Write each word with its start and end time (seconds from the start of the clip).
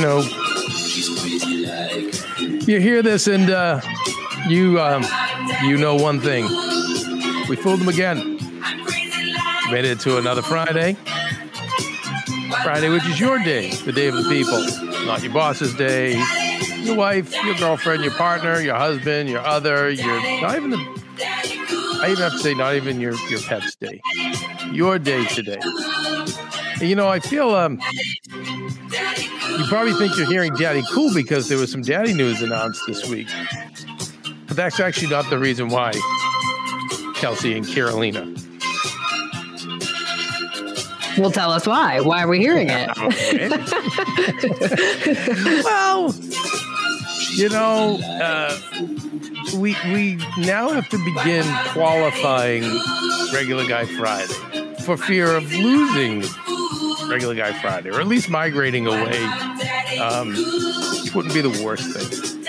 You 0.00 0.06
know, 0.06 0.20
you 2.66 2.80
hear 2.80 3.02
this 3.02 3.26
and 3.26 3.50
uh, 3.50 3.82
you 4.48 4.80
um, 4.80 5.04
you 5.62 5.76
know 5.76 5.94
one 5.94 6.18
thing. 6.18 6.44
We 7.50 7.56
fooled 7.56 7.80
them 7.80 7.88
again. 7.88 8.38
Made 9.70 9.84
it 9.84 10.00
to 10.00 10.16
another 10.16 10.40
Friday. 10.40 10.94
Friday, 12.62 12.88
which 12.88 13.04
is 13.06 13.20
your 13.20 13.38
day, 13.40 13.72
the 13.72 13.92
day 13.92 14.08
of 14.08 14.14
the 14.14 14.22
people, 14.22 14.64
not 15.04 15.22
your 15.22 15.34
boss's 15.34 15.74
day, 15.74 16.12
your 16.78 16.96
wife, 16.96 17.34
your 17.44 17.54
girlfriend, 17.56 18.02
your 18.02 18.14
partner, 18.14 18.58
your 18.58 18.76
husband, 18.76 19.28
your 19.28 19.40
other, 19.40 19.90
your 19.90 20.40
not 20.40 20.56
even 20.56 20.70
the. 20.70 20.78
I 22.02 22.06
even 22.10 22.22
have 22.22 22.32
to 22.32 22.38
say, 22.38 22.54
not 22.54 22.74
even 22.74 23.00
your 23.00 23.14
your 23.28 23.40
pet's 23.40 23.74
day. 23.74 24.00
Your 24.72 24.98
day 24.98 25.26
today. 25.26 25.60
You 26.80 26.96
know, 26.96 27.08
I 27.08 27.20
feel 27.20 27.50
um, 27.50 27.78
you 29.60 29.66
probably 29.66 29.92
think 29.92 30.16
you're 30.16 30.26
hearing 30.26 30.54
Daddy 30.54 30.82
Cool 30.90 31.12
because 31.12 31.48
there 31.48 31.58
was 31.58 31.70
some 31.70 31.82
Daddy 31.82 32.14
news 32.14 32.40
announced 32.40 32.82
this 32.86 33.06
week. 33.08 33.28
But 34.48 34.56
that's 34.56 34.80
actually 34.80 35.08
not 35.08 35.28
the 35.28 35.38
reason 35.38 35.68
why, 35.68 35.92
Kelsey 37.14 37.56
and 37.56 37.68
Carolina. 37.68 38.34
Well, 41.18 41.30
tell 41.30 41.52
us 41.52 41.66
why. 41.66 42.00
Why 42.00 42.22
are 42.22 42.28
we 42.28 42.38
hearing 42.38 42.68
it? 42.70 42.88
well, 45.64 46.14
you 47.32 47.50
know, 47.50 48.00
uh, 48.02 48.58
we 49.56 49.76
we 49.92 50.16
now 50.38 50.70
have 50.70 50.88
to 50.88 51.04
begin 51.04 51.44
qualifying 51.68 52.62
regular 53.34 53.68
guy 53.68 53.84
Friday 53.84 54.32
for 54.84 54.96
fear 54.96 55.36
of 55.36 55.52
losing 55.52 56.22
regular 57.10 57.34
guy 57.34 57.52
Friday, 57.60 57.90
or 57.90 58.00
at 58.00 58.06
least 58.06 58.30
migrating 58.30 58.86
away. 58.86 59.18
Um, 60.00 60.34
wouldn't 61.14 61.34
be 61.34 61.40
the 61.40 61.62
worst 61.64 61.90
thing. 61.92 62.40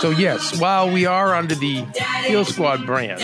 So 0.00 0.10
yes, 0.10 0.58
while 0.58 0.90
we 0.90 1.06
are 1.06 1.34
under 1.34 1.54
the 1.54 1.84
Heal 2.26 2.44
Squad 2.44 2.86
brand, 2.86 3.20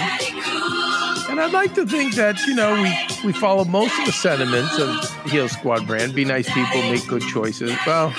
and 1.28 1.40
I'd 1.40 1.52
like 1.52 1.74
to 1.74 1.86
think 1.86 2.14
that 2.14 2.40
you 2.46 2.54
know 2.54 2.80
we 2.80 2.94
we 3.24 3.32
follow 3.32 3.64
most 3.64 3.98
of 3.98 4.06
the 4.06 4.12
sentiments 4.12 4.78
of 4.78 4.86
the 5.24 5.30
Heal 5.30 5.48
Squad 5.48 5.86
brand. 5.86 6.14
Be 6.14 6.24
nice 6.24 6.48
people, 6.52 6.82
make 6.82 7.06
good 7.08 7.22
choices. 7.22 7.76
Well, 7.86 8.10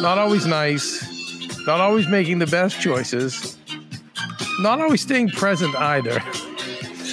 not 0.00 0.18
always 0.18 0.46
nice, 0.46 1.66
not 1.66 1.80
always 1.80 2.08
making 2.08 2.40
the 2.40 2.46
best 2.46 2.80
choices, 2.80 3.56
not 4.60 4.80
always 4.80 5.02
staying 5.02 5.30
present 5.30 5.74
either. 5.76 6.20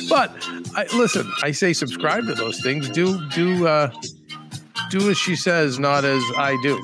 But 0.09 0.31
I, 0.75 0.85
listen, 0.95 1.31
I 1.41 1.51
say 1.51 1.73
subscribe 1.73 2.25
to 2.27 2.33
those 2.33 2.61
things. 2.61 2.89
Do 2.89 3.27
do 3.29 3.67
uh, 3.67 3.91
do 4.89 5.09
as 5.09 5.17
she 5.17 5.35
says, 5.35 5.79
not 5.79 6.05
as 6.05 6.23
I 6.37 6.57
do. 6.61 6.77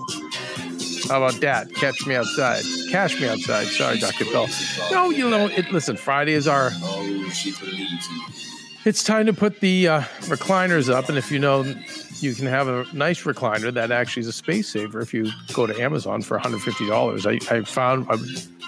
How 1.09 1.23
about 1.23 1.41
that? 1.41 1.73
Catch 1.73 2.05
me 2.05 2.15
outside. 2.15 2.63
Cash 2.91 3.19
me 3.19 3.27
outside. 3.27 3.65
Sorry, 3.65 3.97
Dr. 3.97 4.25
Bell. 4.25 4.47
No, 4.91 5.09
you 5.09 5.27
know, 5.27 5.47
it, 5.47 5.71
listen, 5.71 5.97
Friday 5.97 6.33
is 6.33 6.47
our. 6.47 6.71
It's 8.85 9.03
time 9.03 9.25
to 9.25 9.33
put 9.33 9.59
the 9.59 9.87
uh, 9.87 10.01
recliners 10.21 10.93
up. 10.93 11.09
And 11.09 11.17
if 11.17 11.31
you 11.31 11.39
know, 11.39 11.63
you 12.19 12.35
can 12.35 12.45
have 12.45 12.67
a 12.67 12.85
nice 12.93 13.23
recliner 13.23 13.73
that 13.73 13.91
actually 13.91 14.21
is 14.21 14.27
a 14.27 14.33
space 14.33 14.69
saver 14.69 14.99
if 14.99 15.13
you 15.13 15.31
go 15.53 15.65
to 15.65 15.81
Amazon 15.81 16.21
for 16.21 16.39
$150. 16.39 17.51
I, 17.51 17.55
I 17.55 17.63
found, 17.63 18.07
I 18.09 18.17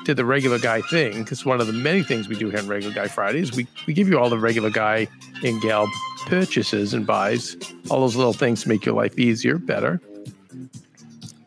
did 0.04 0.18
the 0.18 0.26
regular 0.26 0.60
guy 0.60 0.82
thing 0.82 1.24
because 1.24 1.46
one 1.46 1.62
of 1.62 1.68
the 1.68 1.74
many 1.74 2.04
things 2.04 2.28
we 2.28 2.36
do 2.36 2.50
here 2.50 2.60
on 2.60 2.68
Regular 2.68 2.94
Guy 2.94 3.08
Fridays, 3.08 3.52
we, 3.54 3.68
we 3.86 3.94
give 3.94 4.08
you 4.08 4.20
all 4.20 4.30
the 4.30 4.38
regular 4.38 4.70
guy 4.70 5.08
and 5.44 5.62
gal 5.62 5.88
purchases 6.26 6.94
and 6.94 7.06
buys, 7.06 7.56
all 7.90 8.02
those 8.02 8.16
little 8.16 8.34
things 8.34 8.64
to 8.64 8.70
make 8.70 8.86
your 8.86 8.96
life 8.96 9.18
easier, 9.18 9.58
better, 9.58 10.02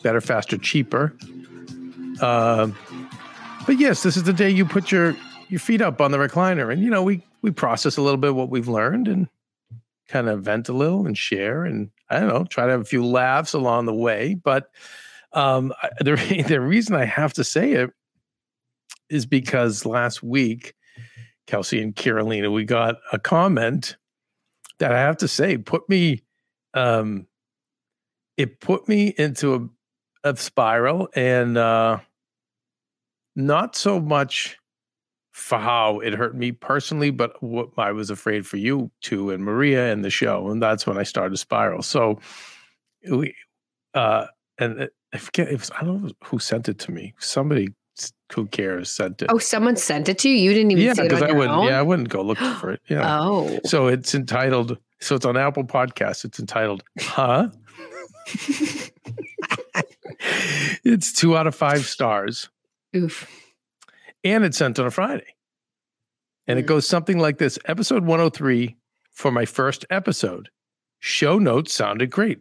better, 0.03 0.21
faster, 0.21 0.57
cheaper. 0.57 1.13
Uh, 2.21 2.69
but 3.67 3.79
yes, 3.79 4.03
this 4.03 4.17
is 4.17 4.25
the 4.25 4.33
day 4.33 4.51
you 4.51 4.65
put 4.65 4.93
your 4.93 5.17
your 5.49 5.61
feet 5.61 5.81
up 5.81 6.01
on 6.01 6.11
the 6.11 6.19
recliner, 6.19 6.73
and 6.73 6.83
you 6.83 6.91
know 6.91 7.03
we 7.03 7.23
we 7.43 7.51
process 7.51 7.97
a 7.97 8.03
little 8.03 8.19
bit 8.19 8.35
what 8.35 8.51
we've 8.51 8.69
learned 8.69 9.09
and 9.09 9.29
kind 10.09 10.29
of 10.29 10.43
vent 10.43 10.69
a 10.69 10.73
little 10.73 11.07
and 11.07 11.17
share, 11.17 11.65
and 11.65 11.91
I 12.11 12.21
don't 12.21 12.29
know, 12.29 12.45
try 12.45 12.67
to 12.67 12.73
have 12.73 12.81
a 12.81 12.85
few 12.85 13.05
laughs 13.05 13.53
along 13.53 13.87
the 13.87 13.95
way. 13.95 14.35
But 14.35 14.71
um, 15.33 15.73
the 16.01 16.45
the 16.47 16.61
reason 16.61 16.95
I 16.95 17.05
have 17.05 17.33
to 17.35 17.45
say 17.45 17.73
it 17.73 17.91
is 19.11 19.27
because 19.27 19.85
last 19.87 20.23
week, 20.23 20.75
Kelsey 21.47 21.83
and 21.83 21.95
Carolina, 21.95 22.51
we 22.51 22.65
got 22.65 22.97
a 23.13 23.19
comment 23.19 23.97
that 24.79 24.93
I 24.93 24.99
have 24.99 25.19
to 25.19 25.29
say 25.29 25.59
put 25.59 25.89
me, 25.89 26.23
um, 26.75 27.27
it 28.37 28.61
put 28.61 28.89
me 28.89 29.15
into 29.19 29.71
a, 30.25 30.31
a 30.31 30.37
spiral 30.37 31.09
and 31.15 31.57
uh, 31.57 31.99
not 33.37 33.77
so 33.77 34.01
much 34.01 34.57
for 35.33 35.59
how 35.59 35.99
it 36.01 36.15
hurt 36.15 36.37
me 36.37 36.53
personally, 36.53 37.11
but 37.11 37.43
what 37.43 37.71
I 37.77 37.93
was 37.93 38.09
afraid 38.09 38.47
for 38.47 38.57
you 38.57 38.91
too 39.01 39.31
and 39.31 39.45
Maria 39.45 39.93
and 39.93 40.05
the 40.05 40.11
show, 40.11 40.49
and 40.51 40.63
that's 40.63 40.87
when 40.87 40.97
I 40.97 41.03
started 41.03 41.37
spiral. 41.39 41.83
So 41.83 42.21
we, 43.11 43.35
uh, 43.95 44.27
and 44.59 44.83
it- 44.83 44.95
I 45.13 45.19
forget 45.19 45.49
was 45.53 45.71
I 45.71 45.85
don't 45.85 46.03
know 46.03 46.11
who 46.25 46.41
sent 46.41 46.69
it 46.69 46.81
to 46.81 46.91
me. 46.91 47.15
Somebody 47.21 47.69
who 48.35 48.47
cares 48.47 48.91
sent 48.91 49.23
it. 49.23 49.31
Oh, 49.33 49.39
someone 49.39 49.77
sent 49.77 50.09
it 50.09 50.19
to 50.19 50.29
you. 50.29 50.37
You 50.37 50.53
didn't 50.53 50.73
even 50.73 50.85
yeah, 50.85 50.93
see 50.95 51.03
it 51.03 51.13
on 51.15 51.23
I 51.23 51.27
your 51.29 51.37
wouldn't. 51.37 51.57
own. 51.57 51.67
Yeah, 51.69 51.79
I 51.79 51.83
wouldn't 51.83 52.09
go 52.11 52.21
look 52.23 52.39
for 52.39 52.71
it. 52.73 52.81
Yeah. 52.89 53.19
Oh, 53.21 53.59
So 53.65 53.87
it's 53.87 54.15
entitled. 54.15 54.77
So 55.01 55.15
it's 55.17 55.25
on 55.25 55.37
Apple 55.37 55.65
Podcasts. 55.65 56.25
It's 56.25 56.39
entitled, 56.41 56.83
"Huh." 57.01 57.49
it's 60.85 61.13
two 61.13 61.37
out 61.37 61.47
of 61.47 61.55
five 61.55 61.85
stars, 61.87 62.49
oof. 62.97 63.29
and 64.23 64.45
it's 64.45 64.57
sent 64.59 64.79
on 64.79 64.87
a 64.87 64.91
Friday. 64.91 65.27
And 66.47 66.59
it 66.59 66.63
Mm. 66.65 66.69
goes 66.69 66.87
something 66.87 67.19
like 67.19 67.39
this: 67.39 67.59
Episode 67.67 68.05
one 68.05 68.19
hundred 68.19 68.35
three 68.35 68.77
for 69.13 69.31
my 69.31 69.45
first 69.45 69.85
episode. 69.91 70.49
Show 71.01 71.39
notes 71.39 71.73
sounded 71.75 72.11
great, 72.11 72.41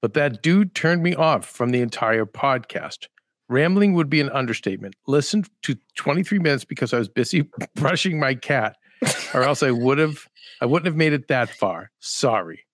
but 0.00 0.14
that 0.14 0.42
dude 0.42 0.74
turned 0.74 1.02
me 1.02 1.14
off 1.14 1.44
from 1.46 1.70
the 1.70 1.80
entire 1.80 2.24
podcast. 2.26 3.06
Rambling 3.50 3.94
would 3.94 4.08
be 4.08 4.20
an 4.20 4.30
understatement. 4.30 4.94
Listen 5.06 5.44
to 5.62 5.76
23 5.96 6.38
minutes 6.38 6.64
because 6.64 6.94
I 6.94 6.98
was 6.98 7.08
busy 7.08 7.42
brushing 7.74 8.18
my 8.18 8.34
cat, 8.34 8.76
or 9.34 9.42
else 9.42 9.62
I 9.62 9.72
would 9.72 9.98
have 9.98 10.28
I 10.60 10.66
wouldn't 10.66 10.86
have 10.86 10.96
made 10.96 11.12
it 11.12 11.28
that 11.28 11.50
far. 11.50 11.90
Sorry. 11.98 12.64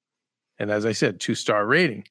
And 0.59 0.71
as 0.71 0.85
I 0.87 0.93
said, 0.93 1.19
two 1.19 1.35
star 1.35 1.65
rating. 1.67 2.05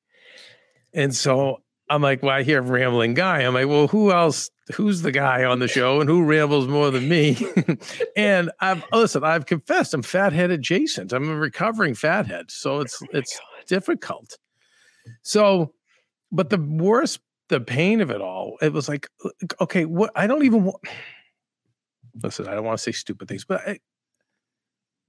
And 0.94 1.16
so 1.16 1.62
I'm 1.90 2.02
like, 2.02 2.24
well, 2.24 2.32
I 2.32 2.44
hear 2.44 2.62
rambling 2.62 3.14
guy. 3.14 3.42
I'm 3.42 3.54
like, 3.54 3.68
well, 3.68 3.88
who 3.88 4.12
else? 4.12 4.50
Who's 4.74 5.04
the 5.04 5.12
guy 5.12 5.44
on 5.44 5.60
the 5.60 5.68
show 5.68 6.02
and 6.02 6.10
who 6.10 6.24
rambles 6.24 6.68
more 6.68 6.90
than 6.90 7.08
me? 7.08 7.38
and 8.18 8.52
I've 8.60 8.84
oh, 8.92 9.02
listen, 9.02 9.24
I've 9.24 9.46
confessed 9.46 9.94
I'm 9.94 10.02
fathead 10.02 10.50
adjacent. 10.50 11.14
I'm 11.14 11.30
a 11.30 11.36
recovering 11.36 11.94
fathead. 11.94 12.50
So 12.50 12.80
it's 12.80 13.00
oh 13.04 13.08
it's 13.14 13.40
difficult. 13.68 14.40
So, 15.22 15.74
but 16.32 16.50
the 16.50 16.58
worst, 16.58 17.20
the 17.50 17.60
pain 17.60 18.02
of 18.02 18.10
it 18.10 18.22
all, 18.22 18.58
it 18.62 18.74
was 18.74 18.90
like, 18.90 19.08
uh, 19.24 19.30
okay, 19.62 19.86
what 19.86 20.12
I 20.16 20.28
don't 20.28 20.46
even 20.46 20.64
want 20.64 20.78
listen, 22.24 22.48
I 22.48 22.54
don't 22.56 22.64
want 22.66 22.78
to 22.78 22.84
say 22.84 22.92
stupid 22.92 23.28
things, 23.28 23.46
but 23.46 23.62
I, 23.68 23.80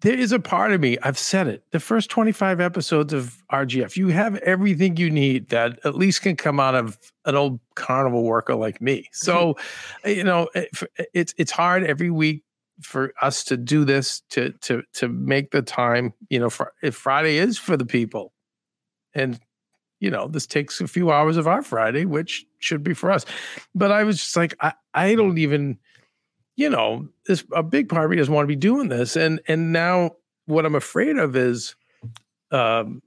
there 0.03 0.19
is 0.19 0.33
a 0.33 0.39
part 0.39 0.73
of 0.73 0.81
me, 0.81 0.99
I've 1.03 1.19
said 1.19 1.47
it. 1.47 1.65
The 1.71 1.81
first 1.81 2.11
25 2.11 2.61
episodes 2.61 3.13
of 3.13 3.43
RGF, 3.51 3.97
you 3.97 4.09
have 4.09 4.37
everything 4.37 4.97
you 4.99 5.11
need 5.11 5.49
that 5.49 5.79
at 5.85 5.95
least 5.95 6.23
can 6.23 6.37
come 6.37 6.61
out 6.61 6.75
of 6.75 6.99
an 7.25 7.35
old 7.35 7.61
carnival 7.77 8.23
worker 8.23 8.55
like 8.55 8.81
me. 8.83 8.99
Mm-hmm. 8.99 9.07
So, 9.13 9.57
uh, 10.05 10.11
you 10.11 10.25
know, 10.25 10.49
eh, 10.55 10.65
it- 10.73 10.91
eh, 10.99 11.05
it's 11.15 11.35
it's 11.39 11.51
hard 11.51 11.85
every 11.85 12.11
week 12.11 12.43
for 12.83 13.15
us 13.23 13.43
to 13.45 13.57
do 13.57 13.87
this 13.87 14.21
to 14.31 14.53
to 14.61 14.83
to 14.95 15.09
make 15.09 15.51
the 15.51 15.63
time, 15.63 16.13
you 16.29 16.39
know, 16.39 16.51
for 16.51 16.73
if 16.83 16.95
Friday 16.95 17.39
is 17.39 17.57
for 17.57 17.77
the 17.77 17.87
people. 17.87 18.35
And 19.15 19.41
you 20.01 20.11
know, 20.11 20.29
this 20.29 20.47
takes 20.47 20.81
a 20.81 20.87
few 20.89 21.11
hours 21.11 21.37
of 21.37 21.47
our 21.49 21.63
Friday, 21.63 22.05
which 22.05 22.45
should 22.59 22.83
be 22.83 22.95
for 22.95 23.11
us. 23.11 23.25
But 23.75 23.91
I 23.93 24.05
was 24.05 24.19
just 24.19 24.37
like, 24.37 24.55
I, 24.61 24.73
I 24.95 25.15
don't 25.15 25.39
even 25.39 25.79
you 26.59 26.71
know, 26.71 27.07
this 27.27 27.45
a 27.53 27.63
big 27.63 27.89
part 27.89 28.07
of 28.07 28.11
me 28.11 28.17
doesn't 28.17 28.33
want 28.33 28.45
to 28.45 28.49
be 28.49 28.57
doing 28.57 28.89
this. 28.89 29.15
And 29.17 29.41
and 29.47 29.73
now 29.73 30.13
what 30.47 30.65
I'm 30.65 30.75
afraid 30.75 31.19
of 31.19 31.37
is 31.37 31.75
um, 32.51 33.03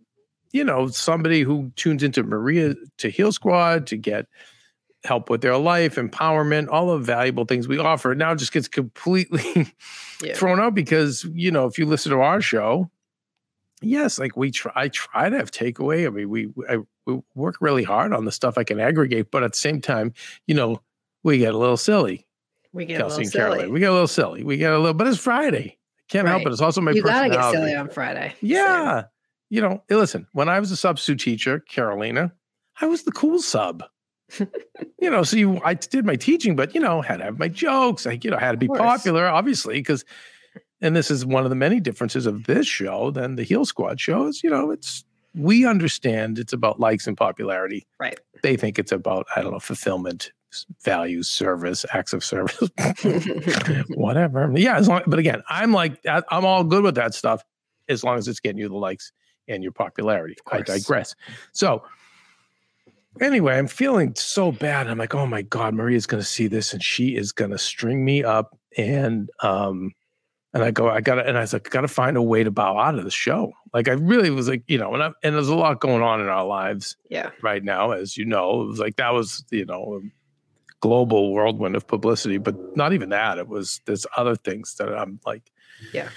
you 0.51 0.63
know, 0.63 0.87
somebody 0.87 1.41
who 1.41 1.71
tunes 1.75 2.03
into 2.03 2.23
Maria 2.23 2.75
to 2.97 3.09
Heal 3.09 3.31
Squad 3.31 3.87
to 3.87 3.97
get 3.97 4.25
help 5.05 5.29
with 5.29 5.41
their 5.41 5.57
life, 5.57 5.95
empowerment, 5.95 6.67
all 6.69 6.87
the 6.87 6.97
valuable 6.97 7.45
things 7.45 7.67
we 7.67 7.77
offer 7.79 8.13
now 8.13 8.35
just 8.35 8.51
gets 8.51 8.67
completely 8.67 9.73
Yeah. 10.23 10.33
thrown 10.35 10.59
out 10.59 10.75
because, 10.75 11.23
you 11.33 11.49
know, 11.49 11.65
if 11.65 11.77
you 11.77 11.85
listen 11.85 12.11
to 12.11 12.19
our 12.19 12.41
show, 12.41 12.91
yes, 13.81 14.19
like 14.19 14.35
we 14.37 14.51
try, 14.51 14.71
I 14.75 14.87
try 14.89 15.29
to 15.29 15.37
have 15.37 15.51
takeaway. 15.51 16.05
I 16.05 16.09
mean, 16.09 16.29
we, 16.29 16.49
I, 16.69 16.77
we 17.05 17.21
work 17.35 17.55
really 17.61 17.83
hard 17.83 18.13
on 18.13 18.25
the 18.25 18.31
stuff 18.31 18.57
I 18.57 18.63
can 18.63 18.79
aggregate, 18.79 19.31
but 19.31 19.43
at 19.43 19.53
the 19.53 19.57
same 19.57 19.81
time, 19.81 20.13
you 20.47 20.55
know, 20.55 20.81
we 21.23 21.37
get 21.37 21.53
a 21.53 21.57
little 21.57 21.77
silly. 21.77 22.27
We 22.71 22.85
get 22.85 22.99
Kelsey 22.99 23.21
a 23.21 23.25
little 23.25 23.39
Caroline. 23.39 23.59
silly. 23.59 23.71
We 23.71 23.79
get 23.79 23.89
a 23.89 23.93
little 23.93 24.07
silly. 24.07 24.43
We 24.43 24.57
get 24.57 24.71
a 24.71 24.77
little, 24.77 24.93
but 24.93 25.07
it's 25.07 25.17
Friday. 25.17 25.77
Can't 26.07 26.27
help 26.27 26.45
it. 26.45 26.51
It's 26.51 26.61
also 26.61 26.81
my 26.81 26.91
You 26.91 27.03
gotta 27.03 27.29
get 27.29 27.51
silly 27.51 27.75
on 27.75 27.89
Friday. 27.89 28.33
yeah. 28.41 29.03
You 29.51 29.61
know, 29.61 29.83
listen, 29.89 30.27
when 30.33 30.47
I 30.47 30.59
was 30.59 30.69
a 30.71 30.75
substitute 30.75 31.19
teacher, 31.19 31.59
Carolina, 31.59 32.31
I 32.79 32.85
was 32.85 33.01
the 33.03 33.11
cool 33.11 33.41
sub. 33.41 33.83
you 34.39 35.09
know, 35.09 35.23
so 35.23 35.37
you, 35.37 35.59
I 35.63 35.73
did 35.73 36.05
my 36.05 36.15
teaching, 36.15 36.55
but 36.55 36.75
you 36.75 36.81
know, 36.81 37.01
had 37.01 37.17
to 37.17 37.23
have 37.23 37.39
my 37.39 37.47
jokes. 37.47 38.05
I, 38.05 38.19
you 38.21 38.29
know, 38.29 38.37
had 38.37 38.51
to 38.51 38.57
be 38.57 38.67
popular, 38.67 39.27
obviously, 39.27 39.75
because, 39.75 40.05
and 40.81 40.95
this 40.95 41.11
is 41.11 41.25
one 41.25 41.43
of 41.43 41.49
the 41.49 41.55
many 41.55 41.79
differences 41.79 42.25
of 42.25 42.45
this 42.45 42.67
show 42.67 43.11
than 43.11 43.35
the 43.35 43.43
Heal 43.43 43.65
Squad 43.65 43.99
shows. 43.99 44.43
You 44.43 44.49
know, 44.49 44.71
it's 44.71 45.03
we 45.35 45.65
understand 45.65 46.39
it's 46.39 46.53
about 46.53 46.79
likes 46.79 47.07
and 47.07 47.17
popularity. 47.17 47.85
Right. 47.99 48.19
They 48.41 48.55
think 48.55 48.79
it's 48.79 48.91
about 48.91 49.27
I 49.35 49.41
don't 49.41 49.51
know 49.51 49.59
fulfillment, 49.59 50.31
values, 50.83 51.29
service, 51.29 51.85
acts 51.93 52.13
of 52.13 52.23
service, 52.23 52.69
whatever. 53.89 54.51
Yeah, 54.55 54.77
as 54.77 54.87
long, 54.87 55.01
but 55.07 55.19
again, 55.19 55.43
I'm 55.49 55.73
like 55.73 55.99
I'm 56.07 56.45
all 56.45 56.63
good 56.63 56.83
with 56.83 56.95
that 56.95 57.13
stuff 57.13 57.43
as 57.87 58.03
long 58.03 58.17
as 58.17 58.27
it's 58.27 58.39
getting 58.39 58.59
you 58.59 58.69
the 58.69 58.75
likes 58.75 59.11
and 59.47 59.63
your 59.63 59.71
popularity. 59.71 60.35
I 60.51 60.61
digress. 60.61 61.15
So 61.51 61.83
anyway, 63.19 63.57
I'm 63.57 63.67
feeling 63.67 64.13
so 64.15 64.51
bad. 64.51 64.87
I'm 64.87 64.97
like, 64.97 65.15
oh 65.15 65.25
my 65.25 65.41
God, 65.41 65.73
Maria's 65.73 66.05
gonna 66.05 66.23
see 66.23 66.47
this 66.47 66.73
and 66.73 66.83
she 66.83 67.15
is 67.15 67.31
gonna 67.31 67.57
string 67.57 68.05
me 68.05 68.23
up. 68.23 68.57
And 68.77 69.29
um, 69.41 69.91
and 70.53 70.63
I 70.63 70.71
go, 70.71 70.89
I 70.89 71.01
gotta, 71.01 71.25
and 71.27 71.37
I 71.37 71.41
was 71.41 71.53
like, 71.53 71.69
gotta 71.69 71.87
find 71.87 72.17
a 72.17 72.21
way 72.21 72.43
to 72.43 72.51
bow 72.51 72.77
out 72.77 72.97
of 72.97 73.03
the 73.03 73.11
show. 73.11 73.53
Like 73.73 73.87
I 73.87 73.93
really 73.93 74.31
was 74.31 74.47
like, 74.47 74.63
you 74.67 74.77
know, 74.77 74.93
and 74.93 75.03
I, 75.03 75.11
and 75.23 75.35
there's 75.35 75.47
a 75.47 75.55
lot 75.55 75.79
going 75.79 76.01
on 76.01 76.21
in 76.21 76.27
our 76.27 76.45
lives 76.45 76.97
yeah. 77.09 77.29
right 77.41 77.63
now, 77.63 77.91
as 77.91 78.17
you 78.17 78.25
know. 78.25 78.61
It 78.61 78.67
was 78.67 78.79
like 78.79 78.95
that 78.95 79.13
was, 79.13 79.43
you 79.51 79.65
know, 79.65 80.01
a 80.01 80.07
global 80.79 81.33
whirlwind 81.33 81.75
of 81.75 81.85
publicity, 81.87 82.37
but 82.37 82.55
not 82.75 82.93
even 82.93 83.09
that. 83.09 83.37
It 83.37 83.47
was 83.47 83.81
there's 83.85 84.07
other 84.17 84.35
things 84.35 84.75
that 84.75 84.89
I'm 84.89 85.19
like, 85.25 85.51
Yeah. 85.93 86.09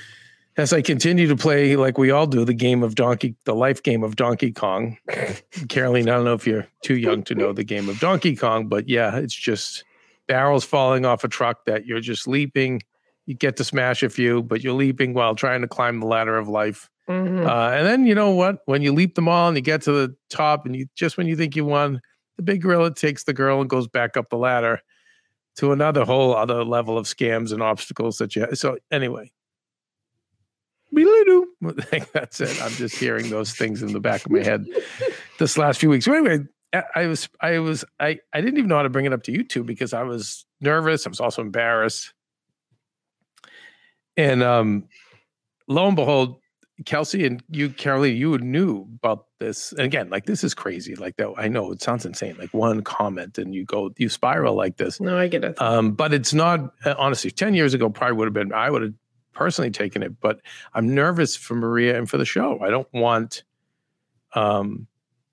As 0.59 0.75
I 0.75 0.83
continue 0.83 1.27
to 1.29 1.37
play, 1.37 1.77
like 1.77 1.97
we 1.97 2.11
all 2.11 2.27
do, 2.27 2.45
the 2.45 2.53
game 2.53 2.83
of 2.83 2.95
Donkey, 2.95 3.35
the 3.45 3.55
life 3.55 3.83
game 3.83 4.03
of 4.05 4.17
Donkey 4.17 4.53
Kong. 4.53 4.99
Caroline, 5.71 6.11
I 6.11 6.13
don't 6.13 6.27
know 6.27 6.35
if 6.35 6.47
you're 6.47 6.67
too 6.83 6.97
young 6.97 7.23
to 7.25 7.35
know 7.35 7.55
the 7.55 7.65
game 7.65 7.89
of 7.89 7.99
Donkey 8.01 8.37
Kong, 8.37 8.67
but 8.69 8.87
yeah, 8.87 9.17
it's 9.17 9.35
just 9.35 9.83
barrels 10.27 10.63
falling 10.63 11.07
off 11.07 11.25
a 11.25 11.29
truck 11.29 11.65
that 11.65 11.87
you're 11.87 12.01
just 12.01 12.29
leaping. 12.29 12.83
You 13.27 13.35
get 13.35 13.57
to 13.59 13.65
smash 13.65 14.03
a 14.03 14.09
few, 14.09 14.43
but 14.43 14.63
you're 14.63 14.73
leaping 14.75 15.15
while 15.15 15.35
trying 15.35 15.61
to 15.63 15.69
climb 15.69 16.01
the 16.01 16.07
ladder 16.07 16.37
of 16.37 16.49
life. 16.49 16.89
Mhm. 17.09 17.47
Uh, 17.47 17.77
and 17.77 17.87
then 17.87 18.07
you 18.07 18.15
know 18.15 18.31
what? 18.31 18.59
When 18.67 18.83
you 18.83 18.93
leap 18.93 19.15
them 19.15 19.29
all 19.29 19.49
and 19.49 19.57
you 19.57 19.63
get 19.63 19.83
to 19.83 19.93
the 19.93 20.17
top, 20.31 20.67
and 20.67 20.75
you 20.75 20.87
just 20.97 21.17
when 21.17 21.27
you 21.27 21.37
think 21.37 21.55
you 21.57 21.65
won, 21.65 22.01
the 22.37 22.43
big 22.43 22.63
gorilla 22.63 22.95
takes 22.95 23.25
the 23.25 23.33
girl 23.33 23.61
and 23.61 23.69
goes 23.71 23.87
back 23.89 24.17
up 24.17 24.29
the 24.31 24.37
ladder 24.37 24.81
to 25.57 25.71
another 25.73 26.05
whole 26.05 26.35
other 26.35 26.65
level 26.65 26.97
of 26.99 27.07
scams 27.07 27.53
and 27.53 27.63
obstacles 27.63 28.19
that 28.19 28.35
you. 28.35 28.43
Have. 28.43 28.57
So 28.59 28.79
anyway, 28.91 29.31
that's 32.13 32.41
it. 32.41 32.63
I'm 32.63 32.73
just 32.73 32.97
hearing 32.97 33.31
those 33.31 33.53
things 33.55 33.83
in 33.83 33.93
the 33.93 34.01
back 34.01 34.25
of 34.27 34.31
my 34.33 34.43
head 34.43 34.67
this 35.39 35.57
last 35.57 35.81
few 35.81 35.91
weeks. 35.91 36.05
So 36.05 36.13
anyway, 36.13 36.45
I- 36.73 36.83
I 36.95 37.07
was, 37.07 37.29
I 37.41 37.59
was, 37.59 37.85
I, 38.01 38.19
I 38.33 38.41
didn't 38.41 38.59
even 38.59 38.69
know 38.69 38.77
how 38.77 38.83
to 38.83 38.89
bring 38.91 39.05
it 39.07 39.13
up 39.13 39.23
to 39.25 39.33
you 39.33 39.43
two 39.45 39.65
because 39.65 39.93
I 39.93 40.03
was 40.03 40.45
nervous. 40.61 41.07
I 41.07 41.11
was 41.11 41.21
also 41.21 41.43
embarrassed. 41.43 42.13
And 44.17 44.43
um, 44.43 44.89
lo 45.69 45.87
and 45.87 45.97
behold, 45.97 46.39
Kelsey 46.85 47.25
and 47.27 47.43
you, 47.49 47.71
Caroline, 47.71 48.17
you 48.17 48.37
knew 48.39 48.89
about 48.97 49.27
this. 49.39 49.73
And 49.73 49.83
again, 49.83 50.11
like 50.11 50.27
this 50.27 50.43
is 50.43 50.55
crazy. 50.55 50.95
Like 50.95 51.17
that, 51.17 51.33
I 51.37 51.49
know 51.49 51.71
it 51.73 51.83
sounds 51.83 52.05
insane. 52.05 52.37
Like 52.39 52.53
one 52.53 52.83
comment 52.83 53.39
and 53.39 53.55
you 53.55 53.65
go, 53.65 53.93
you 53.99 54.09
spiral 54.09 54.55
like 54.55 54.77
this. 54.79 55.01
No, 55.01 55.17
I 55.17 55.29
get 55.29 55.45
it. 55.45 55.61
Um, 55.61 55.93
but 55.93 56.13
it's 56.13 56.35
not 56.35 56.73
uh, 56.85 56.95
honestly. 56.99 57.31
Ten 57.31 57.55
years 57.55 57.75
ago, 57.75 57.89
probably 57.89 58.17
would 58.17 58.27
have 58.27 58.35
been. 58.35 58.53
I 58.53 58.71
would 58.71 58.83
have 58.83 58.95
personally 59.33 59.71
taken 59.71 60.03
it. 60.03 60.21
But 60.21 60.41
I'm 60.75 60.95
nervous 60.95 61.37
for 61.37 61.55
Maria 61.55 61.97
and 61.97 62.09
for 62.09 62.19
the 62.19 62.25
show. 62.25 62.61
I 62.61 62.71
don't 62.71 62.93
want, 62.93 63.45
um, 64.35 64.87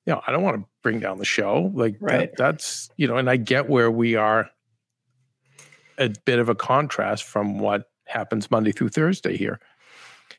you 0.05 0.13
know, 0.13 0.21
I 0.25 0.31
don't 0.31 0.43
want 0.43 0.57
to 0.57 0.65
bring 0.83 0.99
down 0.99 1.17
the 1.17 1.25
show. 1.25 1.71
Like 1.73 1.95
Right. 1.99 2.29
that, 2.31 2.37
that's 2.37 2.89
you 2.97 3.07
know, 3.07 3.17
and 3.17 3.29
I 3.29 3.37
get 3.37 3.69
where 3.69 3.89
we 3.89 4.15
are 4.15 4.49
a 5.97 6.09
bit 6.25 6.39
of 6.39 6.47
a 6.49 6.55
contrast 6.55 7.23
from 7.23 7.59
what 7.59 7.88
happens 8.09 8.49
Monday 8.51 8.71
through 8.71 8.89
Thursday 8.89 9.37
here. 9.37 9.59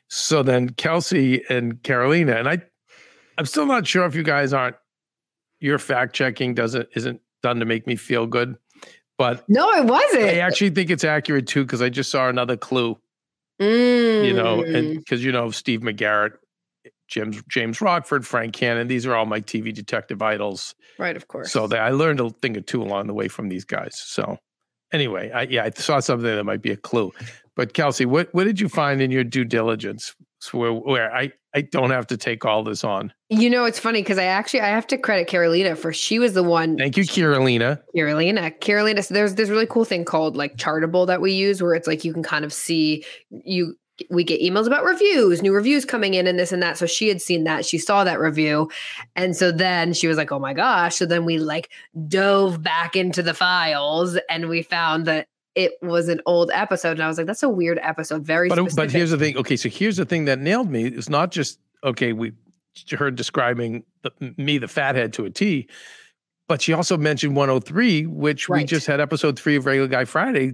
So 0.09 0.43
then 0.43 0.69
Kelsey 0.69 1.43
and 1.49 1.81
Carolina, 1.83 2.33
and 2.33 2.47
I, 2.47 2.61
I'm 3.37 3.45
still 3.45 3.65
not 3.65 3.87
sure 3.87 4.05
if 4.05 4.15
you 4.15 4.23
guys 4.23 4.53
aren't 4.53 4.75
your 5.59 5.79
fact 5.79 6.13
checking 6.15 6.53
doesn't 6.53 6.89
isn't 6.95 7.21
done 7.43 7.59
to 7.59 7.65
make 7.65 7.87
me 7.87 7.95
feel 7.95 8.27
good, 8.27 8.55
but 9.17 9.43
No, 9.49 9.69
it 9.71 9.85
wasn't. 9.85 10.23
I 10.23 10.39
actually 10.39 10.71
think 10.71 10.89
it's 10.89 11.03
accurate 11.03 11.47
too 11.47 11.63
because 11.63 11.81
I 11.81 11.89
just 11.89 12.11
saw 12.11 12.29
another 12.29 12.57
clue. 12.57 12.97
You 13.59 14.33
know, 14.33 14.63
and 14.63 14.75
Mm. 14.87 14.97
because 14.97 15.23
you 15.23 15.31
know 15.31 15.51
Steve 15.51 15.81
McGarrett, 15.81 16.31
James 17.07 17.41
James 17.47 17.79
Rockford, 17.79 18.25
Frank 18.25 18.53
Cannon, 18.53 18.87
these 18.87 19.05
are 19.05 19.15
all 19.15 19.25
my 19.27 19.39
TV 19.39 19.71
detective 19.73 20.21
idols. 20.21 20.73
right, 20.97 21.15
of 21.15 21.27
course. 21.27 21.51
So 21.51 21.67
that 21.67 21.79
I 21.79 21.89
learned 21.91 22.19
a 22.19 22.29
thing 22.31 22.57
or 22.57 22.61
two 22.61 22.81
along 22.81 23.07
the 23.07 23.13
way 23.13 23.27
from 23.27 23.49
these 23.49 23.63
guys. 23.65 23.91
So 23.99 24.37
anyway, 24.91 25.29
I, 25.31 25.43
yeah, 25.43 25.63
I 25.65 25.69
saw 25.71 25.99
something 25.99 26.25
that 26.25 26.43
might 26.43 26.61
be 26.63 26.71
a 26.71 26.77
clue. 26.77 27.11
But 27.61 27.75
Kelsey, 27.75 28.07
what 28.07 28.27
what 28.33 28.45
did 28.45 28.59
you 28.59 28.67
find 28.67 29.03
in 29.03 29.11
your 29.11 29.23
due 29.23 29.45
diligence 29.45 30.15
where 30.51 30.73
where 30.73 31.15
I 31.15 31.31
I 31.53 31.61
don't 31.61 31.91
have 31.91 32.07
to 32.07 32.17
take 32.17 32.43
all 32.43 32.63
this 32.63 32.83
on? 32.83 33.13
you 33.29 33.51
know, 33.51 33.65
it's 33.65 33.77
funny 33.77 34.01
because 34.01 34.17
I 34.17 34.23
actually 34.23 34.61
I 34.61 34.69
have 34.69 34.87
to 34.87 34.97
credit 34.97 35.27
Carolina 35.27 35.75
for 35.75 35.93
she 35.93 36.17
was 36.17 36.33
the 36.33 36.41
one. 36.41 36.75
Thank 36.75 36.97
you, 36.97 37.05
Carolina. 37.05 37.79
Carolina, 37.95 38.49
Carolina. 38.49 39.03
So 39.03 39.13
there's 39.13 39.35
this 39.35 39.49
really 39.49 39.67
cool 39.67 39.85
thing 39.85 40.05
called 40.05 40.35
like 40.35 40.57
Chartable 40.57 41.05
that 41.05 41.21
we 41.21 41.33
use, 41.33 41.61
where 41.61 41.75
it's 41.75 41.85
like 41.85 42.03
you 42.03 42.13
can 42.13 42.23
kind 42.23 42.43
of 42.43 42.51
see 42.51 43.05
you. 43.29 43.75
We 44.09 44.23
get 44.23 44.41
emails 44.41 44.65
about 44.65 44.83
reviews, 44.83 45.43
new 45.43 45.53
reviews 45.53 45.85
coming 45.85 46.15
in, 46.15 46.25
and 46.25 46.39
this 46.39 46.51
and 46.51 46.63
that. 46.63 46.79
So 46.79 46.87
she 46.87 47.09
had 47.09 47.21
seen 47.21 47.43
that, 47.43 47.63
she 47.63 47.77
saw 47.77 48.03
that 48.05 48.19
review, 48.19 48.71
and 49.15 49.37
so 49.37 49.51
then 49.51 49.93
she 49.93 50.07
was 50.07 50.17
like, 50.17 50.31
"Oh 50.31 50.39
my 50.39 50.55
gosh!" 50.55 50.95
So 50.95 51.05
then 51.05 51.25
we 51.25 51.37
like 51.37 51.69
dove 52.07 52.63
back 52.63 52.95
into 52.95 53.21
the 53.21 53.35
files, 53.35 54.17
and 54.31 54.49
we 54.49 54.63
found 54.63 55.05
that 55.05 55.27
it 55.55 55.73
was 55.81 56.07
an 56.07 56.21
old 56.25 56.49
episode, 56.53 56.91
and 56.91 57.03
I 57.03 57.07
was 57.07 57.17
like, 57.17 57.27
"That's 57.27 57.43
a 57.43 57.49
weird 57.49 57.79
episode." 57.81 58.23
Very, 58.23 58.47
But 58.49 58.55
specific. 58.57 58.75
but 58.77 58.91
here's 58.91 59.11
the 59.11 59.17
thing. 59.17 59.37
Okay, 59.37 59.55
so 59.57 59.69
here's 59.69 59.97
the 59.97 60.05
thing 60.05 60.25
that 60.25 60.39
nailed 60.39 60.69
me. 60.69 60.85
It's 60.85 61.09
not 61.09 61.31
just 61.31 61.59
okay. 61.83 62.13
We 62.13 62.33
heard 62.97 63.15
describing 63.15 63.83
the, 64.03 64.33
me, 64.37 64.57
the 64.57 64.67
fathead, 64.67 65.11
to 65.13 65.25
a 65.25 65.29
T, 65.29 65.67
but 66.47 66.61
she 66.61 66.73
also 66.73 66.97
mentioned 66.97 67.35
103, 67.35 68.05
which 68.07 68.47
we 68.49 68.63
just 68.63 68.87
had 68.87 68.99
episode 69.01 69.37
three 69.37 69.55
of 69.57 69.65
Regular 69.65 69.87
Guy 69.89 70.05
Friday, 70.05 70.53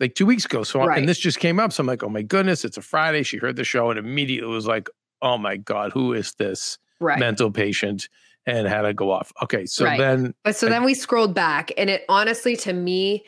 like 0.00 0.14
two 0.14 0.26
weeks 0.26 0.44
ago. 0.46 0.62
So 0.62 0.84
Right. 0.84 0.98
and 0.98 1.08
this 1.08 1.18
just 1.18 1.38
came 1.38 1.60
up. 1.60 1.72
So 1.72 1.82
I'm 1.82 1.86
like, 1.86 2.02
oh 2.02 2.08
my 2.08 2.22
goodness, 2.22 2.64
it's 2.64 2.76
a 2.78 2.82
Friday. 2.82 3.22
She 3.22 3.36
heard 3.36 3.56
the 3.56 3.64
show 3.64 3.90
and 3.90 3.98
immediately 3.98 4.48
was 4.50 4.66
like, 4.66 4.88
oh 5.22 5.36
my 5.38 5.56
god, 5.58 5.92
who 5.92 6.14
is 6.14 6.34
this 6.34 6.78
right. 7.00 7.18
mental 7.18 7.50
patient? 7.50 8.08
And 8.46 8.66
had 8.66 8.82
to 8.82 8.94
go 8.94 9.10
off. 9.10 9.30
Okay, 9.42 9.66
so 9.66 9.84
Right. 9.84 9.98
then 9.98 10.32
But 10.44 10.56
so 10.56 10.66
I- 10.66 10.70
then 10.70 10.82
we 10.84 10.94
scrolled 10.94 11.34
back, 11.34 11.72
and 11.76 11.90
it 11.90 12.04
honestly, 12.08 12.56
to 12.56 12.72
me, 12.72 13.22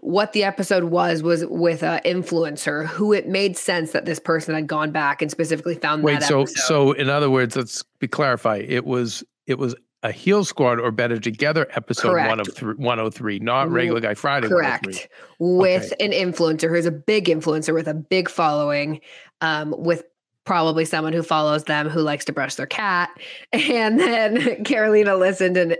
what 0.00 0.32
the 0.32 0.44
episode 0.44 0.84
was 0.84 1.22
was 1.22 1.44
with 1.46 1.82
an 1.82 2.00
influencer 2.04 2.86
who 2.86 3.12
it 3.12 3.28
made 3.28 3.56
sense 3.56 3.92
that 3.92 4.04
this 4.04 4.18
person 4.18 4.54
had 4.54 4.66
gone 4.66 4.90
back 4.92 5.22
and 5.22 5.30
specifically 5.30 5.74
found 5.74 6.02
wait. 6.02 6.20
that 6.20 6.28
So 6.28 6.42
episode. 6.42 6.58
so 6.60 6.92
in 6.92 7.08
other 7.10 7.30
words, 7.30 7.56
let's 7.56 7.82
be 7.98 8.08
clarify. 8.08 8.56
It 8.66 8.84
was 8.84 9.24
it 9.46 9.58
was 9.58 9.74
a 10.02 10.12
Heal 10.12 10.44
Squad 10.44 10.80
or 10.80 10.90
Better 10.90 11.18
Together 11.18 11.66
episode 11.72 12.12
Correct. 12.12 12.28
one 12.28 12.40
of 12.40 12.48
three, 12.54 12.74
103, 12.76 13.38
not 13.40 13.70
Regular 13.70 14.00
Guy 14.00 14.14
Friday. 14.14 14.48
correct 14.48 15.08
with 15.38 15.92
an 16.00 16.12
influencer 16.12 16.70
who's 16.70 16.86
a 16.86 16.90
big 16.90 17.26
influencer 17.26 17.74
with 17.74 17.86
a 17.86 17.92
big 17.94 18.30
following, 18.30 19.00
um, 19.42 19.74
with 19.76 20.04
probably 20.46 20.86
someone 20.86 21.12
who 21.12 21.22
follows 21.22 21.64
them 21.64 21.86
who 21.88 22.00
likes 22.00 22.24
to 22.24 22.32
brush 22.32 22.54
their 22.54 22.66
cat, 22.66 23.10
and 23.52 24.00
then 24.00 24.64
Carolina 24.64 25.16
listened 25.16 25.56
and. 25.56 25.76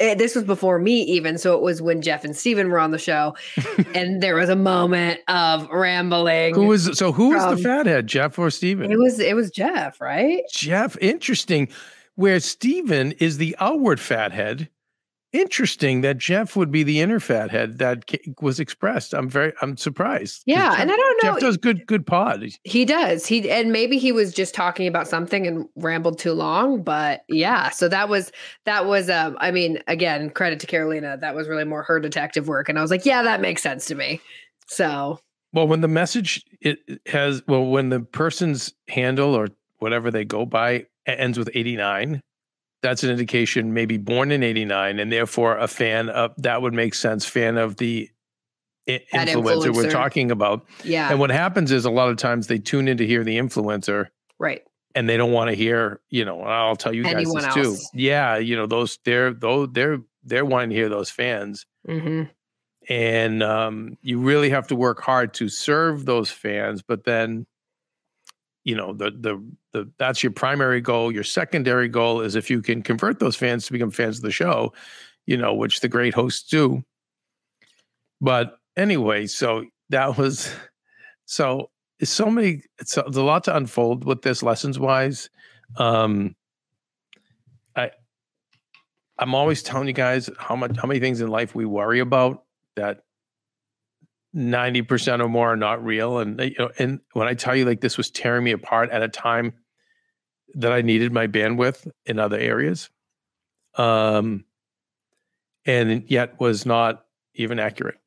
It, 0.00 0.18
this 0.18 0.34
was 0.34 0.42
before 0.44 0.78
me 0.80 1.02
even 1.02 1.38
so 1.38 1.54
it 1.54 1.62
was 1.62 1.80
when 1.80 2.02
jeff 2.02 2.24
and 2.24 2.36
steven 2.36 2.68
were 2.68 2.80
on 2.80 2.90
the 2.90 2.98
show 2.98 3.36
and 3.94 4.20
there 4.20 4.34
was 4.34 4.48
a 4.48 4.56
moment 4.56 5.20
of 5.28 5.68
rambling 5.70 6.54
Who 6.56 6.66
was 6.66 6.98
so? 6.98 7.12
Who 7.12 7.28
was 7.30 7.42
From- 7.44 7.56
the 7.56 7.62
fathead, 7.62 8.06
Jeff 8.08 8.38
or 8.38 8.50
Steven? 8.50 8.90
It 8.90 8.98
was 8.98 9.20
it 9.20 9.36
was 9.36 9.50
Jeff, 9.50 10.00
right? 10.00 10.42
Jeff. 10.52 10.96
Interesting. 11.00 11.68
Where 12.16 12.38
Steven 12.40 13.12
is 13.12 13.38
the 13.38 13.56
outward 13.60 14.00
fathead. 14.00 14.68
Interesting 15.34 16.02
that 16.02 16.16
Jeff 16.16 16.54
would 16.54 16.70
be 16.70 16.84
the 16.84 17.00
inner 17.00 17.18
fathead 17.18 17.78
that 17.78 18.04
was 18.40 18.60
expressed. 18.60 19.12
I'm 19.12 19.28
very. 19.28 19.52
I'm 19.60 19.76
surprised. 19.76 20.44
Yeah, 20.46 20.70
Jeff, 20.70 20.78
and 20.78 20.92
I 20.92 20.94
don't 20.94 21.24
know. 21.24 21.32
Jeff 21.32 21.40
does 21.40 21.56
good. 21.56 21.84
Good 21.88 22.06
pod. 22.06 22.46
He 22.62 22.84
does. 22.84 23.26
He 23.26 23.50
and 23.50 23.72
maybe 23.72 23.98
he 23.98 24.12
was 24.12 24.32
just 24.32 24.54
talking 24.54 24.86
about 24.86 25.08
something 25.08 25.44
and 25.44 25.66
rambled 25.74 26.20
too 26.20 26.34
long, 26.34 26.84
but 26.84 27.24
yeah. 27.28 27.70
So 27.70 27.88
that 27.88 28.08
was 28.08 28.30
that 28.64 28.86
was 28.86 29.10
um 29.10 29.36
I 29.40 29.50
mean, 29.50 29.80
again, 29.88 30.30
credit 30.30 30.60
to 30.60 30.68
Carolina. 30.68 31.18
That 31.20 31.34
was 31.34 31.48
really 31.48 31.64
more 31.64 31.82
her 31.82 31.98
detective 31.98 32.46
work 32.46 32.68
and 32.68 32.78
I 32.78 32.82
was 32.82 32.92
like, 32.92 33.04
yeah, 33.04 33.22
that 33.24 33.40
makes 33.40 33.60
sense 33.60 33.86
to 33.86 33.96
me. 33.96 34.20
So, 34.68 35.18
Well, 35.52 35.66
when 35.66 35.80
the 35.80 35.88
message 35.88 36.44
it 36.60 36.78
has 37.06 37.42
well, 37.48 37.66
when 37.66 37.88
the 37.88 38.00
person's 38.00 38.72
handle 38.88 39.34
or 39.34 39.48
whatever 39.78 40.12
they 40.12 40.24
go 40.24 40.46
by 40.46 40.86
ends 41.06 41.38
with 41.38 41.50
89, 41.52 42.20
that's 42.84 43.02
an 43.02 43.10
indication 43.10 43.72
maybe 43.72 43.96
born 43.96 44.30
in 44.30 44.42
89 44.42 44.98
and 45.00 45.10
therefore 45.10 45.56
a 45.58 45.66
fan 45.66 46.08
of 46.10 46.32
that 46.38 46.60
would 46.62 46.74
make 46.74 46.94
sense 46.94 47.24
fan 47.24 47.56
of 47.56 47.76
the 47.78 48.08
i- 48.88 49.02
That 49.12 49.28
influencer 49.28 49.74
we're 49.74 49.90
talking 49.90 50.30
about. 50.30 50.66
yeah. 50.84 51.10
And 51.10 51.18
what 51.18 51.30
happens 51.30 51.72
is 51.72 51.84
a 51.86 51.90
lot 51.90 52.10
of 52.10 52.18
times 52.18 52.46
they 52.46 52.58
tune 52.58 52.86
in 52.86 52.98
to 52.98 53.06
hear 53.06 53.24
the 53.24 53.38
influencer 53.38 54.08
right. 54.38 54.62
and 54.94 55.08
they 55.08 55.16
don't 55.16 55.32
want 55.32 55.48
to 55.48 55.54
hear, 55.56 56.00
you 56.10 56.24
know, 56.26 56.42
I'll 56.42 56.76
tell 56.76 56.94
you 56.94 57.02
guys 57.04 57.14
Anyone 57.14 57.42
this 57.42 57.54
too. 57.54 57.76
Yeah, 57.94 58.36
you 58.36 58.54
know, 58.54 58.66
those 58.66 58.98
they're 59.04 59.32
those 59.32 59.68
they're 59.72 59.98
they're 60.22 60.44
wanting 60.44 60.68
to 60.70 60.76
hear 60.76 60.88
those 60.90 61.08
fans. 61.10 61.64
hmm 61.86 62.24
And 62.88 63.42
um, 63.42 63.96
you 64.02 64.18
really 64.20 64.50
have 64.50 64.66
to 64.68 64.76
work 64.76 65.00
hard 65.00 65.32
to 65.34 65.48
serve 65.48 66.04
those 66.04 66.30
fans, 66.30 66.82
but 66.82 67.04
then 67.04 67.46
you 68.64 68.74
know, 68.76 68.92
the 68.92 69.10
the 69.10 69.42
the 69.74 69.90
that's 69.98 70.22
your 70.22 70.32
primary 70.32 70.80
goal. 70.80 71.12
Your 71.12 71.24
secondary 71.24 71.88
goal 71.88 72.22
is 72.22 72.36
if 72.36 72.48
you 72.48 72.62
can 72.62 72.80
convert 72.80 73.18
those 73.18 73.36
fans 73.36 73.66
to 73.66 73.72
become 73.72 73.90
fans 73.90 74.18
of 74.18 74.22
the 74.22 74.30
show, 74.30 74.72
you 75.26 75.36
know, 75.36 75.52
which 75.52 75.80
the 75.80 75.88
great 75.88 76.14
hosts 76.14 76.48
do. 76.48 76.82
But 78.20 78.56
anyway, 78.76 79.26
so 79.26 79.66
that 79.90 80.16
was 80.16 80.50
so 81.26 81.70
it's 81.98 82.10
so 82.10 82.30
many 82.30 82.62
it's 82.78 82.96
a, 82.96 83.02
there's 83.02 83.16
a 83.16 83.22
lot 83.22 83.44
to 83.44 83.56
unfold 83.56 84.04
with 84.04 84.22
this 84.22 84.42
lessons 84.42 84.78
wise. 84.78 85.28
Um 85.76 86.34
I 87.76 87.90
I'm 89.18 89.34
always 89.34 89.62
telling 89.62 89.88
you 89.88 89.92
guys 89.92 90.30
how 90.38 90.54
much 90.54 90.76
how 90.76 90.86
many 90.86 91.00
things 91.00 91.20
in 91.20 91.28
life 91.28 91.54
we 91.54 91.66
worry 91.66 91.98
about 91.98 92.44
that 92.76 93.00
90% 94.34 95.20
or 95.20 95.28
more 95.28 95.52
are 95.52 95.56
not 95.56 95.84
real 95.84 96.18
and 96.18 96.40
you 96.40 96.56
know 96.58 96.70
and 96.78 97.00
when 97.12 97.28
I 97.28 97.34
tell 97.34 97.54
you 97.54 97.64
like 97.64 97.80
this 97.80 97.96
was 97.96 98.10
tearing 98.10 98.44
me 98.44 98.50
apart 98.50 98.90
at 98.90 99.02
a 99.02 99.08
time 99.08 99.52
that 100.54 100.72
I 100.72 100.82
needed 100.82 101.12
my 101.12 101.26
bandwidth 101.26 101.90
in 102.06 102.18
other 102.18 102.38
areas 102.38 102.90
um 103.76 104.44
and 105.66 106.04
yet 106.08 106.38
was 106.38 106.64
not 106.64 107.06
even 107.34 107.58
accurate 107.58 107.98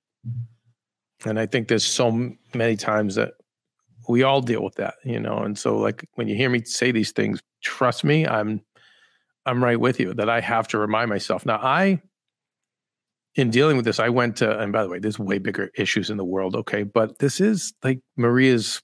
and 1.25 1.39
I 1.39 1.45
think 1.45 1.67
there's 1.67 1.85
so 1.85 2.31
many 2.53 2.75
times 2.75 3.15
that 3.15 3.33
we 4.07 4.23
all 4.23 4.41
deal 4.41 4.63
with 4.63 4.75
that, 4.75 4.95
you 5.03 5.19
know. 5.19 5.39
And 5.39 5.57
so, 5.57 5.77
like 5.77 6.07
when 6.15 6.27
you 6.27 6.35
hear 6.35 6.49
me 6.49 6.63
say 6.63 6.91
these 6.91 7.11
things, 7.11 7.39
trust 7.63 8.03
me, 8.03 8.25
I'm 8.27 8.61
I'm 9.45 9.63
right 9.63 9.79
with 9.79 9.99
you 9.99 10.13
that 10.13 10.29
I 10.29 10.41
have 10.41 10.67
to 10.69 10.77
remind 10.77 11.09
myself. 11.09 11.45
Now, 11.45 11.57
I 11.57 12.01
in 13.35 13.49
dealing 13.51 13.75
with 13.77 13.85
this, 13.85 13.99
I 13.99 14.09
went 14.09 14.37
to, 14.37 14.59
and 14.59 14.73
by 14.73 14.81
the 14.81 14.89
way, 14.89 14.97
there's 14.97 15.19
way 15.19 15.37
bigger 15.37 15.69
issues 15.77 16.09
in 16.09 16.17
the 16.17 16.25
world, 16.25 16.55
okay, 16.55 16.83
but 16.83 17.19
this 17.19 17.39
is 17.39 17.73
like 17.83 17.99
Maria's. 18.15 18.81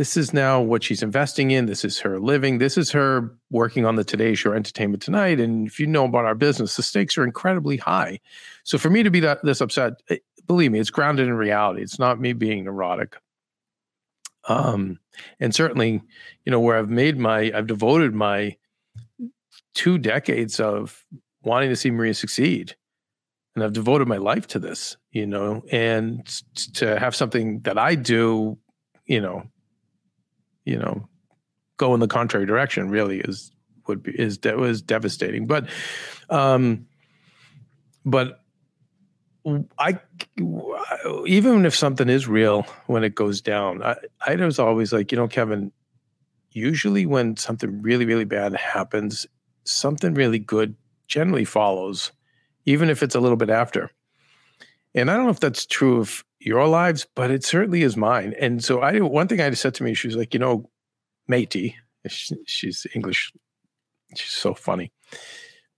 This 0.00 0.16
is 0.16 0.32
now 0.32 0.62
what 0.62 0.82
she's 0.82 1.02
investing 1.02 1.50
in. 1.50 1.66
This 1.66 1.84
is 1.84 1.98
her 1.98 2.18
living. 2.18 2.56
This 2.56 2.78
is 2.78 2.90
her 2.92 3.36
working 3.50 3.84
on 3.84 3.96
the 3.96 4.02
Today 4.02 4.34
Show 4.34 4.54
Entertainment 4.54 5.02
Tonight. 5.02 5.38
And 5.38 5.66
if 5.66 5.78
you 5.78 5.86
know 5.86 6.06
about 6.06 6.24
our 6.24 6.34
business, 6.34 6.74
the 6.74 6.82
stakes 6.82 7.18
are 7.18 7.22
incredibly 7.22 7.76
high. 7.76 8.18
So 8.64 8.78
for 8.78 8.88
me 8.88 9.02
to 9.02 9.10
be 9.10 9.20
that 9.20 9.44
this 9.44 9.60
upset, 9.60 10.02
eh, 10.08 10.16
believe 10.46 10.72
me, 10.72 10.78
it's 10.78 10.88
grounded 10.88 11.28
in 11.28 11.34
reality. 11.34 11.82
It's 11.82 11.98
not 11.98 12.18
me 12.18 12.32
being 12.32 12.64
neurotic. 12.64 13.18
Um, 14.48 14.98
and 15.38 15.54
certainly, 15.54 16.00
you 16.46 16.50
know, 16.50 16.60
where 16.60 16.78
I've 16.78 16.88
made 16.88 17.18
my, 17.18 17.52
I've 17.54 17.66
devoted 17.66 18.14
my 18.14 18.56
two 19.74 19.98
decades 19.98 20.60
of 20.60 21.04
wanting 21.42 21.68
to 21.68 21.76
see 21.76 21.90
Maria 21.90 22.14
succeed. 22.14 22.74
And 23.54 23.62
I've 23.62 23.74
devoted 23.74 24.08
my 24.08 24.16
life 24.16 24.46
to 24.46 24.58
this, 24.58 24.96
you 25.10 25.26
know, 25.26 25.62
and 25.70 26.26
to 26.76 26.98
have 26.98 27.14
something 27.14 27.60
that 27.64 27.76
I 27.76 27.96
do, 27.96 28.56
you 29.04 29.20
know, 29.20 29.44
you 30.70 30.78
know, 30.78 31.08
go 31.76 31.94
in 31.94 32.00
the 32.00 32.08
contrary 32.08 32.46
direction 32.46 32.90
really 32.90 33.20
is 33.20 33.50
would 33.86 34.02
be 34.02 34.12
is 34.12 34.38
that 34.38 34.56
was 34.56 34.80
devastating. 34.80 35.46
But 35.46 35.68
um 36.28 36.86
but 38.04 38.40
I 39.78 39.98
even 41.26 41.64
if 41.66 41.74
something 41.74 42.08
is 42.08 42.28
real 42.28 42.62
when 42.86 43.04
it 43.04 43.14
goes 43.14 43.40
down, 43.40 43.82
I, 43.82 43.96
I 44.26 44.36
was 44.36 44.58
always 44.58 44.92
like, 44.92 45.10
you 45.10 45.16
know, 45.16 45.28
Kevin, 45.28 45.72
usually 46.50 47.06
when 47.06 47.36
something 47.36 47.80
really, 47.82 48.04
really 48.04 48.26
bad 48.26 48.54
happens, 48.54 49.26
something 49.64 50.14
really 50.14 50.38
good 50.38 50.76
generally 51.08 51.46
follows, 51.46 52.12
even 52.66 52.90
if 52.90 53.02
it's 53.02 53.14
a 53.14 53.20
little 53.20 53.36
bit 53.36 53.50
after. 53.50 53.90
And 54.94 55.10
I 55.10 55.16
don't 55.16 55.24
know 55.24 55.30
if 55.30 55.40
that's 55.40 55.64
true 55.66 55.98
of 56.00 56.22
your 56.40 56.66
lives, 56.66 57.06
but 57.14 57.30
it 57.30 57.44
certainly 57.44 57.82
is 57.82 57.96
mine. 57.96 58.34
And 58.40 58.64
so 58.64 58.80
I 58.80 58.98
one 59.00 59.28
thing 59.28 59.40
I 59.40 59.50
said 59.52 59.74
to 59.74 59.82
me, 59.82 59.94
she 59.94 60.08
was 60.08 60.16
like, 60.16 60.34
you 60.34 60.40
know, 60.40 60.68
matey, 61.28 61.76
she, 62.08 62.36
she's 62.46 62.86
English, 62.94 63.32
she's 64.16 64.32
so 64.32 64.54
funny. 64.54 64.90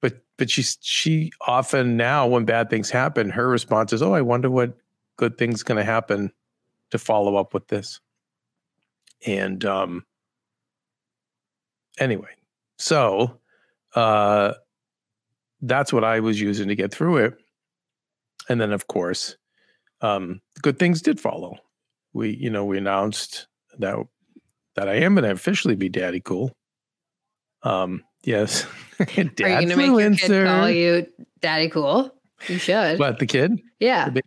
But 0.01 0.23
but 0.39 0.49
she's 0.51 0.79
she 0.81 1.33
often 1.47 1.97
now 1.97 2.27
when 2.27 2.45
bad 2.45 2.71
things 2.71 2.91
happen, 2.91 3.31
her 3.31 3.49
response 3.49 3.93
is, 3.93 4.03
Oh, 4.03 4.15
I 4.15 4.23
wonder 4.23 4.51
what 4.51 4.75
good 5.17 5.37
thing's 5.37 5.63
gonna 5.65 5.85
happen 5.85 6.33
to 6.91 6.99
follow 6.99 7.37
up 7.37 7.55
with 7.55 7.67
this. 7.67 8.01
And 9.27 9.65
um 9.65 10.07
anyway, 11.99 12.31
so 12.79 13.39
uh 13.97 14.55
that's 15.61 15.93
what 15.93 16.05
I 16.05 16.21
was 16.21 16.41
using 16.41 16.69
to 16.69 16.75
get 16.77 16.93
through 16.93 17.19
it. 17.19 17.35
And 18.49 18.61
then 18.61 18.73
of 18.73 18.87
course, 18.87 19.37
um, 20.03 20.41
good 20.61 20.79
things 20.79 21.01
did 21.01 21.21
follow. 21.21 21.57
We, 22.13 22.31
you 22.31 22.51
know, 22.51 22.65
we 22.65 22.77
announced 22.77 23.47
that 23.79 23.97
that 24.75 24.89
I 24.89 24.95
am 24.97 25.15
going 25.15 25.25
to 25.25 25.31
officially 25.31 25.77
be 25.77 25.89
Daddy 25.89 26.21
Cool. 26.21 26.53
Um, 27.63 28.03
yes, 28.25 28.67
Dad 28.99 29.09
Are 29.19 29.21
you 29.23 29.31
going 29.35 29.69
to 29.69 29.77
make 29.77 29.87
your 29.87 30.15
kid 30.15 30.47
call 30.47 30.71
you 30.71 31.07
Daddy 31.41 31.69
Cool? 31.69 32.15
You 32.49 32.59
should. 32.59 32.99
What 32.99 33.19
the 33.19 33.27
kid? 33.27 33.61
Yeah. 33.79 34.11
The 34.11 34.23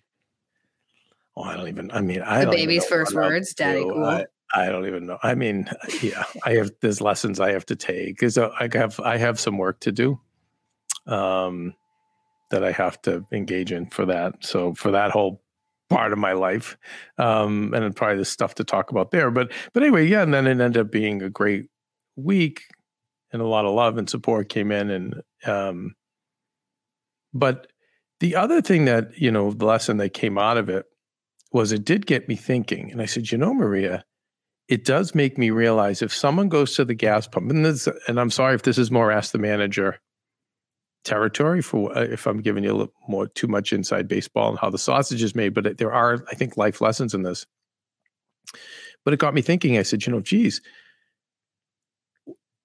oh, 1.35 1.43
I 1.43 1.57
don't 1.57 1.67
even. 1.67 1.91
I 1.91 2.01
mean, 2.01 2.21
I 2.21 2.45
the 2.45 2.51
baby's 2.51 2.85
first 2.85 3.13
words, 3.13 3.53
Daddy 3.53 3.83
Cool. 3.83 4.03
I, 4.03 4.25
I 4.53 4.67
don't 4.67 4.87
even 4.87 5.05
know. 5.05 5.17
I 5.21 5.35
mean, 5.35 5.69
yeah, 6.01 6.23
I 6.45 6.53
have 6.53 6.71
there's 6.81 7.01
lessons 7.01 7.39
I 7.39 7.51
have 7.51 7.65
to 7.67 7.75
take 7.75 8.17
because 8.17 8.37
I 8.37 8.69
have 8.73 8.99
I 9.01 9.17
have 9.17 9.39
some 9.39 9.57
work 9.57 9.79
to 9.81 9.91
do. 9.91 10.19
Um, 11.07 11.75
that 12.51 12.63
I 12.63 12.71
have 12.71 13.01
to 13.03 13.25
engage 13.31 13.71
in 13.71 13.89
for 13.89 14.05
that. 14.05 14.35
So 14.41 14.73
for 14.75 14.91
that 14.91 15.11
whole 15.11 15.41
part 15.89 16.11
of 16.11 16.19
my 16.19 16.33
life, 16.33 16.77
um, 17.17 17.73
and 17.73 17.83
then 17.83 17.93
probably 17.93 18.17
the 18.17 18.25
stuff 18.25 18.55
to 18.55 18.63
talk 18.63 18.91
about 18.91 19.11
there. 19.11 19.31
But 19.31 19.51
but 19.73 19.83
anyway, 19.83 20.07
yeah, 20.07 20.23
and 20.23 20.33
then 20.33 20.47
it 20.47 20.59
ended 20.61 20.77
up 20.77 20.91
being 20.91 21.21
a 21.21 21.29
great 21.29 21.67
week, 22.15 22.63
and 23.31 23.41
a 23.41 23.47
lot 23.47 23.65
of 23.65 23.73
love 23.73 23.97
and 23.97 24.09
support 24.09 24.49
came 24.49 24.71
in, 24.71 24.89
and 24.89 25.21
um, 25.45 25.95
but 27.33 27.67
the 28.19 28.35
other 28.35 28.61
thing 28.61 28.85
that 28.85 29.17
you 29.17 29.31
know, 29.31 29.51
the 29.51 29.65
lesson 29.65 29.97
that 29.97 30.13
came 30.13 30.37
out 30.37 30.57
of 30.57 30.69
it 30.69 30.85
was 31.51 31.71
it 31.71 31.85
did 31.85 32.05
get 32.05 32.27
me 32.27 32.35
thinking, 32.35 32.91
and 32.91 33.01
I 33.01 33.05
said, 33.05 33.31
you 33.31 33.37
know, 33.37 33.53
Maria. 33.53 34.03
It 34.67 34.83
does 34.83 35.13
make 35.13 35.37
me 35.37 35.51
realize 35.51 36.01
if 36.01 36.11
someone 36.11 36.49
goes 36.49 36.75
to 36.75 36.85
the 36.85 36.95
gas 36.95 37.27
pump, 37.27 37.51
and 37.51 37.63
this, 37.63 37.87
and 38.07 38.19
I'm 38.19 38.31
sorry 38.31 38.55
if 38.55 38.63
this 38.63 38.79
is 38.79 38.89
more 38.89 39.11
ask 39.11 39.31
the 39.31 39.37
manager 39.37 39.99
territory 41.05 41.61
for 41.61 41.97
uh, 41.97 42.01
if 42.01 42.25
I'm 42.25 42.41
giving 42.41 42.63
you 42.63 42.71
a 42.71 42.75
little 42.75 42.93
more 43.07 43.27
too 43.27 43.47
much 43.47 43.71
inside 43.71 44.07
baseball 44.07 44.49
and 44.49 44.59
how 44.59 44.69
the 44.69 44.77
sausage 44.77 45.23
is 45.23 45.35
made, 45.35 45.53
but 45.53 45.77
there 45.77 45.93
are, 45.93 46.25
I 46.29 46.35
think, 46.35 46.57
life 46.57 46.81
lessons 46.81 47.13
in 47.13 47.23
this. 47.23 47.45
But 49.05 49.13
it 49.13 49.19
got 49.19 49.33
me 49.33 49.41
thinking. 49.41 49.77
I 49.77 49.83
said, 49.83 50.05
you 50.05 50.11
know, 50.11 50.19
geez, 50.19 50.61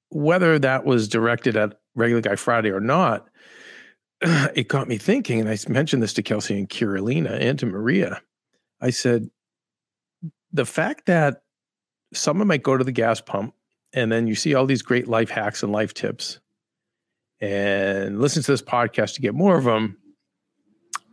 whether 0.09 0.59
that 0.59 0.85
was 0.85 1.07
directed 1.07 1.57
at 1.57 1.79
regular 1.95 2.23
guy 2.23 2.35
Friday 2.35 2.71
or 2.71 2.81
not, 2.81 3.29
it 4.21 4.69
got 4.69 4.89
me 4.89 4.97
thinking. 4.97 5.41
And 5.41 5.49
I 5.49 5.57
mentioned 5.69 6.03
this 6.03 6.15
to 6.15 6.23
Kelsey 6.23 6.59
and 6.59 6.69
Carolina 6.69 7.31
and 7.33 7.59
to 7.59 7.67
Maria. 7.67 8.21
I 8.81 8.91
said, 8.91 9.31
the 10.53 10.67
fact 10.67 11.07
that 11.07 11.43
someone 12.13 12.49
might 12.49 12.63
go 12.63 12.77
to 12.77 12.83
the 12.83 12.93
gas 12.93 13.21
pump 13.21 13.55
and 13.93 14.11
then 14.11 14.27
you 14.27 14.35
see 14.35 14.55
all 14.55 14.67
these 14.67 14.83
great 14.83 15.07
life 15.07 15.31
hacks 15.31 15.63
and 15.63 15.73
life 15.73 15.95
tips 15.95 16.40
and 17.41 18.21
listen 18.21 18.43
to 18.43 18.51
this 18.51 18.63
podcast 18.63 19.15
to 19.15 19.21
get 19.21 19.35
more 19.35 19.57
of 19.57 19.65
them. 19.65 19.97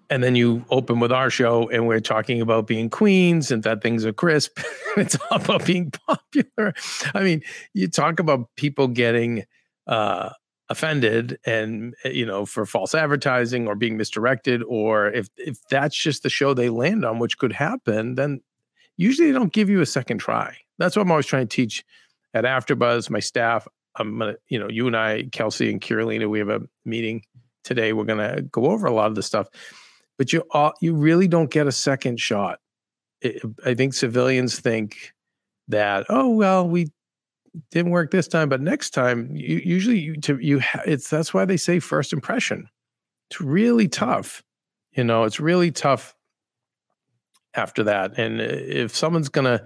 And 0.10 0.24
then 0.24 0.36
you 0.36 0.66
open 0.70 1.02
with 1.02 1.12
our 1.12 1.30
show, 1.30 1.70
and 1.70 1.86
we're 1.86 2.00
talking 2.00 2.40
about 2.40 2.66
being 2.66 2.90
queens 2.90 3.52
and 3.52 3.64
that 3.64 3.82
things 3.82 4.06
are 4.06 4.14
crisp. 4.14 4.58
it's 4.98 5.18
all 5.30 5.42
about 5.42 5.66
being 5.66 5.92
popular. 6.08 6.74
I 7.14 7.24
mean, 7.24 7.42
you 7.74 7.90
talk 7.90 8.22
about 8.22 8.48
people 8.56 8.88
getting 8.88 9.44
uh, 9.86 10.30
offended 10.70 11.40
and 11.46 11.96
you 12.04 12.26
know 12.26 12.46
for 12.46 12.66
false 12.66 12.94
advertising 12.94 13.68
or 13.68 13.76
being 13.76 13.96
misdirected 13.96 14.62
or 14.64 15.08
if 15.12 15.30
if 15.38 15.60
that's 15.70 15.96
just 15.96 16.24
the 16.24 16.30
show 16.30 16.54
they 16.54 16.70
land 16.70 17.06
on 17.06 17.20
which 17.20 17.38
could 17.38 17.54
happen 17.54 18.16
then 18.16 18.42
usually 18.98 19.32
they 19.32 19.38
don't 19.38 19.54
give 19.54 19.70
you 19.70 19.80
a 19.80 19.86
second 19.86 20.18
try 20.18 20.58
that's 20.78 20.96
what 20.96 21.04
i'm 21.04 21.12
always 21.12 21.26
trying 21.26 21.48
to 21.48 21.56
teach 21.56 21.86
at 22.34 22.44
afterbuzz 22.44 23.10
my 23.10 23.20
staff 23.20 23.66
I'm 23.98 24.18
gonna, 24.20 24.36
you 24.48 24.60
know, 24.60 24.70
you 24.70 24.88
and 24.88 24.96
I, 24.96 25.24
Kelsey 25.32 25.72
and 25.72 25.82
Carolina, 25.82 26.30
we 26.30 26.40
have 26.40 26.50
a 26.50 26.62
meeting 26.86 27.24
today. 27.64 27.94
We're 27.94 28.06
gonna 28.06 28.42
go 28.42 28.68
over 28.68 28.88
a 28.88 28.94
lot 28.94 29.08
of 29.08 29.16
the 29.16 29.24
stuff, 29.24 29.48
but 30.18 30.34
you 30.34 30.44
all, 30.52 30.74
you 30.82 30.94
really 30.94 31.28
don't 31.28 31.52
get 31.52 31.68
a 31.68 31.72
second 31.72 32.20
shot. 32.20 32.60
It, 33.22 33.42
I 33.66 33.74
think 33.74 33.94
civilians 33.94 34.60
think 34.60 35.14
that, 35.68 36.06
oh 36.10 36.30
well, 36.30 36.68
we 36.68 36.92
didn't 37.72 37.92
work 37.92 38.12
this 38.12 38.28
time, 38.28 38.50
but 38.50 38.62
next 38.62 38.92
time, 38.92 39.36
you, 39.36 39.62
usually 39.64 40.00
you 40.00 40.16
to 40.22 40.38
you, 40.38 40.62
it's 40.86 41.10
that's 41.10 41.34
why 41.34 41.46
they 41.46 41.58
say 41.58 41.80
first 41.80 42.14
impression. 42.14 42.70
It's 43.30 43.42
really 43.42 43.88
tough, 43.88 44.44
you 44.92 45.04
know. 45.04 45.24
It's 45.24 45.40
really 45.40 45.72
tough 45.72 46.16
after 47.54 47.84
that, 47.84 48.18
and 48.18 48.40
uh, 48.40 48.46
if 48.48 48.96
someone's 48.96 49.30
gonna 49.30 49.64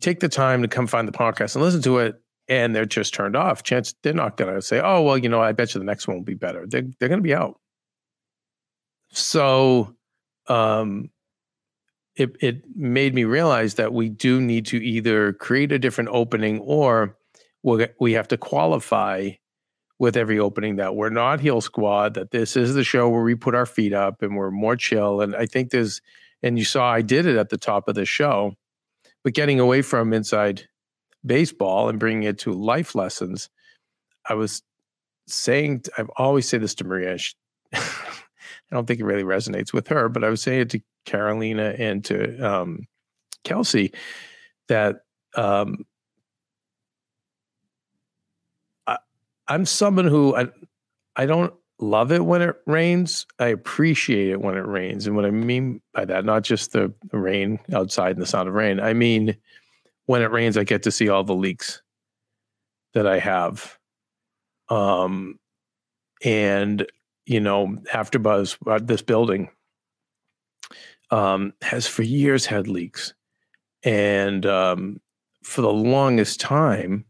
take 0.00 0.20
the 0.20 0.28
time 0.28 0.62
to 0.62 0.68
come 0.68 0.86
find 0.86 1.06
the 1.06 1.12
podcast 1.12 1.54
and 1.54 1.64
listen 1.64 1.82
to 1.82 1.98
it 1.98 2.19
and 2.50 2.74
they're 2.74 2.84
just 2.84 3.14
turned 3.14 3.36
off, 3.36 3.62
chance 3.62 3.94
they're 4.02 4.12
not 4.12 4.36
going 4.36 4.52
to 4.52 4.60
say, 4.60 4.80
"Oh, 4.80 5.02
well, 5.02 5.16
you 5.16 5.28
know, 5.28 5.40
I 5.40 5.52
bet 5.52 5.72
you 5.72 5.78
the 5.78 5.84
next 5.84 6.08
one 6.08 6.16
will 6.16 6.24
be 6.24 6.34
better." 6.34 6.66
They're 6.66 6.84
they're 6.98 7.08
going 7.08 7.20
to 7.20 7.22
be 7.22 7.34
out. 7.34 7.58
So, 9.12 9.94
um, 10.48 11.10
it 12.16 12.36
it 12.40 12.64
made 12.76 13.14
me 13.14 13.24
realize 13.24 13.74
that 13.74 13.94
we 13.94 14.08
do 14.08 14.40
need 14.40 14.66
to 14.66 14.84
either 14.84 15.32
create 15.34 15.72
a 15.72 15.78
different 15.78 16.10
opening 16.12 16.58
or 16.60 17.16
we 17.62 17.86
we 18.00 18.12
have 18.12 18.28
to 18.28 18.36
qualify 18.36 19.30
with 20.00 20.16
every 20.16 20.38
opening 20.38 20.76
that 20.76 20.96
we're 20.96 21.10
not 21.10 21.40
heal 21.40 21.60
squad 21.60 22.14
that 22.14 22.30
this 22.32 22.56
is 22.56 22.74
the 22.74 22.82
show 22.82 23.08
where 23.08 23.22
we 23.22 23.34
put 23.34 23.54
our 23.54 23.66
feet 23.66 23.92
up 23.92 24.22
and 24.22 24.34
we're 24.34 24.50
more 24.50 24.74
chill 24.74 25.20
and 25.20 25.36
i 25.36 25.44
think 25.44 25.70
there's 25.70 26.00
and 26.42 26.58
you 26.58 26.64
saw 26.64 26.90
i 26.90 27.02
did 27.02 27.26
it 27.26 27.36
at 27.36 27.50
the 27.50 27.58
top 27.58 27.86
of 27.86 27.94
the 27.94 28.06
show 28.06 28.54
but 29.22 29.34
getting 29.34 29.60
away 29.60 29.82
from 29.82 30.14
inside 30.14 30.66
baseball 31.24 31.88
and 31.88 31.98
bringing 31.98 32.24
it 32.24 32.38
to 32.40 32.52
life 32.52 32.94
lessons, 32.94 33.48
I 34.28 34.34
was 34.34 34.62
saying, 35.26 35.84
I've 35.96 36.10
always 36.16 36.48
say 36.48 36.58
this 36.58 36.74
to 36.76 36.84
Maria. 36.84 37.18
She, 37.18 37.34
I 37.72 37.80
don't 38.70 38.86
think 38.86 39.00
it 39.00 39.04
really 39.04 39.24
resonates 39.24 39.72
with 39.72 39.88
her, 39.88 40.08
but 40.08 40.24
I 40.24 40.28
was 40.28 40.42
saying 40.42 40.60
it 40.60 40.70
to 40.70 40.80
Carolina 41.04 41.74
and 41.78 42.04
to 42.06 42.38
um, 42.40 42.86
Kelsey 43.44 43.92
that 44.68 45.02
um, 45.36 45.84
I, 48.86 48.98
I'm 49.48 49.66
someone 49.66 50.06
who 50.06 50.36
I, 50.36 50.48
I 51.16 51.26
don't 51.26 51.52
love 51.78 52.12
it 52.12 52.24
when 52.24 52.42
it 52.42 52.56
rains. 52.66 53.26
I 53.38 53.48
appreciate 53.48 54.28
it 54.28 54.40
when 54.40 54.56
it 54.56 54.66
rains. 54.66 55.06
And 55.06 55.16
what 55.16 55.24
I 55.24 55.30
mean 55.30 55.80
by 55.94 56.04
that, 56.04 56.24
not 56.24 56.42
just 56.42 56.72
the 56.72 56.92
rain 57.12 57.58
outside 57.72 58.12
and 58.12 58.22
the 58.22 58.26
sound 58.26 58.48
of 58.48 58.54
rain, 58.54 58.80
I 58.80 58.92
mean 58.92 59.36
when 60.06 60.22
it 60.22 60.30
rains, 60.30 60.56
I 60.56 60.64
get 60.64 60.82
to 60.84 60.90
see 60.90 61.08
all 61.08 61.24
the 61.24 61.34
leaks 61.34 61.82
that 62.94 63.06
I 63.06 63.18
have. 63.18 63.78
Um, 64.68 65.38
and 66.24 66.86
you 67.26 67.40
know, 67.40 67.78
AfterBuzz, 67.92 68.56
uh, 68.66 68.80
this 68.82 69.02
building, 69.02 69.50
um, 71.10 71.52
has 71.62 71.86
for 71.86 72.02
years 72.02 72.46
had 72.46 72.66
leaks, 72.66 73.14
and 73.84 74.44
um, 74.46 75.00
for 75.42 75.60
the 75.60 75.72
longest 75.72 76.40
time, 76.40 77.04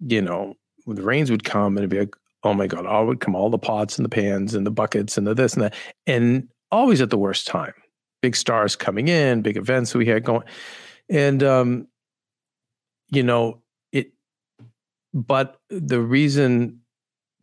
you 0.00 0.20
know, 0.20 0.54
the 0.86 1.02
rains 1.02 1.30
would 1.30 1.44
come 1.44 1.76
and 1.76 1.78
it'd 1.78 1.90
be 1.90 2.00
like, 2.00 2.14
oh 2.42 2.54
my 2.54 2.66
god, 2.66 2.86
all 2.86 3.06
would 3.06 3.20
come, 3.20 3.34
all 3.34 3.50
the 3.50 3.58
pots 3.58 3.98
and 3.98 4.04
the 4.04 4.10
pans 4.10 4.54
and 4.54 4.66
the 4.66 4.70
buckets 4.70 5.16
and 5.16 5.26
the 5.26 5.34
this 5.34 5.54
and 5.54 5.62
that, 5.62 5.74
and 6.06 6.48
always 6.70 7.00
at 7.00 7.10
the 7.10 7.18
worst 7.18 7.46
time. 7.46 7.72
Big 8.20 8.36
stars 8.36 8.76
coming 8.76 9.08
in, 9.08 9.42
big 9.42 9.56
events 9.56 9.94
we 9.94 10.06
had 10.06 10.24
going, 10.24 10.44
and 11.08 11.42
um, 11.42 11.88
you 13.10 13.22
know, 13.22 13.62
it, 13.92 14.12
but 15.12 15.58
the 15.68 16.00
reason 16.00 16.80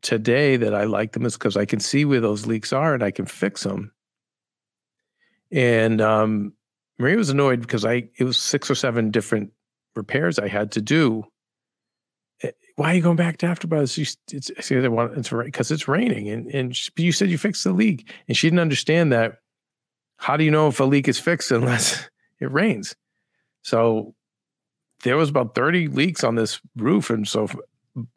today 0.01 0.57
that 0.57 0.73
I 0.73 0.85
like 0.85 1.13
them 1.13 1.25
is 1.25 1.33
because 1.33 1.57
I 1.57 1.65
can 1.65 1.79
see 1.79 2.05
where 2.05 2.19
those 2.19 2.45
leaks 2.45 2.73
are 2.73 2.93
and 2.93 3.03
I 3.03 3.11
can 3.11 3.25
fix 3.25 3.63
them. 3.63 3.91
And 5.51 6.01
um, 6.01 6.53
was 6.97 7.29
annoyed 7.29 7.61
because 7.61 7.85
I, 7.85 8.09
it 8.17 8.23
was 8.23 8.37
six 8.37 8.69
or 8.69 8.75
seven 8.75 9.11
different 9.11 9.51
repairs 9.95 10.39
I 10.39 10.47
had 10.47 10.71
to 10.73 10.81
do. 10.81 11.25
Eh, 12.43 12.51
why 12.75 12.91
are 12.91 12.95
you 12.95 13.01
going 13.01 13.17
back 13.17 13.37
to 13.37 13.47
AfterBuzz? 13.47 13.93
She, 13.93 14.01
it's, 14.35 14.49
it's 14.49 15.29
because 15.29 15.71
it's 15.71 15.87
raining, 15.87 16.29
and 16.29 16.47
and 16.47 16.75
she, 16.75 16.91
you 16.97 17.11
said 17.11 17.29
you 17.29 17.37
fixed 17.37 17.63
the 17.63 17.73
leak, 17.73 18.09
and 18.27 18.37
she 18.37 18.47
didn't 18.47 18.59
understand 18.59 19.11
that. 19.11 19.39
How 20.17 20.37
do 20.37 20.43
you 20.43 20.51
know 20.51 20.67
if 20.67 20.79
a 20.79 20.85
leak 20.85 21.07
is 21.07 21.19
fixed 21.19 21.51
unless 21.51 22.09
it 22.39 22.51
rains? 22.51 22.95
So 23.61 24.13
there 25.03 25.17
was 25.17 25.29
about 25.29 25.55
30 25.55 25.87
leaks 25.87 26.23
on 26.23 26.35
this 26.35 26.61
roof 26.77 27.09
and 27.09 27.27
so 27.27 27.47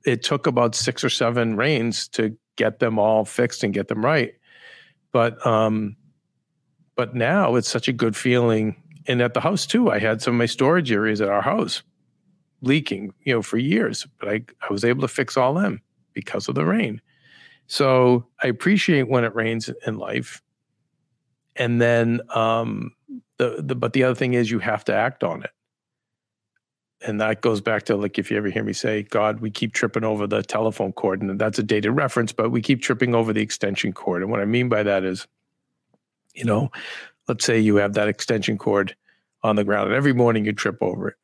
it 0.04 0.22
took 0.22 0.46
about 0.46 0.74
six 0.74 1.02
or 1.02 1.08
seven 1.08 1.56
rains 1.56 2.08
to 2.08 2.36
get 2.56 2.78
them 2.78 2.98
all 2.98 3.24
fixed 3.24 3.64
and 3.64 3.74
get 3.74 3.88
them 3.88 4.04
right 4.04 4.34
but 5.12 5.44
um 5.46 5.96
but 6.96 7.14
now 7.14 7.56
it's 7.56 7.68
such 7.68 7.88
a 7.88 7.92
good 7.92 8.16
feeling. 8.16 8.76
And 9.06 9.20
at 9.20 9.34
the 9.34 9.40
house 9.40 9.66
too, 9.66 9.90
I 9.90 9.98
had 9.98 10.22
some 10.22 10.34
of 10.34 10.38
my 10.38 10.46
storage 10.46 10.92
areas 10.92 11.20
at 11.20 11.28
our 11.28 11.42
house 11.42 11.82
leaking, 12.62 13.12
you 13.24 13.34
know, 13.34 13.42
for 13.42 13.58
years, 13.58 14.06
but 14.18 14.28
I, 14.28 14.42
I 14.62 14.72
was 14.72 14.84
able 14.84 15.02
to 15.02 15.08
fix 15.08 15.36
all 15.36 15.54
them 15.54 15.82
because 16.14 16.48
of 16.48 16.54
the 16.54 16.64
rain. 16.64 17.00
So 17.66 18.26
I 18.42 18.46
appreciate 18.46 19.08
when 19.08 19.24
it 19.24 19.34
rains 19.34 19.70
in 19.86 19.98
life. 19.98 20.42
And 21.56 21.80
then 21.80 22.20
um 22.34 22.92
the, 23.38 23.56
the 23.58 23.74
but 23.74 23.92
the 23.92 24.04
other 24.04 24.14
thing 24.14 24.34
is 24.34 24.50
you 24.50 24.58
have 24.60 24.84
to 24.84 24.94
act 24.94 25.24
on 25.24 25.42
it. 25.42 25.50
And 27.06 27.20
that 27.20 27.42
goes 27.42 27.60
back 27.60 27.84
to 27.84 27.96
like 27.96 28.18
if 28.18 28.30
you 28.30 28.36
ever 28.36 28.48
hear 28.48 28.64
me 28.64 28.72
say, 28.72 29.02
God, 29.02 29.40
we 29.40 29.50
keep 29.50 29.74
tripping 29.74 30.04
over 30.04 30.26
the 30.26 30.42
telephone 30.42 30.92
cord, 30.92 31.20
and 31.20 31.38
that's 31.38 31.58
a 31.58 31.62
dated 31.62 31.92
reference, 31.92 32.32
but 32.32 32.50
we 32.50 32.62
keep 32.62 32.80
tripping 32.80 33.14
over 33.14 33.32
the 33.32 33.42
extension 33.42 33.92
cord. 33.92 34.22
And 34.22 34.30
what 34.30 34.40
I 34.40 34.46
mean 34.46 34.68
by 34.68 34.82
that 34.82 35.04
is, 35.04 35.26
you 36.34 36.44
know, 36.44 36.70
let's 37.28 37.44
say 37.44 37.58
you 37.58 37.76
have 37.76 37.94
that 37.94 38.08
extension 38.08 38.56
cord 38.56 38.96
on 39.42 39.56
the 39.56 39.64
ground, 39.64 39.88
and 39.88 39.96
every 39.96 40.14
morning 40.14 40.46
you 40.46 40.52
trip 40.52 40.78
over 40.80 41.08
it. 41.08 41.16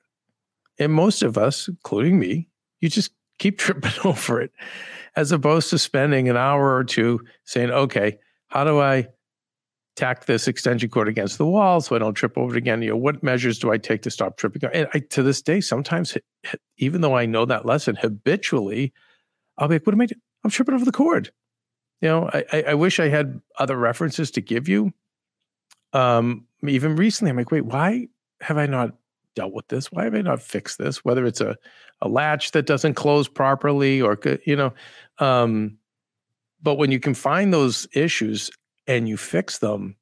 And 0.78 0.92
most 0.92 1.22
of 1.22 1.38
us, 1.38 1.68
including 1.68 2.18
me, 2.18 2.48
you 2.80 2.88
just 2.88 3.12
keep 3.38 3.58
tripping 3.58 3.92
over 4.04 4.40
it, 4.40 4.52
as 5.16 5.32
opposed 5.32 5.70
to 5.70 5.78
spending 5.78 6.28
an 6.28 6.36
hour 6.36 6.74
or 6.74 6.84
two 6.84 7.20
saying, 7.44 7.70
okay, 7.70 8.18
how 8.48 8.64
do 8.64 8.80
I 8.80 9.08
tack 10.00 10.24
this 10.24 10.48
extension 10.48 10.88
cord 10.88 11.08
against 11.08 11.36
the 11.36 11.46
wall 11.46 11.80
so 11.80 11.94
I 11.94 11.98
don't 11.98 12.14
trip 12.14 12.38
over 12.38 12.54
it 12.54 12.58
again. 12.58 12.80
You 12.80 12.90
know, 12.90 12.96
what 12.96 13.22
measures 13.22 13.58
do 13.58 13.70
I 13.70 13.76
take 13.76 14.00
to 14.02 14.10
stop 14.10 14.38
tripping? 14.38 14.62
And 14.72 14.88
I, 14.94 15.00
to 15.00 15.22
this 15.22 15.42
day, 15.42 15.60
sometimes, 15.60 16.16
even 16.78 17.02
though 17.02 17.16
I 17.16 17.26
know 17.26 17.44
that 17.44 17.66
lesson 17.66 17.96
habitually, 17.96 18.94
I'll 19.58 19.68
be 19.68 19.74
like, 19.74 19.86
what 19.86 19.92
am 19.92 20.00
I 20.00 20.06
doing? 20.06 20.20
I'm 20.42 20.50
tripping 20.50 20.74
over 20.74 20.86
the 20.86 20.92
cord. 20.92 21.30
You 22.00 22.08
know, 22.08 22.30
I, 22.32 22.64
I 22.68 22.74
wish 22.74 22.98
I 22.98 23.08
had 23.08 23.42
other 23.58 23.76
references 23.76 24.30
to 24.32 24.40
give 24.40 24.68
you. 24.68 24.92
Um, 25.92 26.46
even 26.66 26.96
recently, 26.96 27.30
I'm 27.30 27.36
like, 27.36 27.50
wait, 27.50 27.66
why 27.66 28.08
have 28.40 28.56
I 28.56 28.64
not 28.64 28.94
dealt 29.36 29.52
with 29.52 29.68
this? 29.68 29.92
Why 29.92 30.04
have 30.04 30.14
I 30.14 30.22
not 30.22 30.40
fixed 30.40 30.78
this? 30.78 31.04
Whether 31.04 31.26
it's 31.26 31.42
a, 31.42 31.56
a 32.00 32.08
latch 32.08 32.52
that 32.52 32.64
doesn't 32.64 32.94
close 32.94 33.28
properly 33.28 34.00
or, 34.00 34.18
you 34.46 34.56
know, 34.56 34.72
um, 35.18 35.76
but 36.62 36.76
when 36.76 36.90
you 36.90 37.00
can 37.00 37.12
find 37.12 37.52
those 37.52 37.86
issues 37.92 38.50
and 38.90 39.08
you 39.08 39.16
fix 39.16 39.58
them, 39.58 39.94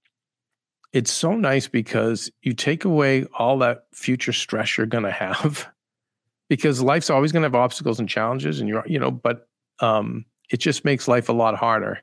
it's 0.94 1.12
so 1.12 1.36
nice 1.36 1.68
because 1.68 2.30
you 2.40 2.54
take 2.54 2.86
away 2.86 3.24
all 3.38 3.58
that 3.58 3.84
future 3.92 4.32
stress 4.32 4.78
you're 4.78 4.86
going 4.86 5.04
to 5.04 5.10
have 5.10 5.68
because 6.48 6.80
life's 6.80 7.10
always 7.10 7.30
going 7.30 7.42
to 7.42 7.46
have 7.46 7.54
obstacles 7.54 8.00
and 8.00 8.08
challenges 8.08 8.58
and 8.58 8.68
you're 8.68 8.82
you 8.86 8.98
know 8.98 9.10
but 9.10 9.46
um 9.80 10.24
it 10.50 10.56
just 10.56 10.86
makes 10.86 11.06
life 11.06 11.28
a 11.28 11.32
lot 11.34 11.54
harder 11.54 12.00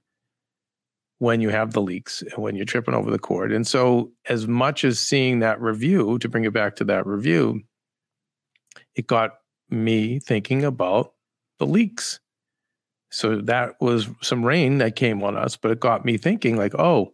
when 1.18 1.42
you 1.42 1.50
have 1.50 1.74
the 1.74 1.82
leaks 1.82 2.22
and 2.22 2.34
when 2.38 2.56
you're 2.56 2.66
tripping 2.66 2.94
over 2.94 3.10
the 3.10 3.18
cord. 3.18 3.52
And 3.52 3.66
so 3.66 4.12
as 4.30 4.48
much 4.48 4.84
as 4.84 5.00
seeing 5.00 5.40
that 5.40 5.60
review 5.60 6.20
to 6.20 6.30
bring 6.30 6.44
it 6.44 6.54
back 6.54 6.76
to 6.76 6.84
that 6.84 7.08
review 7.08 7.62
it 8.94 9.08
got 9.08 9.32
me 9.70 10.20
thinking 10.20 10.64
about 10.64 11.14
the 11.58 11.66
leaks 11.66 12.20
so 13.16 13.40
that 13.40 13.80
was 13.80 14.10
some 14.22 14.44
rain 14.44 14.80
that 14.80 14.98
came 14.98 15.24
on 15.24 15.38
us, 15.38 15.56
but 15.56 15.72
it 15.72 15.80
got 15.80 16.04
me 16.04 16.18
thinking 16.18 16.58
like, 16.58 16.76
oh, 16.76 17.14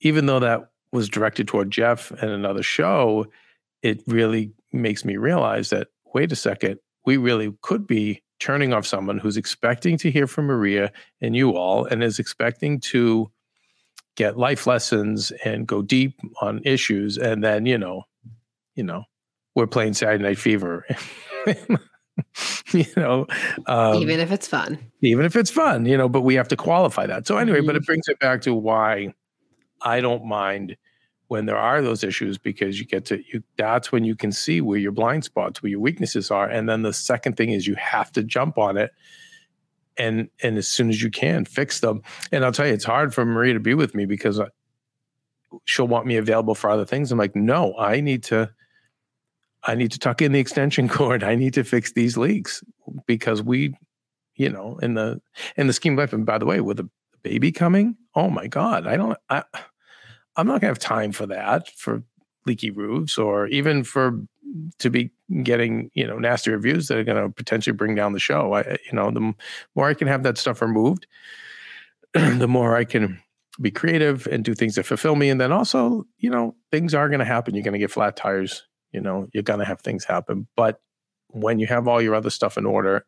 even 0.00 0.26
though 0.26 0.38
that 0.38 0.70
was 0.92 1.08
directed 1.08 1.48
toward 1.48 1.72
Jeff 1.72 2.12
and 2.12 2.30
another 2.30 2.62
show, 2.62 3.26
it 3.82 4.00
really 4.06 4.52
makes 4.72 5.04
me 5.04 5.16
realize 5.16 5.70
that 5.70 5.88
wait 6.14 6.30
a 6.30 6.36
second, 6.36 6.78
we 7.04 7.16
really 7.16 7.52
could 7.62 7.84
be 7.84 8.22
turning 8.38 8.72
off 8.72 8.86
someone 8.86 9.18
who's 9.18 9.36
expecting 9.36 9.98
to 9.98 10.08
hear 10.08 10.28
from 10.28 10.46
Maria 10.46 10.92
and 11.20 11.34
you 11.34 11.56
all 11.56 11.84
and 11.84 12.04
is 12.04 12.20
expecting 12.20 12.78
to 12.78 13.28
get 14.14 14.38
life 14.38 14.68
lessons 14.68 15.32
and 15.44 15.66
go 15.66 15.82
deep 15.82 16.20
on 16.40 16.62
issues 16.64 17.18
and 17.18 17.42
then, 17.42 17.66
you 17.66 17.76
know, 17.76 18.04
you 18.76 18.84
know, 18.84 19.02
we're 19.56 19.66
playing 19.66 19.94
Saturday 19.94 20.22
Night 20.22 20.38
Fever. 20.38 20.86
you 22.72 22.86
know 22.96 23.26
um, 23.66 23.96
even 23.96 24.20
if 24.20 24.32
it's 24.32 24.46
fun. 24.46 24.78
even 25.02 25.24
if 25.24 25.36
it's 25.36 25.50
fun 25.50 25.86
you 25.86 25.96
know 25.96 26.08
but 26.08 26.22
we 26.22 26.34
have 26.34 26.48
to 26.48 26.56
qualify 26.56 27.06
that. 27.06 27.26
So 27.26 27.36
anyway 27.36 27.58
mm-hmm. 27.58 27.66
but 27.66 27.76
it 27.76 27.86
brings 27.86 28.08
it 28.08 28.18
back 28.18 28.42
to 28.42 28.54
why 28.54 29.14
i 29.82 30.00
don't 30.00 30.24
mind 30.24 30.76
when 31.28 31.44
there 31.44 31.56
are 31.56 31.80
those 31.82 32.02
issues 32.02 32.38
because 32.38 32.80
you 32.80 32.86
get 32.86 33.04
to 33.04 33.22
you 33.32 33.42
that's 33.56 33.92
when 33.92 34.02
you 34.02 34.16
can 34.16 34.32
see 34.32 34.60
where 34.60 34.78
your 34.78 34.92
blind 34.92 35.24
spots 35.24 35.62
where 35.62 35.70
your 35.70 35.80
weaknesses 35.80 36.30
are. 36.30 36.48
And 36.48 36.68
then 36.68 36.82
the 36.82 36.92
second 36.92 37.36
thing 37.36 37.50
is 37.50 37.66
you 37.66 37.76
have 37.76 38.10
to 38.12 38.22
jump 38.22 38.58
on 38.58 38.76
it 38.76 38.90
and 39.96 40.28
and 40.42 40.56
as 40.58 40.66
soon 40.66 40.88
as 40.88 41.02
you 41.02 41.10
can 41.10 41.44
fix 41.44 41.80
them. 41.80 42.02
And 42.32 42.44
i'll 42.44 42.52
tell 42.52 42.66
you 42.66 42.72
it's 42.72 42.84
hard 42.84 43.14
for 43.14 43.24
maria 43.24 43.54
to 43.54 43.60
be 43.60 43.74
with 43.74 43.94
me 43.94 44.06
because 44.06 44.40
uh, 44.40 44.48
she'll 45.64 45.88
want 45.88 46.06
me 46.06 46.16
available 46.16 46.54
for 46.54 46.70
other 46.70 46.86
things. 46.86 47.12
I'm 47.12 47.18
like 47.18 47.36
no 47.36 47.74
i 47.78 48.00
need 48.00 48.24
to 48.24 48.50
I 49.68 49.74
need 49.74 49.92
to 49.92 49.98
tuck 49.98 50.22
in 50.22 50.32
the 50.32 50.40
extension 50.40 50.88
cord. 50.98 51.22
I 51.22 51.34
need 51.34 51.54
to 51.54 51.64
fix 51.64 51.92
these 51.92 52.16
leaks 52.16 52.64
because 53.06 53.42
we, 53.42 53.74
you 54.34 54.48
know, 54.48 54.78
in 54.78 54.94
the 54.94 55.20
in 55.56 55.66
the 55.66 55.72
scheme 55.72 55.92
of 55.92 55.98
life. 55.98 56.12
And 56.12 56.26
by 56.26 56.38
the 56.38 56.46
way, 56.46 56.60
with 56.60 56.80
a 56.80 56.88
baby 57.22 57.52
coming, 57.52 57.96
oh 58.14 58.30
my 58.30 58.46
God, 58.46 58.86
I 58.86 58.96
don't. 58.96 59.16
I, 59.28 59.44
I'm 60.36 60.46
not 60.46 60.60
gonna 60.60 60.70
have 60.70 60.78
time 60.78 61.12
for 61.12 61.26
that 61.26 61.68
for 61.76 62.02
leaky 62.46 62.70
roofs 62.70 63.18
or 63.18 63.46
even 63.48 63.84
for 63.84 64.22
to 64.78 64.88
be 64.88 65.10
getting 65.42 65.90
you 65.92 66.06
know 66.06 66.18
nasty 66.18 66.50
reviews 66.50 66.88
that 66.88 66.96
are 66.96 67.04
going 67.04 67.22
to 67.22 67.28
potentially 67.28 67.76
bring 67.76 67.94
down 67.94 68.14
the 68.14 68.18
show. 68.18 68.54
I, 68.54 68.78
you 68.86 68.94
know, 68.94 69.10
the 69.10 69.34
more 69.74 69.88
I 69.88 69.94
can 69.94 70.08
have 70.08 70.22
that 70.22 70.38
stuff 70.38 70.62
removed, 70.62 71.06
the 72.14 72.48
more 72.48 72.74
I 72.74 72.84
can 72.84 73.20
be 73.60 73.70
creative 73.70 74.26
and 74.28 74.44
do 74.44 74.54
things 74.54 74.76
that 74.76 74.86
fulfill 74.86 75.16
me. 75.16 75.30
And 75.30 75.40
then 75.40 75.52
also, 75.52 76.06
you 76.18 76.30
know, 76.30 76.54
things 76.70 76.94
are 76.94 77.08
going 77.08 77.18
to 77.18 77.24
happen. 77.24 77.54
You're 77.54 77.64
going 77.64 77.72
to 77.72 77.78
get 77.78 77.90
flat 77.90 78.16
tires 78.16 78.62
you 78.92 79.00
know 79.00 79.28
you're 79.32 79.42
going 79.42 79.60
to 79.60 79.64
have 79.64 79.80
things 79.80 80.04
happen. 80.04 80.46
But 80.56 80.80
when 81.28 81.58
you 81.58 81.66
have 81.66 81.86
all 81.88 82.00
your 82.00 82.14
other 82.14 82.30
stuff 82.30 82.56
in 82.56 82.66
order 82.66 83.04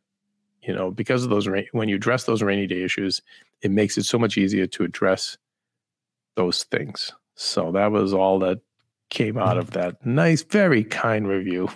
you 0.63 0.75
know 0.75 0.91
because 0.91 1.25
of 1.25 1.31
those 1.31 1.49
when 1.73 1.89
you 1.89 1.97
address 1.97 2.25
those 2.25 2.43
rainy 2.43 2.67
day 2.67 2.83
issues 2.83 3.23
it 3.63 3.71
makes 3.71 3.97
it 3.97 4.05
so 4.05 4.19
much 4.19 4.37
easier 4.37 4.67
to 4.67 4.85
address 4.85 5.37
those 6.37 6.65
things. 6.65 7.13
So 7.35 7.73
that 7.73 7.91
was 7.91 8.13
all 8.13 8.39
that 8.41 8.61
came 9.09 9.37
out 9.37 9.59
of 9.59 9.73
that 9.73 10.05
nice 10.07 10.43
very 10.43 10.85
kind 10.85 11.27
review. 11.27 11.69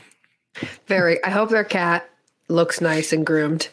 Very. 0.86 1.22
I 1.24 1.30
hope 1.30 1.50
their 1.50 1.64
cat 1.64 2.08
looks 2.48 2.80
nice 2.80 3.12
and 3.12 3.26
groomed. 3.26 3.68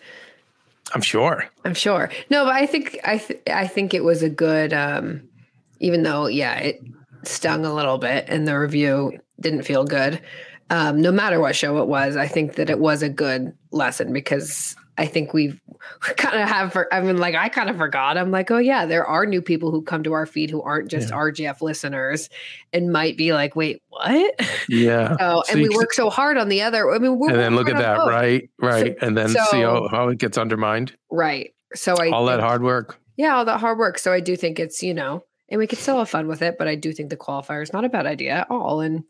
I'm 0.93 1.01
sure. 1.01 1.45
I'm 1.63 1.73
sure. 1.73 2.09
No 2.29 2.45
but 2.45 2.55
i 2.55 2.65
think 2.65 2.99
i 3.03 3.17
th- 3.17 3.41
i 3.47 3.67
think 3.67 3.93
it 3.93 4.03
was 4.03 4.23
a 4.23 4.29
good 4.29 4.73
um 4.73 5.21
even 5.79 6.03
though 6.03 6.27
yeah 6.27 6.55
it 6.55 6.81
stung 7.23 7.65
a 7.65 7.73
little 7.73 7.97
bit 7.97 8.27
in 8.29 8.45
the 8.45 8.57
review 8.57 9.19
didn't 9.41 9.63
feel 9.63 9.83
good. 9.83 10.21
Um, 10.69 11.01
no 11.01 11.11
matter 11.11 11.39
what 11.39 11.55
show 11.55 11.81
it 11.81 11.87
was, 11.87 12.15
I 12.15 12.27
think 12.27 12.55
that 12.55 12.69
it 12.69 12.79
was 12.79 13.03
a 13.03 13.09
good 13.09 13.53
lesson 13.71 14.13
because 14.13 14.73
I 14.97 15.05
think 15.05 15.33
we've 15.33 15.59
kind 15.99 16.39
of 16.39 16.47
have. 16.47 16.73
For, 16.73 16.93
I 16.93 17.01
mean, 17.01 17.17
like 17.17 17.35
I 17.35 17.49
kind 17.49 17.69
of 17.69 17.77
forgot. 17.77 18.17
I'm 18.17 18.31
like, 18.31 18.51
oh 18.51 18.57
yeah, 18.57 18.85
there 18.85 19.05
are 19.05 19.25
new 19.25 19.41
people 19.41 19.71
who 19.71 19.81
come 19.81 20.03
to 20.03 20.13
our 20.13 20.25
feed 20.25 20.49
who 20.49 20.61
aren't 20.61 20.89
just 20.89 21.09
yeah. 21.09 21.15
RGF 21.15 21.61
listeners, 21.61 22.29
and 22.71 22.91
might 22.91 23.17
be 23.17 23.33
like, 23.33 23.55
wait, 23.55 23.81
what? 23.89 24.39
Yeah. 24.69 25.15
so, 25.19 25.43
and 25.51 25.61
we 25.61 25.69
work 25.69 25.93
so 25.93 26.09
hard 26.09 26.37
on 26.37 26.49
the 26.49 26.61
other. 26.61 26.89
I 26.91 26.99
mean, 26.99 27.19
and 27.21 27.39
then 27.39 27.55
look 27.55 27.67
at 27.69 27.77
that, 27.77 27.97
both. 27.97 28.09
right, 28.09 28.49
right, 28.59 28.97
so, 28.99 29.05
and 29.07 29.17
then 29.17 29.29
so, 29.29 29.43
see 29.49 29.61
how, 29.61 29.87
how 29.87 30.09
it 30.09 30.19
gets 30.19 30.37
undermined. 30.37 30.95
Right. 31.09 31.53
So 31.73 31.95
I 31.95 32.11
all 32.11 32.25
that 32.25 32.39
hard 32.39 32.63
work. 32.63 32.99
Yeah, 33.17 33.35
all 33.37 33.45
that 33.45 33.59
hard 33.59 33.77
work. 33.77 33.97
So 33.97 34.13
I 34.13 34.19
do 34.19 34.35
think 34.35 34.59
it's 34.59 34.83
you 34.83 34.93
know, 34.93 35.23
and 35.49 35.57
we 35.57 35.67
could 35.67 35.79
still 35.79 35.97
have 35.97 36.09
fun 36.09 36.27
with 36.27 36.41
it, 36.41 36.57
but 36.57 36.67
I 36.67 36.75
do 36.75 36.93
think 36.93 37.09
the 37.09 37.17
qualifier 37.17 37.63
is 37.63 37.73
not 37.73 37.85
a 37.85 37.89
bad 37.89 38.05
idea 38.05 38.31
at 38.31 38.51
all, 38.51 38.81
and 38.81 39.03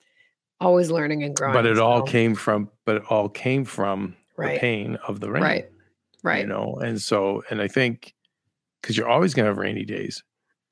always 0.62 0.90
learning 0.92 1.24
and 1.24 1.36
growing. 1.36 1.54
But 1.54 1.66
it 1.66 1.78
so. 1.78 1.86
all 1.86 2.04
came 2.04 2.36
from, 2.36 2.70
but 2.86 2.98
it 2.98 3.04
all 3.10 3.30
came 3.30 3.66
from 3.66 4.16
right. 4.38 4.54
the 4.54 4.60
pain 4.60 4.98
of 5.08 5.20
the 5.20 5.30
rain. 5.32 5.44
Right. 5.44 5.70
Right. 6.24 6.42
You 6.42 6.48
know, 6.48 6.76
and 6.76 7.02
so, 7.02 7.44
and 7.50 7.62
I 7.62 7.68
think 7.68 8.14
because 8.82 8.96
you're 8.96 9.10
always 9.10 9.34
going 9.34 9.46
to 9.46 9.50
have 9.50 9.58
rainy 9.58 9.86
days. 9.86 10.24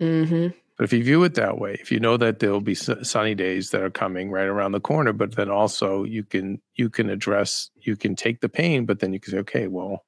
Mm-hmm. 0.02 0.48
But 0.78 0.84
if 0.86 0.94
you 0.94 1.04
view 1.04 1.24
it 1.26 1.36
that 1.36 1.58
way, 1.58 1.78
if 1.82 1.92
you 1.92 2.00
know 2.00 2.16
that 2.18 2.40
there'll 2.40 2.62
be 2.62 2.76
sunny 2.76 3.36
days 3.36 3.72
that 3.72 3.82
are 3.82 3.90
coming 3.90 4.32
right 4.32 4.48
around 4.48 4.72
the 4.72 4.80
corner, 4.80 5.12
but 5.12 5.36
then 5.36 5.50
also 5.50 6.06
you 6.06 6.24
can 6.24 6.62
you 6.76 6.90
can 6.90 7.10
address 7.10 7.70
you 7.76 7.98
can 7.98 8.16
take 8.16 8.40
the 8.40 8.48
pain, 8.48 8.86
but 8.86 9.00
then 9.00 9.12
you 9.12 9.20
can 9.20 9.32
say, 9.32 9.40
okay, 9.40 9.68
well, 9.68 10.06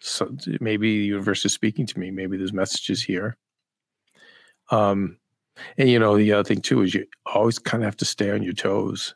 so 0.00 0.36
maybe 0.60 0.98
the 0.98 1.06
universe 1.06 1.44
is 1.46 1.54
speaking 1.54 1.86
to 1.86 1.98
me. 1.98 2.10
Maybe 2.10 2.36
there's 2.36 2.52
messages 2.52 3.02
here. 3.02 3.38
Um, 4.70 5.16
and 5.76 5.88
you 5.88 5.98
know, 5.98 6.16
the 6.16 6.32
other 6.32 6.44
thing 6.44 6.60
too 6.60 6.82
is 6.82 6.94
you 6.94 7.06
always 7.26 7.58
kind 7.58 7.82
of 7.82 7.86
have 7.86 7.96
to 7.98 8.04
stay 8.04 8.30
on 8.30 8.42
your 8.42 8.52
toes 8.52 9.14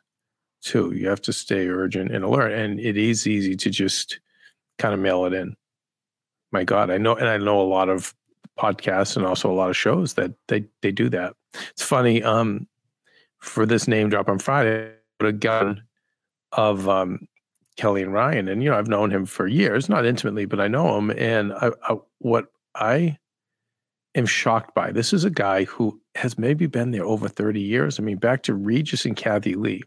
too. 0.61 0.93
You 0.93 1.07
have 1.09 1.21
to 1.23 1.33
stay 1.33 1.67
urgent 1.67 2.11
and 2.11 2.23
alert. 2.23 2.51
And 2.51 2.79
it 2.79 2.97
is 2.97 3.27
easy 3.27 3.55
to 3.55 3.69
just 3.69 4.19
kind 4.79 4.93
of 4.93 4.99
mail 4.99 5.25
it 5.25 5.33
in. 5.33 5.55
My 6.51 6.63
God, 6.63 6.89
I 6.89 6.97
know, 6.97 7.15
and 7.15 7.27
I 7.27 7.37
know 7.37 7.61
a 7.61 7.63
lot 7.63 7.89
of 7.89 8.13
podcasts 8.59 9.17
and 9.17 9.25
also 9.25 9.51
a 9.51 9.53
lot 9.53 9.69
of 9.69 9.77
shows 9.77 10.13
that 10.13 10.31
they 10.47 10.65
they 10.81 10.91
do 10.91 11.09
that. 11.09 11.35
It's 11.71 11.83
funny. 11.83 12.23
Um, 12.23 12.67
for 13.39 13.65
this 13.65 13.87
name 13.87 14.09
drop 14.09 14.29
on 14.29 14.39
Friday, 14.39 14.93
a 15.19 15.31
gun 15.31 15.83
of 16.51 16.87
um 16.87 17.27
Kelly 17.75 18.03
and 18.03 18.13
Ryan, 18.13 18.47
and 18.47 18.63
you 18.63 18.69
know 18.69 18.77
I've 18.77 18.87
known 18.87 19.11
him 19.11 19.25
for 19.25 19.47
years, 19.47 19.89
not 19.89 20.05
intimately, 20.05 20.45
but 20.45 20.59
I 20.59 20.67
know 20.67 20.97
him. 20.97 21.09
And 21.11 21.53
I, 21.53 21.71
I, 21.89 21.97
what 22.19 22.47
I 22.75 23.17
am 24.15 24.25
shocked 24.25 24.75
by 24.75 24.91
this 24.91 25.11
is 25.11 25.23
a 25.23 25.29
guy 25.29 25.63
who 25.63 25.99
has 26.15 26.37
maybe 26.37 26.67
been 26.67 26.91
there 26.91 27.05
over 27.05 27.27
30 27.27 27.59
years. 27.59 27.99
I 27.99 28.03
mean, 28.03 28.17
back 28.17 28.43
to 28.43 28.53
Regis 28.53 29.05
and 29.05 29.15
Kathie 29.15 29.55
Lee. 29.55 29.81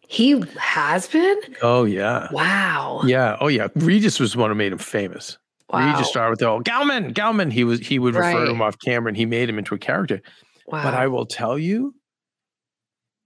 He 0.00 0.42
has 0.58 1.06
been? 1.06 1.38
Oh, 1.62 1.84
yeah. 1.84 2.28
Wow. 2.32 3.02
Yeah. 3.04 3.36
Oh, 3.40 3.48
yeah. 3.48 3.68
Regis 3.76 4.18
was 4.18 4.32
the 4.32 4.38
one 4.38 4.50
who 4.50 4.54
made 4.54 4.72
him 4.72 4.78
famous. 4.78 5.38
Wow. 5.70 5.92
Regis 5.92 6.08
started 6.08 6.30
with 6.30 6.38
the 6.38 6.46
old 6.46 6.64
Gelman, 6.64 7.12
Gelman. 7.12 7.52
He 7.52 7.62
was 7.62 7.80
he 7.80 7.98
would 7.98 8.14
refer 8.14 8.46
to 8.46 8.50
him 8.50 8.62
off 8.62 8.78
camera 8.78 9.08
and 9.08 9.16
he 9.16 9.26
made 9.26 9.50
him 9.50 9.58
into 9.58 9.74
a 9.74 9.78
character. 9.78 10.22
wow. 10.66 10.82
But 10.82 10.94
I 10.94 11.08
will 11.08 11.26
tell 11.26 11.58
you, 11.58 11.94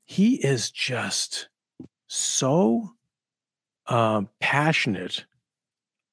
he 0.05 0.45
is 0.45 0.73
just 0.73 1.49
so 2.09 2.91
um, 3.87 4.29
passionate 4.41 5.25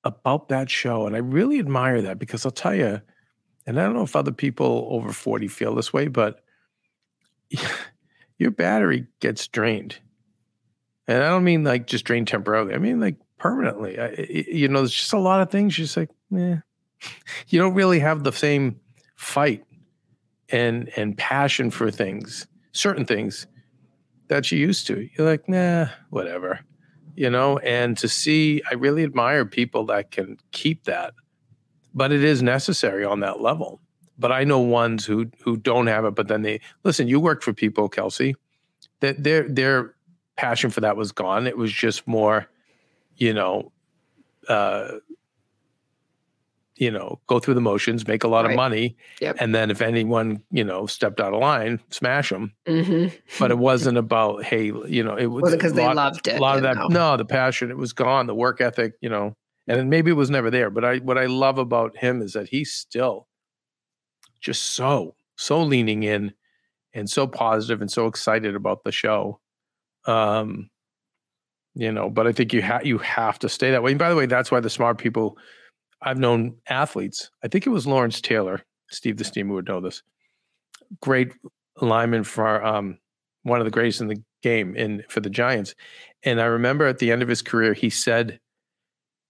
about 0.04 0.50
that 0.50 0.70
show. 0.70 1.08
And 1.08 1.16
I 1.16 1.20
really 1.20 1.58
admire 1.58 2.02
that 2.04 2.20
because 2.20 2.46
I'll 2.46 2.52
tell 2.52 2.76
you, 2.76 3.02
and 3.70 3.80
I 3.80 3.84
don't 3.84 3.94
know 3.94 4.02
if 4.02 4.16
other 4.16 4.32
people 4.32 4.88
over 4.90 5.14
40 5.14 5.48
feel 5.48 5.76
this 5.76 5.94
way, 5.94 6.08
but 6.08 6.44
your 8.40 8.50
battery 8.50 9.06
gets 9.20 9.48
drained. 9.48 10.00
And 11.08 11.22
I 11.22 11.30
don't 11.30 11.44
mean 11.44 11.64
like 11.64 11.86
just 11.86 12.04
drained 12.04 12.28
temporarily. 12.28 12.74
I 12.74 12.80
mean 12.80 13.00
like 13.00 13.18
permanently. 13.38 14.00
I, 14.00 14.26
you 14.28 14.68
know, 14.70 14.80
there's 14.80 14.96
just 14.96 15.14
a 15.14 15.20
lot 15.20 15.42
of 15.42 15.52
things. 15.52 15.78
You're 15.78 15.86
just 15.86 15.98
like, 15.98 16.10
eh. 16.36 16.58
You 17.50 17.60
don't 17.60 17.76
really 17.76 18.00
have 18.00 18.24
the 18.24 18.32
same 18.32 18.80
fight 19.16 19.64
and 20.50 20.90
and 20.98 21.16
passion 21.16 21.70
for 21.70 21.92
things, 21.92 22.48
certain 22.72 23.06
things 23.06 23.46
that 24.30 24.52
you 24.52 24.58
used 24.58 24.88
to. 24.88 25.08
You're 25.16 25.28
like, 25.28 25.48
nah, 25.48 25.90
whatever. 26.10 26.62
You 27.16 27.30
know, 27.30 27.60
and 27.60 27.96
to 28.00 28.10
see, 28.10 28.64
I 28.72 28.74
really 28.74 29.04
admire 29.04 29.46
people 29.46 29.86
that 29.86 30.10
can 30.10 30.38
keep 30.52 30.86
that, 30.86 31.14
but 32.00 32.14
it 32.14 32.24
is 32.24 32.42
necessary 32.42 33.04
on 33.04 33.20
that 33.20 33.42
level. 33.42 33.82
But 34.18 34.32
I 34.32 34.46
know 34.46 34.60
ones 34.60 35.06
who 35.06 35.30
who 35.44 35.58
don't 35.58 35.88
have 35.88 36.06
it, 36.06 36.16
but 36.16 36.30
then 36.30 36.42
they 36.44 36.62
listen. 36.86 37.08
You 37.10 37.20
work 37.20 37.44
for 37.44 37.54
people, 37.54 37.90
Kelsey, 37.90 38.36
that 39.02 39.22
their 39.24 39.48
their 39.48 39.94
passion 40.38 40.70
for 40.70 40.80
that 40.82 40.96
was 40.96 41.12
gone. 41.12 41.46
It 41.46 41.58
was 41.58 41.72
just 41.72 42.08
more, 42.08 42.48
you 43.18 43.34
know, 43.34 43.72
uh, 44.48 44.92
you 46.78 46.90
know, 46.92 47.20
go 47.28 47.40
through 47.40 47.56
the 47.56 47.62
motions, 47.62 48.08
make 48.08 48.24
a 48.24 48.28
lot 48.30 48.46
of 48.46 48.56
money, 48.56 48.96
Yep. 49.20 49.36
and 49.42 49.54
then 49.54 49.70
if 49.70 49.82
anyone 49.82 50.42
you 50.52 50.64
know 50.64 50.86
stepped 50.86 51.20
out 51.20 51.34
of 51.34 51.42
line, 51.42 51.82
smash 51.90 52.30
them. 52.30 52.54
hmm 52.66 53.08
But 53.40 53.52
it 53.52 53.58
wasn't 53.70 53.98
about 53.98 54.44
hey, 54.46 54.66
you 54.88 55.04
know, 55.04 55.16
it 55.18 55.28
was 55.28 55.52
because 55.54 55.74
they 55.74 55.86
loved 55.94 56.28
it? 56.28 56.38
a 56.38 56.42
lot 56.42 56.56
of 56.56 56.64
that 56.64 56.78
no 56.90 57.18
the 57.18 57.26
passion 57.26 57.70
it 57.70 57.78
was 57.78 57.92
gone 57.92 58.28
the 58.28 58.36
work 58.36 58.62
ethic 58.62 58.94
you 59.02 59.10
know 59.10 59.36
and 59.70 59.90
maybe 59.90 60.12
it 60.12 60.16
was 60.16 60.30
never 60.30 60.52
there 60.52 60.70
but 60.70 60.84
i 60.84 60.98
what 60.98 61.18
i 61.18 61.26
love 61.26 61.58
about 61.58 61.96
him 61.96 62.22
is 62.22 62.34
that 62.34 62.50
he's 62.50 62.74
still 62.74 63.28
just 64.42 64.62
so 64.74 65.16
so 65.38 65.62
leaning 65.62 66.04
in 66.04 66.34
and 66.94 67.10
so 67.10 67.28
positive 67.28 67.82
and 67.82 67.92
so 67.92 68.08
excited 68.08 68.56
about 68.56 68.84
the 68.84 68.92
show. 68.92 69.40
Um 70.06 70.70
you 71.76 71.92
know 71.92 72.10
but 72.10 72.26
i 72.26 72.32
think 72.32 72.52
you 72.52 72.62
have 72.64 72.86
you 72.86 72.98
have 72.98 73.38
to 73.40 73.48
stay 73.48 73.72
that 73.72 73.84
way. 73.84 73.92
And 73.92 74.00
by 74.00 74.10
the 74.10 74.16
way 74.16 74.26
that's 74.26 74.52
why 74.52 74.60
the 74.60 74.70
smart 74.70 74.98
people 74.98 75.38
i've 76.02 76.18
known 76.18 76.56
athletes. 76.68 77.30
I 77.44 77.48
think 77.48 77.66
it 77.66 77.70
was 77.70 77.86
lawrence 77.86 78.22
taylor 78.22 78.64
steve 78.90 79.18
the 79.18 79.24
steamer 79.24 79.54
would 79.54 79.68
know 79.68 79.80
this. 79.80 80.02
Great 81.02 81.34
lineman 81.80 82.24
for 82.24 82.64
um 82.66 82.98
one 83.44 83.60
of 83.60 83.66
the 83.66 83.72
greatest 83.72 84.02
in 84.02 84.08
the 84.08 84.22
game 84.42 84.76
in 84.76 85.04
for 85.10 85.20
the 85.20 85.30
giants. 85.30 85.76
And 86.24 86.42
I 86.42 86.46
remember 86.46 86.88
at 86.88 86.98
the 86.98 87.12
end 87.12 87.22
of 87.22 87.30
his 87.30 87.42
career, 87.42 87.74
he 87.74 87.90
said 87.90 88.40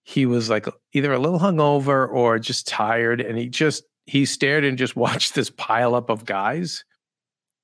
he 0.09 0.25
was 0.25 0.49
like 0.49 0.65
either 0.93 1.13
a 1.13 1.19
little 1.19 1.37
hungover 1.37 2.09
or 2.09 2.39
just 2.39 2.67
tired. 2.67 3.21
And 3.21 3.37
he 3.37 3.47
just, 3.47 3.83
he 4.07 4.25
stared 4.25 4.65
and 4.65 4.75
just 4.75 4.95
watched 4.95 5.35
this 5.35 5.51
pile 5.51 5.93
up 5.93 6.09
of 6.09 6.25
guys, 6.25 6.83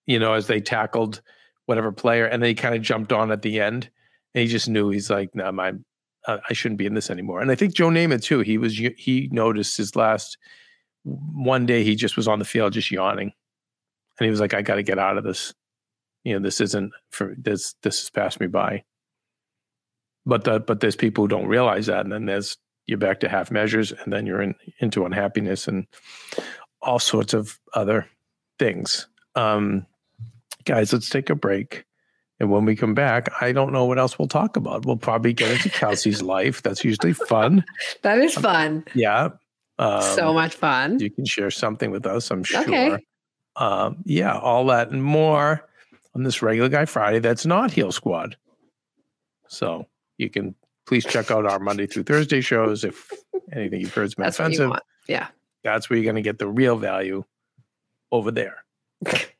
you 0.06 0.20
know, 0.20 0.34
as 0.34 0.46
they 0.46 0.62
tackled 0.62 1.24
whatever 1.66 1.92
player. 1.92 2.26
And 2.26 2.44
then 2.44 2.50
he 2.50 2.54
kind 2.54 2.76
of 2.76 2.84
jumped 2.84 3.12
on 3.12 3.32
at 3.32 3.42
the 3.42 3.60
end. 3.60 3.90
And 4.36 4.44
he 4.44 4.48
just 4.48 4.70
knew 4.70 4.92
he's 4.92 5.10
like, 5.10 5.34
no, 5.34 5.52
my, 5.52 5.74
uh, 6.28 6.38
I 6.48 6.54
shouldn't 6.54 6.78
be 6.78 6.86
in 6.86 6.94
this 6.94 7.10
anymore. 7.10 7.42
And 7.42 7.50
I 7.50 7.56
think 7.56 7.74
Joe 7.74 7.90
Namath 7.90 8.22
too, 8.22 8.42
he 8.42 8.60
was, 8.60 8.78
he 8.78 9.28
noticed 9.32 9.76
his 9.76 9.96
last 9.96 10.38
one 11.04 11.66
day, 11.66 11.84
he 11.84 11.96
just 11.96 12.16
was 12.16 12.28
on 12.28 12.38
the 12.38 12.46
field 12.46 12.74
just 12.74 12.92
yawning. 12.92 13.34
And 14.20 14.26
he 14.26 14.30
was 14.30 14.40
like, 14.40 14.54
I 14.54 14.62
got 14.62 14.76
to 14.76 14.84
get 14.84 15.00
out 15.00 15.18
of 15.18 15.24
this. 15.24 15.52
You 16.24 16.34
know, 16.34 16.44
this 16.44 16.62
isn't 16.62 16.92
for 17.10 17.34
this, 17.40 17.74
this 17.82 18.02
has 18.02 18.10
passed 18.12 18.40
me 18.40 18.46
by 18.46 18.84
but 20.26 20.44
the, 20.44 20.60
but 20.60 20.80
there's 20.80 20.96
people 20.96 21.24
who 21.24 21.28
don't 21.28 21.48
realize 21.48 21.86
that 21.88 22.02
and 22.02 22.12
then 22.12 22.26
there's 22.26 22.58
you're 22.88 22.98
back 22.98 23.20
to 23.20 23.30
half 23.30 23.50
measures 23.52 23.92
and 23.92 24.14
then 24.14 24.26
you're 24.26 24.42
in 24.42 24.54
into 24.80 25.06
unhappiness 25.06 25.68
and 25.68 25.88
all 26.82 27.00
sorts 27.00 27.34
of 27.34 27.60
other 27.74 28.08
things. 28.60 29.08
Um 29.36 29.86
guys 30.66 30.94
let's 30.94 31.10
take 31.10 31.30
a 31.30 31.36
break. 31.36 31.86
And 32.40 32.52
when 32.52 32.66
we 32.66 32.76
come 32.76 32.94
back 32.94 33.30
i 33.42 33.52
don't 33.52 33.72
know 33.72 33.86
what 33.86 33.98
else 34.00 34.20
we'll 34.20 34.28
talk 34.28 34.58
about. 34.58 34.86
We'll 34.86 34.98
probably 34.98 35.34
get 35.34 35.52
into 35.52 35.70
kelsey's 35.70 36.22
life. 36.36 36.62
That's 36.62 36.84
usually 36.84 37.14
fun. 37.14 37.64
That 38.04 38.20
is 38.20 38.34
fun. 38.36 38.84
yeah 38.94 39.30
um, 39.78 40.02
so 40.02 40.34
much 40.34 40.54
fun. 40.56 41.00
you 41.00 41.10
can 41.12 41.26
share 41.26 41.52
something 41.52 41.92
with 41.92 42.06
us 42.06 42.32
i'm 42.32 42.44
sure. 42.44 42.62
Okay. 42.62 42.98
um 43.58 43.98
yeah 44.06 44.38
all 44.38 44.66
that 44.68 44.90
and 44.92 45.04
more 45.04 45.68
on 46.14 46.24
this 46.24 46.42
regular 46.42 46.70
guy 46.70 46.86
friday 46.86 47.20
that's 47.20 47.46
not 47.46 47.72
heal 47.72 47.92
squad. 47.92 48.38
So 49.48 49.86
you 50.18 50.30
can 50.30 50.56
please 50.88 51.06
check 51.06 51.32
out 51.32 51.46
our 51.46 51.60
monday 51.60 51.86
through 51.88 52.04
thursday 52.04 52.42
shows 52.42 52.84
if 52.84 53.12
anything 53.52 53.82
you've 53.82 53.94
heard 53.94 54.04
has 54.04 54.16
been 54.16 54.24
That's 54.24 54.40
what 54.40 54.52
you 54.52 54.64
offensive. 54.64 54.82
Yeah. 55.08 55.28
that's 55.64 55.90
where 55.90 55.98
you're 55.98 56.04
going 56.06 56.16
to 56.16 56.22
get 56.22 56.40
the 56.40 56.48
real 56.48 56.78
value 56.78 57.24
over 58.12 58.32
there 58.32 58.64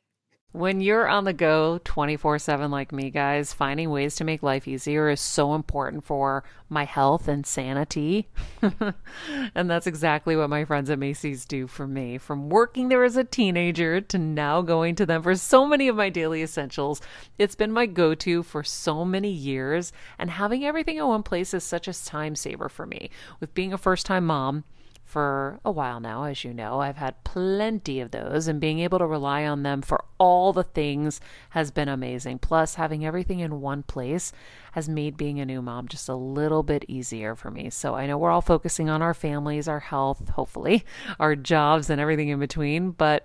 When 0.56 0.80
you're 0.80 1.06
on 1.06 1.24
the 1.24 1.34
go 1.34 1.82
24 1.84 2.38
7 2.38 2.70
like 2.70 2.90
me, 2.90 3.10
guys, 3.10 3.52
finding 3.52 3.90
ways 3.90 4.16
to 4.16 4.24
make 4.24 4.42
life 4.42 4.66
easier 4.66 5.10
is 5.10 5.20
so 5.20 5.54
important 5.54 6.02
for 6.02 6.44
my 6.70 6.84
health 6.84 7.28
and 7.28 7.44
sanity. 7.44 8.28
and 9.54 9.68
that's 9.68 9.86
exactly 9.86 10.34
what 10.34 10.48
my 10.48 10.64
friends 10.64 10.88
at 10.88 10.98
Macy's 10.98 11.44
do 11.44 11.66
for 11.66 11.86
me. 11.86 12.16
From 12.16 12.48
working 12.48 12.88
there 12.88 13.04
as 13.04 13.18
a 13.18 13.24
teenager 13.24 14.00
to 14.00 14.16
now 14.16 14.62
going 14.62 14.94
to 14.94 15.04
them 15.04 15.22
for 15.22 15.34
so 15.34 15.66
many 15.66 15.88
of 15.88 15.96
my 15.96 16.08
daily 16.08 16.42
essentials, 16.42 17.02
it's 17.36 17.54
been 17.54 17.70
my 17.70 17.84
go 17.84 18.14
to 18.14 18.42
for 18.42 18.62
so 18.64 19.04
many 19.04 19.30
years. 19.30 19.92
And 20.18 20.30
having 20.30 20.64
everything 20.64 20.96
in 20.96 21.06
one 21.06 21.22
place 21.22 21.52
is 21.52 21.64
such 21.64 21.86
a 21.86 22.04
time 22.04 22.34
saver 22.34 22.70
for 22.70 22.86
me. 22.86 23.10
With 23.40 23.52
being 23.52 23.74
a 23.74 23.78
first 23.78 24.06
time 24.06 24.24
mom, 24.24 24.64
for 25.06 25.60
a 25.64 25.70
while 25.70 26.00
now, 26.00 26.24
as 26.24 26.44
you 26.44 26.52
know. 26.52 26.80
I've 26.80 26.96
had 26.96 27.22
plenty 27.24 28.00
of 28.00 28.10
those, 28.10 28.48
and 28.48 28.60
being 28.60 28.80
able 28.80 28.98
to 28.98 29.06
rely 29.06 29.46
on 29.46 29.62
them 29.62 29.80
for 29.80 30.04
all 30.18 30.52
the 30.52 30.62
things 30.62 31.20
has 31.50 31.70
been 31.70 31.88
amazing. 31.88 32.38
Plus, 32.38 32.74
having 32.76 33.04
everything 33.04 33.40
in 33.40 33.60
one 33.60 33.82
place 33.82 34.32
has 34.72 34.88
made 34.88 35.16
being 35.16 35.40
a 35.40 35.46
new 35.46 35.62
mom 35.62 35.88
just 35.88 36.08
a 36.08 36.14
little 36.14 36.62
bit 36.62 36.84
easier 36.88 37.34
for 37.34 37.50
me. 37.50 37.70
So 37.70 37.94
I 37.94 38.06
know 38.06 38.18
we're 38.18 38.30
all 38.30 38.40
focusing 38.40 38.88
on 38.88 39.02
our 39.02 39.14
families, 39.14 39.68
our 39.68 39.80
health, 39.80 40.28
hopefully, 40.30 40.84
our 41.18 41.36
jobs, 41.36 41.90
and 41.90 42.00
everything 42.00 42.28
in 42.28 42.38
between, 42.38 42.90
but 42.90 43.24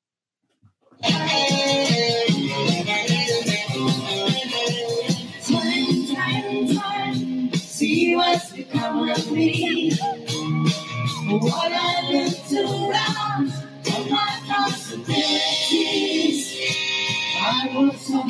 Time, 1.03 1.17
time, 6.15 6.67
time. 6.75 7.53
See 7.55 8.15
what's 8.15 8.51
become 8.51 9.09
of 9.09 9.31
me. 9.31 9.91
What 11.27 11.71
I've 11.71 12.09
looked 12.09 12.53
around 12.53 13.47
of 13.47 14.11
my 14.11 14.39
possibilities. 14.47 16.59
I 17.41 17.71
was 17.75 18.05
to 18.05 18.23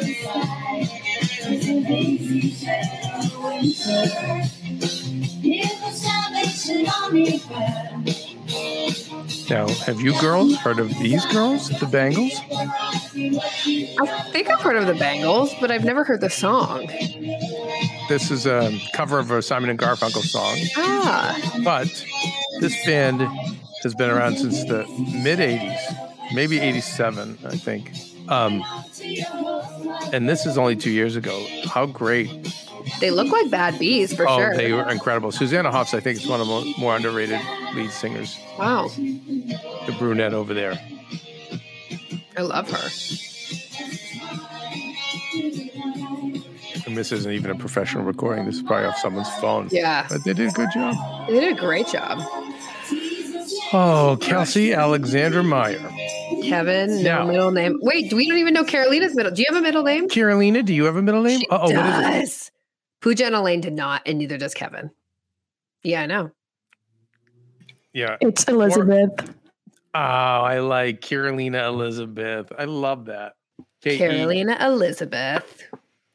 the 0.00 0.14
sky. 0.14 0.88
There's 1.42 1.68
a 1.68 1.70
winter. 1.80 2.80
Now, 9.50 9.66
have 9.86 10.00
you 10.00 10.18
girls 10.20 10.56
heard 10.56 10.78
of 10.78 10.90
these 10.98 11.24
girls, 11.26 11.68
the 11.80 11.86
Bangles? 11.86 12.32
I 12.50 14.28
think 14.32 14.50
I've 14.50 14.60
heard 14.60 14.76
of 14.76 14.86
the 14.86 14.94
Bangles, 14.94 15.54
but 15.60 15.70
I've 15.70 15.84
never 15.84 16.04
heard 16.04 16.20
the 16.20 16.30
song. 16.30 16.86
This 18.08 18.30
is 18.30 18.46
a 18.46 18.78
cover 18.94 19.18
of 19.18 19.30
a 19.30 19.42
Simon 19.42 19.70
and 19.70 19.78
Garfunkel 19.78 20.22
song, 20.22 20.56
Ah, 20.76 21.38
but 21.64 21.88
this 22.60 22.74
band 22.86 23.22
has 23.82 23.94
been 23.94 24.10
around 24.10 24.38
since 24.38 24.64
the 24.64 24.86
mid 25.22 25.38
80s, 25.38 26.34
maybe 26.34 26.58
87, 26.60 27.38
I 27.44 27.56
think. 27.56 27.92
Um, 28.28 28.64
and 30.12 30.28
this 30.28 30.46
is 30.46 30.58
only 30.58 30.76
two 30.76 30.90
years 30.90 31.16
ago. 31.16 31.46
How 31.64 31.86
great. 31.86 32.30
they 33.00 33.10
look 33.10 33.30
like 33.32 33.50
bad 33.50 33.78
bees 33.78 34.14
for 34.14 34.28
oh, 34.28 34.38
sure. 34.38 34.56
they 34.56 34.72
were 34.72 34.88
incredible. 34.90 35.32
Susanna 35.32 35.70
Hoffs, 35.70 35.94
I 35.94 36.00
think, 36.00 36.18
is 36.18 36.26
one 36.26 36.40
of 36.40 36.46
the 36.46 36.74
more 36.78 36.94
underrated 36.96 37.40
lead 37.74 37.90
singers. 37.90 38.38
wow, 38.58 38.88
The 38.88 39.94
brunette 39.98 40.34
over 40.34 40.54
there. 40.54 40.78
I 42.36 42.42
love 42.42 42.70
her. 42.70 42.88
And 46.86 46.96
this 46.96 47.12
isn't 47.12 47.30
even 47.32 47.50
a 47.50 47.54
professional 47.54 48.04
recording. 48.04 48.46
This 48.46 48.56
is 48.56 48.62
probably 48.62 48.86
off 48.86 48.98
someone's 48.98 49.28
phone. 49.40 49.68
Yeah, 49.70 50.06
But 50.08 50.24
they 50.24 50.32
did 50.32 50.48
a 50.48 50.52
good 50.52 50.70
job. 50.72 51.26
they 51.28 51.40
did 51.40 51.56
a 51.56 51.60
great 51.60 51.86
job. 51.86 52.18
Oh, 53.72 54.18
Kelsey 54.20 54.72
Alexandra 54.72 55.42
Meyer. 55.42 55.78
Kevin, 56.42 57.02
no 57.02 57.24
Now- 57.24 57.26
middle 57.26 57.50
name. 57.50 57.78
Wait, 57.82 58.10
do 58.10 58.16
we 58.16 58.28
don't 58.28 58.38
even 58.38 58.54
know 58.54 58.64
Carolina's 58.64 59.14
middle. 59.14 59.32
Do 59.32 59.42
you 59.42 59.46
have 59.52 59.58
a 59.58 59.62
middle 59.62 59.82
name? 59.82 60.08
Carolina, 60.08 60.62
do 60.62 60.74
you 60.74 60.84
have 60.84 60.96
a 60.96 61.02
middle 61.02 61.22
name? 61.22 61.40
She 61.40 61.48
Uh 61.48 61.58
oh, 61.58 61.62
what 61.62 61.70
is 61.70 61.76
it? 61.98 62.02
does. 62.20 62.50
Pooja 63.00 63.26
and 63.26 63.34
Elaine 63.34 63.60
did 63.60 63.72
not, 63.74 64.02
and 64.06 64.18
neither 64.18 64.38
does 64.38 64.54
Kevin. 64.54 64.90
Yeah, 65.82 66.02
I 66.02 66.06
know. 66.06 66.30
Yeah. 67.92 68.16
It's 68.20 68.44
Elizabeth. 68.44 69.10
Oh, 69.94 69.98
I 70.00 70.58
like 70.60 71.00
Carolina 71.00 71.66
Elizabeth. 71.68 72.52
I 72.58 72.64
love 72.64 73.06
that. 73.06 73.34
K-E. 73.82 73.96
Carolina 73.98 74.56
Elizabeth. 74.60 75.62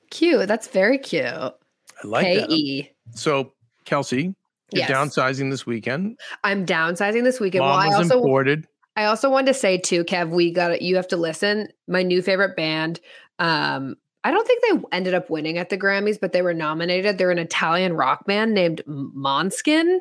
Cute. 0.10 0.48
That's 0.48 0.68
very 0.68 0.98
cute. 0.98 1.26
I 1.26 1.54
like 2.04 2.26
K 2.26 2.38
that. 2.40 2.52
E. 2.52 2.92
So, 3.16 3.54
Kelsey, 3.86 4.36
you're 4.74 4.88
Yes. 4.88 4.92
downsizing 4.92 5.50
this 5.52 5.66
weekend. 5.66 6.20
I'm 6.44 6.66
downsizing 6.66 7.24
this 7.24 7.40
weekend. 7.40 7.64
Well, 7.64 7.74
Mom 7.74 7.82
I 7.82 7.88
was 7.88 8.12
also 8.12 8.20
imported. 8.20 8.68
I 8.96 9.06
also 9.06 9.30
wanted 9.30 9.48
to 9.48 9.54
say 9.56 9.78
too, 9.78 10.04
Kev, 10.04 10.30
we 10.30 10.52
got. 10.52 10.82
You 10.82 10.96
have 10.98 11.08
to 11.10 11.18
listen. 11.18 11.70
My 11.88 12.04
new 12.04 12.22
favorite 12.22 12.56
band. 12.56 13.00
Um, 13.40 13.96
I 14.24 14.32
don't 14.32 14.48
think 14.48 14.64
they 14.64 14.96
ended 14.98 15.14
up 15.14 15.30
winning 15.30 15.58
at 15.58 15.70
the 15.70 15.78
Grammys, 15.78 16.20
but 16.20 16.32
they 16.32 16.42
were 16.42 16.54
nominated. 16.54 17.18
They're 17.18 17.32
an 17.32 17.40
Italian 17.40 17.94
rock 17.94 18.26
band 18.26 18.54
named 18.54 18.82
Måneskin. 18.88 19.98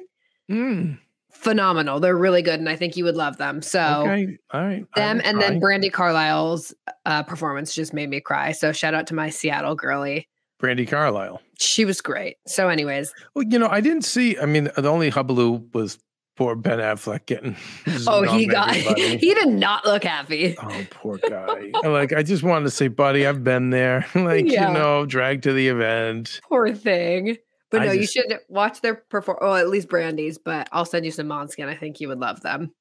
Mm, 0.50 0.98
Phenomenal. 1.32 1.98
They're 1.98 2.16
really 2.16 2.42
good, 2.42 2.60
and 2.60 2.68
I 2.68 2.76
think 2.76 2.96
you 2.96 3.04
would 3.04 3.16
love 3.16 3.38
them. 3.38 3.62
So 3.62 4.02
okay. 4.06 4.36
All 4.52 4.62
right. 4.62 4.84
Them 4.94 5.20
and 5.24 5.40
then. 5.40 5.60
Brandi 5.60 5.90
Carlile's 5.90 6.74
uh, 7.06 7.22
performance 7.22 7.74
just 7.74 7.92
made 7.94 8.10
me 8.10 8.20
cry. 8.20 8.52
So 8.52 8.70
shout 8.72 8.94
out 8.94 9.06
to 9.08 9.14
my 9.14 9.30
Seattle 9.30 9.74
girly. 9.74 10.28
Brandi 10.62 10.88
Carlile. 10.88 11.40
She 11.58 11.84
was 11.84 12.00
great. 12.00 12.36
So, 12.46 12.68
anyways, 12.68 13.12
Well, 13.34 13.44
you 13.48 13.58
know, 13.58 13.68
I 13.68 13.80
didn't 13.80 14.02
see. 14.02 14.38
I 14.38 14.46
mean, 14.46 14.70
the 14.76 14.88
only 14.88 15.10
hubbub 15.10 15.74
was 15.74 15.98
poor 16.36 16.54
Ben 16.54 16.78
Affleck 16.78 17.26
getting. 17.26 17.56
oh, 18.06 18.22
he 18.22 18.46
got 18.46 18.70
everybody. 18.70 19.16
he 19.18 19.34
did 19.34 19.48
not 19.48 19.84
look 19.84 20.04
happy. 20.04 20.56
Oh, 20.62 20.86
poor 20.90 21.18
guy. 21.18 21.70
like, 21.84 22.12
I 22.12 22.22
just 22.22 22.42
wanted 22.42 22.64
to 22.64 22.70
say, 22.70 22.88
buddy, 22.88 23.26
I've 23.26 23.42
been 23.44 23.70
there. 23.70 24.06
like, 24.14 24.46
Yeah. 24.50 24.68
you 24.68 24.74
know, 24.74 25.04
dragged 25.06 25.42
to 25.44 25.52
the 25.52 25.68
event. 25.68 26.40
Poor 26.48 26.72
thing. 26.74 27.36
But 27.70 27.82
I 27.82 27.86
no, 27.86 27.94
just- 27.96 28.14
you 28.14 28.22
should 28.22 28.38
watch 28.48 28.80
their 28.82 28.94
perform. 28.94 29.38
Oh, 29.40 29.54
at 29.54 29.68
least 29.68 29.88
Brandi's. 29.88 30.38
But 30.38 30.68
I'll 30.72 30.84
send 30.84 31.04
you 31.04 31.10
some 31.10 31.26
Måneskin. 31.26 31.68
I 31.68 31.74
think 31.74 32.00
you 32.00 32.08
would 32.08 32.20
love 32.20 32.40
them. 32.42 32.72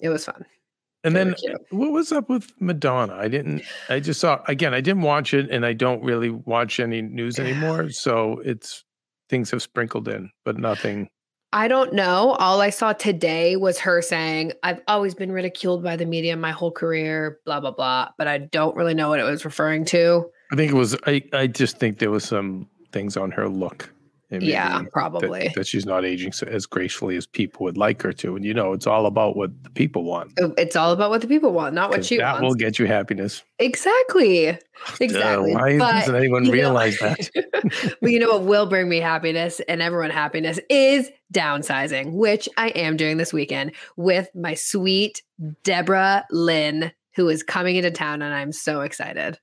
It 0.00 0.08
was 0.08 0.24
fun. 0.24 0.44
And 1.04 1.16
then 1.16 1.34
cute. 1.34 1.56
what 1.70 1.90
was 1.90 2.12
up 2.12 2.28
with 2.28 2.52
Madonna? 2.60 3.14
I 3.14 3.28
didn't, 3.28 3.62
I 3.88 4.00
just 4.00 4.20
saw, 4.20 4.40
again, 4.46 4.72
I 4.72 4.80
didn't 4.80 5.02
watch 5.02 5.34
it 5.34 5.50
and 5.50 5.66
I 5.66 5.72
don't 5.72 6.02
really 6.02 6.30
watch 6.30 6.78
any 6.78 7.02
news 7.02 7.38
anymore. 7.38 7.88
So 7.92 8.40
it's, 8.44 8.84
things 9.28 9.50
have 9.50 9.62
sprinkled 9.62 10.08
in, 10.08 10.30
but 10.44 10.58
nothing. 10.58 11.08
I 11.52 11.68
don't 11.68 11.92
know. 11.92 12.32
All 12.38 12.60
I 12.60 12.70
saw 12.70 12.92
today 12.92 13.56
was 13.56 13.78
her 13.80 14.00
saying, 14.00 14.52
I've 14.62 14.80
always 14.88 15.14
been 15.14 15.32
ridiculed 15.32 15.82
by 15.82 15.96
the 15.96 16.06
media 16.06 16.36
my 16.36 16.50
whole 16.50 16.70
career, 16.70 17.40
blah, 17.44 17.60
blah, 17.60 17.72
blah. 17.72 18.08
But 18.16 18.28
I 18.28 18.38
don't 18.38 18.74
really 18.76 18.94
know 18.94 19.10
what 19.10 19.20
it 19.20 19.24
was 19.24 19.44
referring 19.44 19.84
to. 19.86 20.24
I 20.50 20.56
think 20.56 20.72
it 20.72 20.76
was, 20.76 20.96
I, 21.06 21.22
I 21.32 21.46
just 21.46 21.78
think 21.78 21.98
there 21.98 22.10
was 22.10 22.24
some 22.24 22.68
things 22.92 23.16
on 23.16 23.30
her 23.32 23.48
look. 23.48 23.91
Yeah, 24.40 24.82
probably. 24.92 25.40
That, 25.48 25.54
that 25.54 25.66
she's 25.66 25.84
not 25.84 26.04
aging 26.04 26.32
so, 26.32 26.46
as 26.46 26.64
gracefully 26.66 27.16
as 27.16 27.26
people 27.26 27.64
would 27.64 27.76
like 27.76 28.00
her 28.02 28.12
to. 28.14 28.36
And 28.36 28.44
you 28.44 28.54
know, 28.54 28.72
it's 28.72 28.86
all 28.86 29.06
about 29.06 29.36
what 29.36 29.50
the 29.62 29.70
people 29.70 30.04
want. 30.04 30.32
Uh, 30.40 30.50
It's 30.56 30.76
all 30.76 30.92
about 30.92 31.10
what 31.10 31.20
the 31.20 31.26
people 31.28 31.52
want, 31.52 31.74
not 31.74 31.90
what 31.90 32.04
she 32.04 32.16
that 32.18 32.40
will 32.40 32.54
get 32.54 32.78
you 32.78 32.86
happiness. 32.86 33.42
exactly. 33.58 34.46
Duh, 34.52 34.58
Exactly. 35.00 35.54
why 35.54 35.78
But, 35.78 35.92
doesn't 35.92 36.16
anyone 36.16 36.44
you 36.44 36.48
know- 36.50 36.54
realize 36.54 36.98
that? 36.98 37.28
but 38.00 38.10
you 38.10 38.18
know 38.18 38.30
what 38.30 38.42
will 38.44 38.66
bring 38.66 38.88
me 38.88 38.98
happiness 39.00 39.60
and 39.68 39.82
everyone 39.82 40.10
happiness 40.10 40.58
is 40.70 41.10
downsizing, 41.32 42.12
which 42.12 42.48
I 42.56 42.68
am 42.68 42.96
doing 42.96 43.16
this 43.16 43.32
weekend 43.32 43.72
with 43.96 44.28
my 44.34 44.54
sweet 44.54 45.22
Deborah 45.64 46.24
Lynn, 46.30 46.92
who 47.16 47.28
is 47.28 47.42
coming 47.42 47.76
into 47.76 47.90
town, 47.90 48.22
and 48.22 48.32
I'm 48.34 48.52
so 48.52 48.80
excited. 48.80 49.38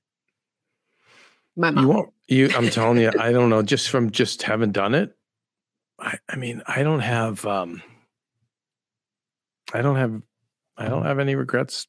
My 1.60 1.70
mom. 1.70 1.84
You 1.84 1.88
won't. 1.88 2.12
You. 2.26 2.50
I'm 2.56 2.70
telling 2.70 2.98
you. 2.98 3.12
I 3.20 3.32
don't 3.32 3.50
know. 3.50 3.60
Just 3.60 3.90
from 3.90 4.10
just 4.10 4.42
having 4.42 4.72
done 4.72 4.94
it. 4.94 5.14
I. 5.98 6.18
I 6.28 6.36
mean, 6.36 6.62
I 6.66 6.82
don't 6.82 7.00
have. 7.00 7.44
um 7.44 7.82
I 9.74 9.82
don't 9.82 9.96
have. 9.96 10.22
I 10.78 10.88
don't 10.88 11.04
have 11.04 11.18
any 11.18 11.34
regrets 11.34 11.86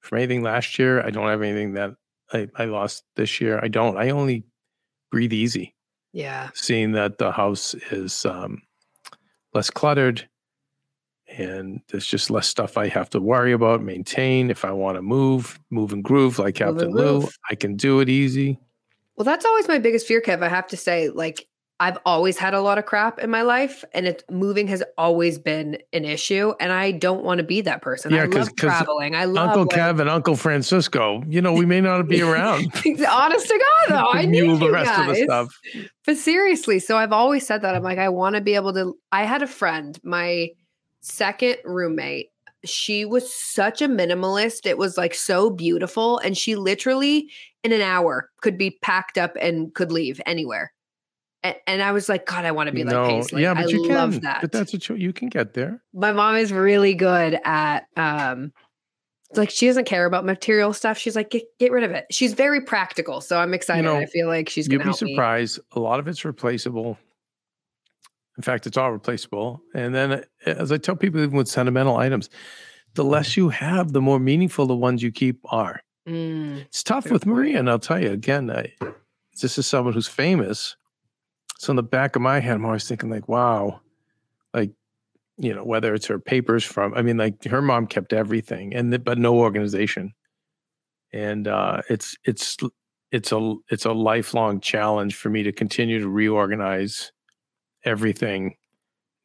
from 0.00 0.18
anything 0.18 0.42
last 0.42 0.76
year. 0.78 1.00
I 1.00 1.10
don't 1.10 1.28
have 1.28 1.40
anything 1.40 1.74
that 1.74 1.92
I, 2.32 2.48
I 2.56 2.64
lost 2.64 3.04
this 3.14 3.40
year. 3.40 3.60
I 3.62 3.68
don't. 3.68 3.96
I 3.96 4.10
only 4.10 4.44
breathe 5.12 5.32
easy, 5.32 5.76
yeah. 6.12 6.50
seeing 6.54 6.90
that 6.92 7.18
the 7.18 7.30
house 7.30 7.74
is 7.92 8.26
um 8.26 8.60
less 9.52 9.70
cluttered. 9.70 10.28
And 11.38 11.80
there's 11.88 12.06
just 12.06 12.30
less 12.30 12.48
stuff 12.48 12.76
I 12.76 12.88
have 12.88 13.08
to 13.10 13.20
worry 13.20 13.52
about, 13.52 13.82
maintain. 13.82 14.50
If 14.50 14.64
I 14.64 14.72
want 14.72 14.96
to 14.96 15.02
move, 15.02 15.58
move 15.70 15.92
and 15.92 16.04
groove 16.04 16.38
like 16.38 16.56
Captain 16.56 16.90
Lou. 16.90 17.28
I 17.50 17.54
can 17.54 17.76
do 17.76 18.00
it 18.00 18.08
easy. 18.08 18.58
Well, 19.16 19.24
that's 19.24 19.44
always 19.44 19.68
my 19.68 19.78
biggest 19.78 20.06
fear, 20.06 20.20
Kev. 20.20 20.42
I 20.42 20.48
have 20.48 20.66
to 20.68 20.76
say, 20.76 21.08
like, 21.08 21.46
I've 21.80 21.98
always 22.06 22.38
had 22.38 22.54
a 22.54 22.60
lot 22.60 22.78
of 22.78 22.86
crap 22.86 23.18
in 23.18 23.30
my 23.30 23.42
life, 23.42 23.84
and 23.92 24.06
it 24.06 24.22
moving 24.30 24.68
has 24.68 24.82
always 24.96 25.38
been 25.38 25.76
an 25.92 26.04
issue. 26.04 26.54
And 26.60 26.72
I 26.72 26.92
don't 26.92 27.24
want 27.24 27.38
to 27.38 27.44
be 27.44 27.60
that 27.62 27.82
person. 27.82 28.12
Yeah, 28.12 28.22
I 28.22 28.26
love 28.26 28.54
traveling. 28.54 29.16
I 29.16 29.24
love 29.24 29.48
Uncle 29.50 29.62
like, 29.62 29.96
Kev 29.96 30.00
and 30.00 30.08
Uncle 30.08 30.36
Francisco, 30.36 31.22
you 31.26 31.42
know, 31.42 31.52
we 31.52 31.66
may 31.66 31.80
not 31.80 32.06
be 32.06 32.22
around. 32.22 32.72
Honest 33.10 33.48
to 33.48 33.58
God, 33.88 33.90
though, 33.90 34.10
I 34.12 34.22
need 34.26 34.42
mule 34.42 34.56
the 34.56 34.70
rest 34.70 34.98
of 34.98 35.08
the 35.08 35.24
stuff. 35.24 35.60
But 36.06 36.16
seriously, 36.16 36.78
so 36.78 36.96
I've 36.96 37.12
always 37.12 37.44
said 37.44 37.62
that. 37.62 37.74
I'm 37.74 37.82
like, 37.82 37.98
I 37.98 38.08
want 38.08 38.36
to 38.36 38.40
be 38.40 38.54
able 38.54 38.72
to. 38.74 38.96
I 39.10 39.24
had 39.24 39.42
a 39.42 39.48
friend, 39.48 39.98
my 40.04 40.50
second 41.00 41.56
roommate. 41.64 42.30
She 42.64 43.04
was 43.04 43.32
such 43.32 43.82
a 43.82 43.88
minimalist. 43.88 44.66
It 44.66 44.78
was 44.78 44.96
like 44.96 45.14
so 45.14 45.50
beautiful. 45.50 46.18
And 46.18 46.36
she 46.36 46.56
literally, 46.56 47.30
in 47.62 47.72
an 47.72 47.80
hour, 47.80 48.30
could 48.40 48.56
be 48.58 48.78
packed 48.82 49.18
up 49.18 49.36
and 49.40 49.74
could 49.74 49.92
leave 49.92 50.20
anywhere. 50.26 50.72
And, 51.42 51.56
and 51.66 51.82
I 51.82 51.92
was 51.92 52.08
like, 52.08 52.26
God, 52.26 52.44
I 52.44 52.52
want 52.52 52.68
to 52.68 52.74
be 52.74 52.84
like 52.84 52.94
no, 52.94 53.06
Paisley. 53.06 53.42
yeah, 53.42 53.54
but 53.54 53.64
I 53.64 53.68
you 53.68 53.82
can. 53.82 53.94
love 53.94 54.20
that. 54.22 54.40
But 54.40 54.52
that's 54.52 54.72
what 54.72 54.82
cho- 54.82 54.94
you 54.94 55.12
can 55.12 55.28
get 55.28 55.52
there. 55.54 55.82
my 55.92 56.12
mom 56.12 56.36
is 56.36 56.52
really 56.52 56.94
good 56.94 57.38
at 57.44 57.86
um 57.96 58.52
like 59.36 59.50
she 59.50 59.66
doesn't 59.66 59.84
care 59.84 60.06
about 60.06 60.24
material 60.24 60.72
stuff. 60.72 60.96
She's 60.96 61.16
like, 61.16 61.30
get, 61.30 61.42
get 61.58 61.72
rid 61.72 61.84
of 61.84 61.90
it. 61.90 62.06
She's 62.10 62.34
very 62.34 62.60
practical. 62.60 63.20
So 63.20 63.38
I'm 63.38 63.52
excited. 63.52 63.82
know, 63.82 63.96
I 63.96 64.06
feel 64.06 64.26
like 64.26 64.48
she's 64.48 64.68
gonna 64.68 64.78
be 64.78 64.84
help 64.84 65.02
me. 65.02 65.12
surprised. 65.14 65.60
A 65.72 65.80
lot 65.80 65.98
of 65.98 66.08
it's 66.08 66.24
replaceable. 66.24 66.98
In 68.36 68.42
fact, 68.42 68.66
it's 68.66 68.76
all 68.76 68.92
replaceable. 68.92 69.62
And 69.74 69.94
then, 69.94 70.12
uh, 70.12 70.22
as 70.44 70.72
I 70.72 70.78
tell 70.78 70.96
people, 70.96 71.20
even 71.20 71.36
with 71.36 71.48
sentimental 71.48 71.96
items, 71.96 72.28
the 72.94 73.04
less 73.04 73.36
you 73.36 73.48
have, 73.48 73.92
the 73.92 74.00
more 74.00 74.18
meaningful 74.18 74.66
the 74.66 74.76
ones 74.76 75.02
you 75.02 75.12
keep 75.12 75.40
are. 75.52 75.80
Mm. 76.08 76.62
It's 76.62 76.82
tough 76.82 77.10
with. 77.10 77.26
Maria, 77.26 77.58
and 77.58 77.70
I'll 77.70 77.78
tell 77.78 78.02
you 78.02 78.10
again. 78.10 78.50
I, 78.50 78.72
this 79.40 79.58
is 79.58 79.66
someone 79.66 79.94
who's 79.94 80.08
famous, 80.08 80.76
so 81.58 81.70
in 81.70 81.76
the 81.76 81.82
back 81.82 82.14
of 82.14 82.22
my 82.22 82.40
head, 82.40 82.56
I'm 82.56 82.64
always 82.64 82.86
thinking 82.86 83.10
like, 83.10 83.28
wow, 83.28 83.80
like 84.52 84.70
you 85.38 85.54
know, 85.54 85.64
whether 85.64 85.94
it's 85.94 86.06
her 86.06 86.18
papers 86.18 86.62
from, 86.62 86.94
I 86.94 87.02
mean, 87.02 87.16
like 87.16 87.42
her 87.44 87.62
mom 87.62 87.86
kept 87.86 88.12
everything, 88.12 88.74
and 88.74 88.92
th- 88.92 89.02
but 89.02 89.18
no 89.18 89.36
organization, 89.36 90.12
and 91.12 91.48
uh, 91.48 91.80
it's 91.88 92.16
it's 92.24 92.58
it's 93.10 93.32
a 93.32 93.54
it's 93.70 93.86
a 93.86 93.92
lifelong 93.92 94.60
challenge 94.60 95.14
for 95.14 95.30
me 95.30 95.42
to 95.42 95.52
continue 95.52 96.00
to 96.00 96.08
reorganize 96.08 97.12
everything 97.84 98.56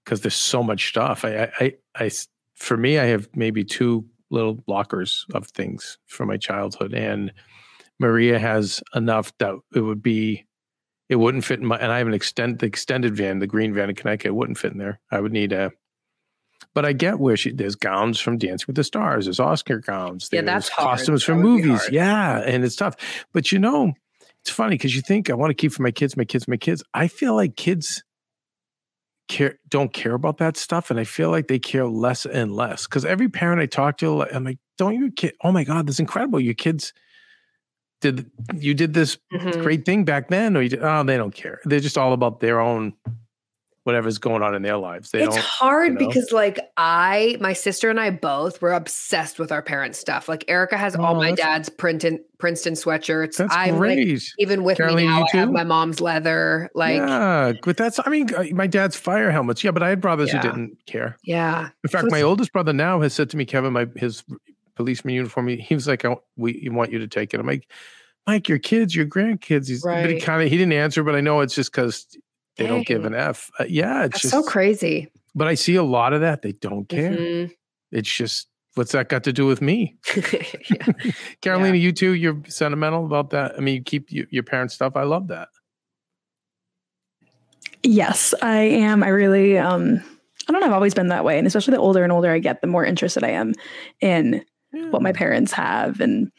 because 0.04 0.22
there's 0.22 0.36
so 0.36 0.64
much 0.64 0.90
stuff. 0.90 1.24
I, 1.24 1.52
I, 1.60 1.76
I, 1.96 2.12
for 2.56 2.78
me, 2.78 2.98
I 2.98 3.06
have 3.06 3.30
maybe 3.36 3.64
two 3.64 4.06
little 4.32 4.64
lockers 4.68 5.26
of 5.34 5.48
things 5.48 5.98
from 6.08 6.28
my 6.28 6.38
childhood, 6.38 6.94
and 6.94 7.32
Maria 8.00 8.40
has 8.40 8.82
enough 8.96 9.32
that 9.38 9.56
it 9.76 9.82
would 9.82 10.02
be. 10.02 10.46
It 11.10 11.16
wouldn't 11.16 11.44
fit 11.44 11.60
in 11.60 11.66
my, 11.66 11.78
and 11.78 11.92
I 11.92 11.98
have 11.98 12.08
an 12.08 12.14
extend 12.14 12.60
the 12.60 12.68
extended 12.68 13.16
van, 13.16 13.40
the 13.40 13.48
green 13.48 13.74
van 13.74 13.90
in 13.90 13.96
Connecticut. 13.96 14.28
It 14.28 14.36
wouldn't 14.36 14.60
fit 14.60 14.72
in 14.72 14.78
there. 14.78 15.00
I 15.12 15.20
would 15.20 15.32
need 15.32 15.52
a. 15.52 15.72
But 16.76 16.86
I 16.86 16.94
get 16.94 17.20
where 17.20 17.36
she. 17.36 17.52
There's 17.52 17.76
gowns 17.76 18.20
from 18.20 18.38
Dancing 18.38 18.66
with 18.68 18.76
the 18.76 18.84
Stars. 18.84 19.26
There's 19.26 19.40
Oscar 19.40 19.80
gowns. 19.80 20.30
Yeah, 20.32 20.42
that's 20.42 20.70
costumes 20.70 21.24
from 21.24 21.42
movies. 21.42 21.82
Yeah, 21.92 22.40
and 22.40 22.64
it's 22.64 22.76
tough. 22.76 22.96
But 23.34 23.52
you 23.52 23.58
know, 23.58 23.94
it's 24.42 24.52
funny 24.52 24.76
because 24.76 24.96
you 24.96 25.02
think 25.02 25.30
I 25.30 25.34
want 25.34 25.50
to 25.50 25.56
keep 25.56 25.72
for 25.72 25.82
my 25.82 25.92
kids, 25.92 26.16
my 26.16 26.26
kids, 26.26 26.48
my 26.48 26.58
kids. 26.58 26.84
I 26.94 27.08
feel 27.08 27.36
like 27.36 27.56
kids 27.56 28.04
care 29.30 29.60
don't 29.70 29.94
care 29.94 30.16
about 30.16 30.40
that 30.40 30.58
stuff, 30.58 30.92
and 30.92 31.00
I 31.00 31.06
feel 31.06 31.32
like 31.32 31.48
they 31.50 31.60
care 31.60 31.88
less 31.88 32.26
and 32.28 32.54
less. 32.56 32.88
Because 32.88 33.06
every 33.06 33.30
parent 33.30 33.62
I 33.62 33.68
talk 33.68 33.98
to, 34.00 34.24
I'm 34.24 34.44
like, 34.46 34.60
"Don't 34.78 34.96
you 34.96 35.12
kid? 35.12 35.36
Oh 35.44 35.54
my 35.54 35.64
god, 35.66 35.88
that's 35.88 36.02
incredible! 36.02 36.42
Your 36.42 36.56
kids 36.56 36.94
did 38.02 38.30
you 38.56 38.74
did 38.74 38.94
this 38.94 39.18
Mhm. 39.34 39.62
great 39.62 39.86
thing 39.86 40.06
back 40.06 40.30
then, 40.30 40.56
or 40.56 40.62
you 40.62 40.70
did, 40.70 40.82
oh, 40.84 41.04
they 41.04 41.18
don't 41.18 41.34
care. 41.36 41.60
They're 41.66 41.80
just 41.82 41.98
all 41.98 42.14
about 42.14 42.40
their 42.40 42.60
own 42.62 42.94
whatever's 43.90 44.18
going 44.20 44.42
on 44.44 44.54
in 44.54 44.62
their 44.62 44.78
lives. 44.78 45.12
They 45.12 45.24
it's 45.24 45.36
hard 45.36 45.94
know? 45.94 46.08
because 46.08 46.32
like 46.32 46.60
I, 46.78 47.38
my 47.42 47.54
sister 47.54 47.90
and 47.90 48.00
I 48.00 48.12
both 48.12 48.62
were 48.62 48.72
obsessed 48.74 49.40
with 49.40 49.52
our 49.52 49.62
parents' 49.62 49.98
stuff. 50.00 50.30
Like 50.30 50.46
Erica 50.48 50.78
has 50.78 50.96
all 50.96 51.16
Oh, 51.16 51.20
my 51.20 51.32
dad's 51.32 51.70
Princeton 51.70 52.24
Princeton 52.38 52.74
sweatshirts. 52.76 53.38
That's 53.38 53.54
I'm 53.54 53.72
like 53.80 53.80
great. 53.98 54.24
even 54.38 54.64
with 54.64 54.78
Caroline, 54.78 54.98
me 54.98 55.06
now, 55.08 55.26
I 55.34 55.38
have 55.38 55.52
my 55.52 55.64
mom's 55.64 56.00
leather. 56.00 56.70
Like 56.76 56.98
yeah. 56.98 57.54
but 57.64 57.76
that's. 57.78 58.00
I 58.06 58.10
mean, 58.10 58.34
uh, 58.36 58.46
my 58.54 58.68
dad's 58.68 58.96
fire 58.96 59.32
helmets. 59.32 59.64
Yeah, 59.64 59.72
but 59.72 59.82
I 59.84 59.90
had 59.90 60.00
brothers 60.02 60.32
Yeah. 60.32 60.42
who 60.42 60.48
didn't 60.50 60.78
care. 60.86 61.18
yeah. 61.24 61.70
In 61.84 61.90
fact, 61.90 62.04
So 62.04 62.10
my 62.12 62.22
oldest 62.22 62.54
brother 62.54 62.72
now 62.74 63.02
has 63.02 63.14
said 63.14 63.30
to 63.32 63.38
me, 63.38 63.46
Kevin, 63.46 63.74
my 63.74 63.88
his 63.96 64.24
policeman 64.76 65.16
uniform. 65.16 65.48
He, 65.48 65.76
was 65.76 65.88
like, 65.88 66.06
I, 66.06 66.16
"We 66.38 66.70
want 66.72 66.92
you 66.92 67.00
to 67.00 67.08
take 67.08 67.34
it." 67.34 67.40
I'm 67.42 67.46
like, 67.48 67.68
"Mike, 68.26 68.48
your 68.48 68.60
kids, 68.60 68.96
your 68.96 69.06
grandkids." 69.06 69.68
He's 69.68 69.82
but 69.84 70.06
he 70.06 70.14
Right. 70.14 70.24
kind 70.24 70.42
of 70.42 70.50
he 70.50 70.58
didn't 70.58 70.72
answer, 70.74 71.04
but 71.04 71.16
I 71.16 71.22
know 71.22 71.42
it's 71.42 71.54
just 71.56 71.72
because 71.74 72.06
they 72.60 72.68
don't 72.68 72.86
give 72.86 73.06
an 73.06 73.16
f. 73.16 73.50
Uh, 73.60 73.64
yeah, 73.68 74.04
it's 74.04 74.14
That's 74.14 74.22
just 74.22 74.34
so 74.34 74.44
crazy. 74.44 75.12
But 75.36 75.48
I 75.48 75.56
see 75.56 75.76
a 75.76 75.84
lot 75.84 76.14
of 76.14 76.22
that. 76.22 76.42
They 76.42 76.52
don't 76.54 76.88
care. 76.88 77.12
Mhm. 77.12 77.52
It's 77.92 78.12
just 78.14 78.48
what's 78.76 78.92
that 78.92 79.10
got 79.10 79.24
to 79.26 79.34
do 79.34 79.46
with 79.46 79.62
me? 79.62 79.98
yeah. 80.16 81.12
Carolina, 81.42 81.78
you 81.78 81.92
too. 81.92 82.12
You're 82.14 82.42
sentimental 82.48 83.06
about 83.06 83.32
that. 83.32 83.56
I 83.58 83.62
mean, 83.62 83.76
you 83.76 83.82
keep 83.82 84.12
your, 84.12 84.26
your 84.30 84.44
parents' 84.44 84.74
stuff. 84.76 84.96
I 84.96 85.04
love 85.04 85.28
that. 85.30 85.50
Yes, 87.84 88.34
I 88.42 88.58
am. 88.60 89.04
I 89.04 89.08
really 89.10 89.58
um 89.58 90.02
I 90.48 90.52
don't 90.52 90.62
know, 90.62 90.68
I've 90.68 90.74
always 90.74 90.94
been 90.96 91.10
that 91.10 91.24
way. 91.24 91.38
And 91.38 91.46
especially 91.46 91.74
the 91.74 91.80
older 91.82 92.04
and 92.04 92.12
older 92.12 92.32
I 92.32 92.40
get, 92.40 92.62
the 92.62 92.68
more 92.68 92.84
interested 92.84 93.24
I 93.24 93.30
am 93.30 93.54
in 94.02 94.44
what 94.90 95.02
my 95.04 95.12
parents 95.12 95.52
have 95.52 96.00
and 96.02 96.32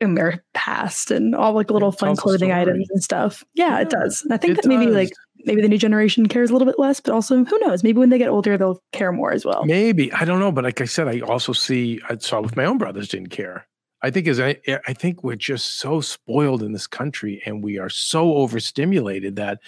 in 0.00 0.14
their 0.16 0.42
past 0.52 1.12
and 1.12 1.32
all 1.34 1.52
like 1.52 1.70
little 1.70 1.90
It 1.90 1.98
fun 1.98 2.16
clothing 2.16 2.50
items 2.50 2.88
and 2.90 3.02
stuff. 3.02 3.44
Yeah, 3.54 3.78
it 3.80 3.88
does. 3.88 4.22
And 4.22 4.32
I 4.32 4.36
think 4.36 4.58
It 4.58 4.62
that 4.62 4.68
maybe 4.68 4.86
does. 4.86 4.94
like 4.94 5.12
maybe 5.44 5.62
the 5.62 5.68
new 5.68 5.78
generation 5.78 6.26
cares 6.26 6.50
a 6.50 6.52
little 6.52 6.66
bit 6.66 6.78
less, 6.78 7.00
but 7.00 7.12
also 7.12 7.44
who 7.44 7.58
knows? 7.60 7.82
Maybe 7.82 7.98
when 7.98 8.10
they 8.10 8.18
get 8.18 8.28
older 8.28 8.56
they'll 8.56 8.82
care 8.92 9.12
more 9.12 9.32
as 9.32 9.44
well. 9.44 9.64
Maybe 9.64 10.12
I 10.12 10.24
don't 10.24 10.38
know, 10.40 10.52
but 10.52 10.64
like 10.64 10.80
I 10.80 10.84
said, 10.86 11.08
I 11.08 11.20
also 11.20 11.52
see 11.52 12.00
I 12.08 12.16
saw 12.18 12.40
with 12.40 12.56
my 12.56 12.64
own 12.64 12.78
brothers 12.78 13.08
didn't 13.08 13.30
care. 13.30 13.66
I 14.04 14.10
think 14.10 14.26
as 14.26 14.40
I, 14.40 14.56
I 14.88 14.92
think 14.94 15.22
we're 15.22 15.36
just 15.36 15.78
so 15.78 16.00
spoiled 16.00 16.62
in 16.62 16.72
this 16.72 16.88
country, 16.88 17.40
and 17.46 17.62
we 17.62 17.78
are 17.78 17.88
so 17.88 18.34
overstimulated 18.34 19.36
that, 19.36 19.60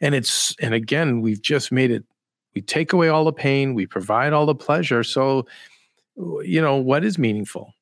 and 0.00 0.14
it's 0.14 0.56
and 0.60 0.72
again 0.72 1.20
we've 1.20 1.42
just 1.42 1.70
made 1.70 1.90
it. 1.90 2.04
We 2.54 2.62
take 2.62 2.92
away 2.92 3.08
all 3.08 3.24
the 3.24 3.32
pain, 3.32 3.74
we 3.74 3.84
provide 3.86 4.32
all 4.32 4.46
the 4.46 4.54
pleasure. 4.54 5.02
So, 5.02 5.46
you 6.16 6.62
know 6.62 6.76
what 6.76 7.04
is 7.04 7.18
meaningful? 7.18 7.74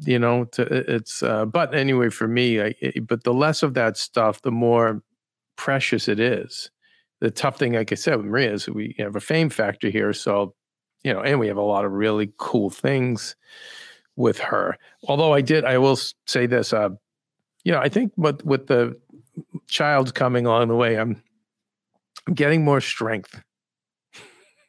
You 0.00 0.18
know, 0.18 0.44
to, 0.52 0.62
it's. 0.94 1.22
Uh, 1.22 1.44
but 1.44 1.74
anyway, 1.74 2.08
for 2.08 2.26
me, 2.26 2.60
I- 2.62 2.74
but 3.06 3.24
the 3.24 3.34
less 3.34 3.62
of 3.62 3.74
that 3.74 3.96
stuff, 3.96 4.42
the 4.42 4.50
more 4.50 5.02
precious 5.56 6.08
it 6.08 6.20
is. 6.20 6.70
The 7.20 7.30
tough 7.30 7.58
thing, 7.58 7.74
like 7.74 7.92
I 7.92 7.94
said, 7.94 8.16
with 8.16 8.26
Maria, 8.26 8.52
is 8.52 8.68
we 8.68 8.94
have 8.98 9.16
a 9.16 9.20
fame 9.20 9.50
factor 9.50 9.88
here. 9.88 10.12
So, 10.12 10.54
you 11.02 11.12
know, 11.12 11.20
and 11.20 11.38
we 11.38 11.48
have 11.48 11.56
a 11.56 11.62
lot 11.62 11.84
of 11.84 11.92
really 11.92 12.32
cool 12.38 12.70
things 12.70 13.36
with 14.16 14.38
her. 14.38 14.76
Although 15.08 15.32
I 15.32 15.40
did, 15.40 15.64
I 15.64 15.78
will 15.78 15.98
say 16.26 16.46
this, 16.46 16.72
uh, 16.72 16.90
you 17.64 17.72
know, 17.72 17.80
I 17.80 17.88
think 17.88 18.12
with 18.16 18.44
with 18.44 18.66
the 18.66 19.00
child 19.66 20.14
coming 20.14 20.46
along 20.46 20.68
the 20.68 20.76
way, 20.76 20.98
I'm 20.98 21.22
I'm 22.26 22.34
getting 22.34 22.64
more 22.64 22.80
strength. 22.80 23.42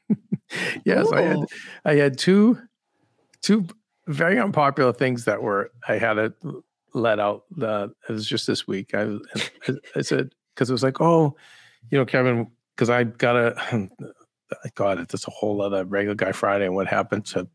yes, 0.85 1.11
I 1.11 1.21
had 1.21 1.37
I 1.83 1.95
had 1.95 2.17
two 2.17 2.59
two 3.41 3.67
very 4.07 4.39
unpopular 4.39 4.93
things 4.93 5.25
that 5.25 5.41
were 5.41 5.71
I 5.87 5.97
had 5.97 6.13
to 6.13 6.63
let 6.93 7.19
out. 7.19 7.43
The 7.51 7.91
it 8.07 8.11
was 8.11 8.27
just 8.27 8.47
this 8.47 8.67
week. 8.67 8.93
I, 8.93 9.17
I 9.95 10.01
said 10.01 10.33
because 10.55 10.69
it 10.69 10.73
was 10.73 10.83
like, 10.83 11.01
oh, 11.01 11.35
you 11.89 11.97
know, 11.97 12.05
Kevin, 12.05 12.47
because 12.75 12.89
I 12.89 13.03
got 13.03 13.35
a 13.35 13.89
God, 14.75 14.99
it's 14.99 15.27
a 15.27 15.31
whole 15.31 15.61
other 15.61 15.85
regular 15.85 16.15
guy 16.15 16.31
Friday 16.31 16.65
and 16.65 16.75
what 16.75 16.87
happened 16.87 17.25
to 17.27 17.43
the 17.43 17.49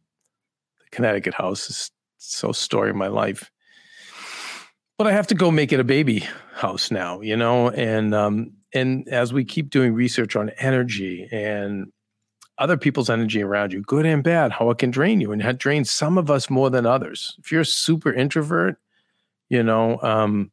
Connecticut 0.90 1.34
house 1.34 1.70
is 1.70 1.90
so 2.18 2.52
story 2.52 2.90
of 2.90 2.96
my 2.96 3.06
life. 3.06 3.50
But 4.98 5.06
I 5.06 5.12
have 5.12 5.28
to 5.28 5.34
go 5.34 5.50
make 5.50 5.72
it 5.72 5.80
a 5.80 5.84
baby 5.84 6.28
house 6.52 6.90
now, 6.90 7.20
you 7.20 7.36
know, 7.36 7.70
and 7.70 8.14
um 8.14 8.52
and 8.72 9.08
as 9.08 9.32
we 9.32 9.44
keep 9.44 9.70
doing 9.70 9.94
research 9.94 10.36
on 10.36 10.50
energy 10.58 11.28
and 11.32 11.90
other 12.58 12.76
people's 12.76 13.08
energy 13.08 13.42
around 13.42 13.72
you, 13.72 13.80
good 13.80 14.04
and 14.04 14.22
bad, 14.22 14.52
how 14.52 14.68
it 14.70 14.78
can 14.78 14.90
drain 14.90 15.20
you 15.20 15.32
and 15.32 15.40
it 15.40 15.58
drains 15.58 15.90
some 15.90 16.18
of 16.18 16.30
us 16.30 16.50
more 16.50 16.68
than 16.68 16.84
others. 16.84 17.34
If 17.38 17.50
you're 17.50 17.62
a 17.62 17.66
super 17.66 18.12
introvert, 18.12 18.76
you 19.48 19.62
know, 19.62 19.98
um, 20.02 20.52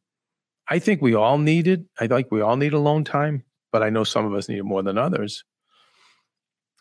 I 0.68 0.78
think 0.78 1.00
we 1.00 1.14
all 1.14 1.38
need 1.38 1.66
it. 1.66 1.82
I 1.98 2.06
think 2.06 2.30
we 2.30 2.40
all 2.40 2.56
need 2.56 2.74
alone 2.74 3.04
time, 3.04 3.44
but 3.72 3.82
I 3.82 3.90
know 3.90 4.04
some 4.04 4.26
of 4.26 4.34
us 4.34 4.48
need 4.48 4.58
it 4.58 4.64
more 4.64 4.82
than 4.82 4.98
others. 4.98 5.44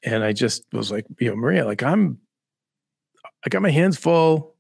And 0.04 0.24
I 0.24 0.34
just 0.34 0.64
was 0.74 0.92
like, 0.92 1.06
you 1.20 1.30
know, 1.30 1.36
Maria, 1.36 1.66
like 1.66 1.84
I'm, 1.84 2.20
I 3.46 3.50
got 3.50 3.62
my 3.62 3.72
hands 3.72 3.98
full. 3.98 4.56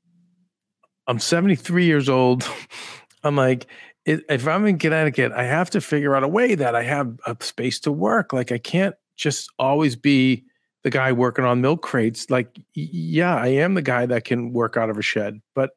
I'm 1.07 1.19
73 1.19 1.85
years 1.85 2.09
old. 2.09 2.47
I'm 3.23 3.35
like, 3.35 3.67
if 4.05 4.47
I'm 4.47 4.65
in 4.65 4.77
Connecticut, 4.77 5.33
I 5.33 5.43
have 5.43 5.69
to 5.71 5.81
figure 5.81 6.15
out 6.15 6.23
a 6.23 6.27
way 6.27 6.55
that 6.55 6.75
I 6.75 6.83
have 6.83 7.19
a 7.25 7.35
space 7.41 7.79
to 7.81 7.91
work. 7.91 8.31
Like 8.31 8.53
I 8.53 8.57
can't 8.57 8.95
just 9.17 9.49
always 9.59 9.97
be 9.97 10.45
the 10.83 10.89
guy 10.89 11.11
working 11.11 11.43
on 11.43 11.59
milk 11.59 11.81
crates. 11.81 12.29
Like, 12.29 12.57
yeah, 12.73 13.35
I 13.35 13.47
am 13.47 13.73
the 13.73 13.81
guy 13.81 14.05
that 14.05 14.23
can 14.23 14.53
work 14.53 14.77
out 14.77 14.89
of 14.89 14.97
a 14.97 15.01
shed, 15.01 15.41
but 15.53 15.71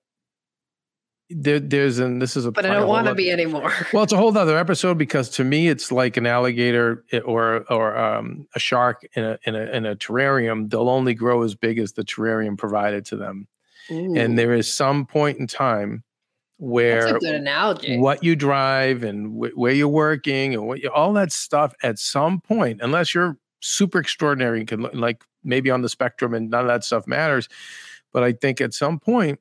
there, 1.31 1.61
there's 1.61 1.99
and 1.99 2.21
this 2.21 2.37
is 2.37 2.45
a 2.45 2.53
But 2.53 2.67
I 2.67 2.75
don't 2.75 2.89
want 2.89 3.07
to 3.07 3.15
be 3.15 3.31
anymore. 3.31 3.73
Well, 3.93 4.03
it's 4.03 4.13
a 4.13 4.17
whole 4.17 4.37
other 4.37 4.59
episode 4.59 4.99
because 4.99 5.29
to 5.31 5.45
me, 5.45 5.69
it's 5.69 5.93
like 5.93 6.17
an 6.17 6.27
alligator 6.27 7.05
or 7.25 7.65
or 7.71 7.97
um, 7.97 8.47
a 8.55 8.59
shark 8.59 9.07
in 9.15 9.25
a, 9.25 9.39
in 9.45 9.55
a 9.55 9.63
in 9.71 9.87
a 9.87 9.97
terrarium. 9.97 10.69
They'll 10.71 10.89
only 10.89 11.15
grow 11.15 11.43
as 11.43 11.55
big 11.55 11.79
as 11.79 11.93
the 11.93 12.05
terrarium 12.05 12.59
provided 12.59 13.05
to 13.07 13.17
them, 13.17 13.47
Ooh, 13.91 14.17
and 14.17 14.39
there 14.39 14.53
is 14.53 14.73
some 14.73 15.07
point 15.07 15.39
in 15.39 15.47
time 15.47 16.03
that's 16.61 16.69
where 16.69 17.17
a 17.17 17.19
good 17.21 17.35
analogy. 17.35 17.99
what 17.99 18.23
you 18.23 18.37
drive 18.37 19.03
and 19.03 19.33
wh- 19.33 19.57
where 19.57 19.73
you're 19.73 19.89
working 19.89 20.55
and 20.55 20.67
what 20.67 20.83
you, 20.83 20.91
all 20.91 21.13
that 21.15 21.33
stuff 21.33 21.73
at 21.83 21.99
some 21.99 22.41
point, 22.41 22.81
unless 22.83 23.15
you're 23.15 23.39
super 23.61 23.99
extraordinary 23.99 24.61
and 24.61 24.69
can 24.69 24.83
like 24.93 25.25
maybe 25.43 25.71
on 25.71 25.83
the 25.83 25.89
spectrum 25.89 26.35
and 26.35 26.51
none 26.51 26.63
of 26.63 26.69
that 26.69 26.85
stuff 26.85 27.07
matters, 27.07 27.49
but 28.13 28.23
I 28.23 28.33
think 28.33 28.61
at 28.61 28.75
some 28.75 28.99
point, 28.99 29.41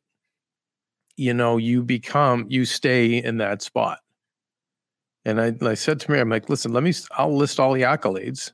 you 1.19 1.33
know, 1.33 1.57
you 1.57 1.83
become 1.83 2.45
you 2.49 2.63
stay 2.63 3.17
in 3.21 3.37
that 3.37 3.61
spot. 3.61 3.99
And 5.25 5.39
I, 5.41 5.53
I 5.61 5.73
said 5.73 5.99
to 5.99 6.09
Mary, 6.09 6.21
I'm 6.21 6.29
like, 6.29 6.49
listen, 6.49 6.71
let 6.71 6.81
me, 6.81 6.93
I'll 7.11 7.35
list 7.35 7.59
all 7.59 7.73
the 7.73 7.81
accolades. 7.81 8.53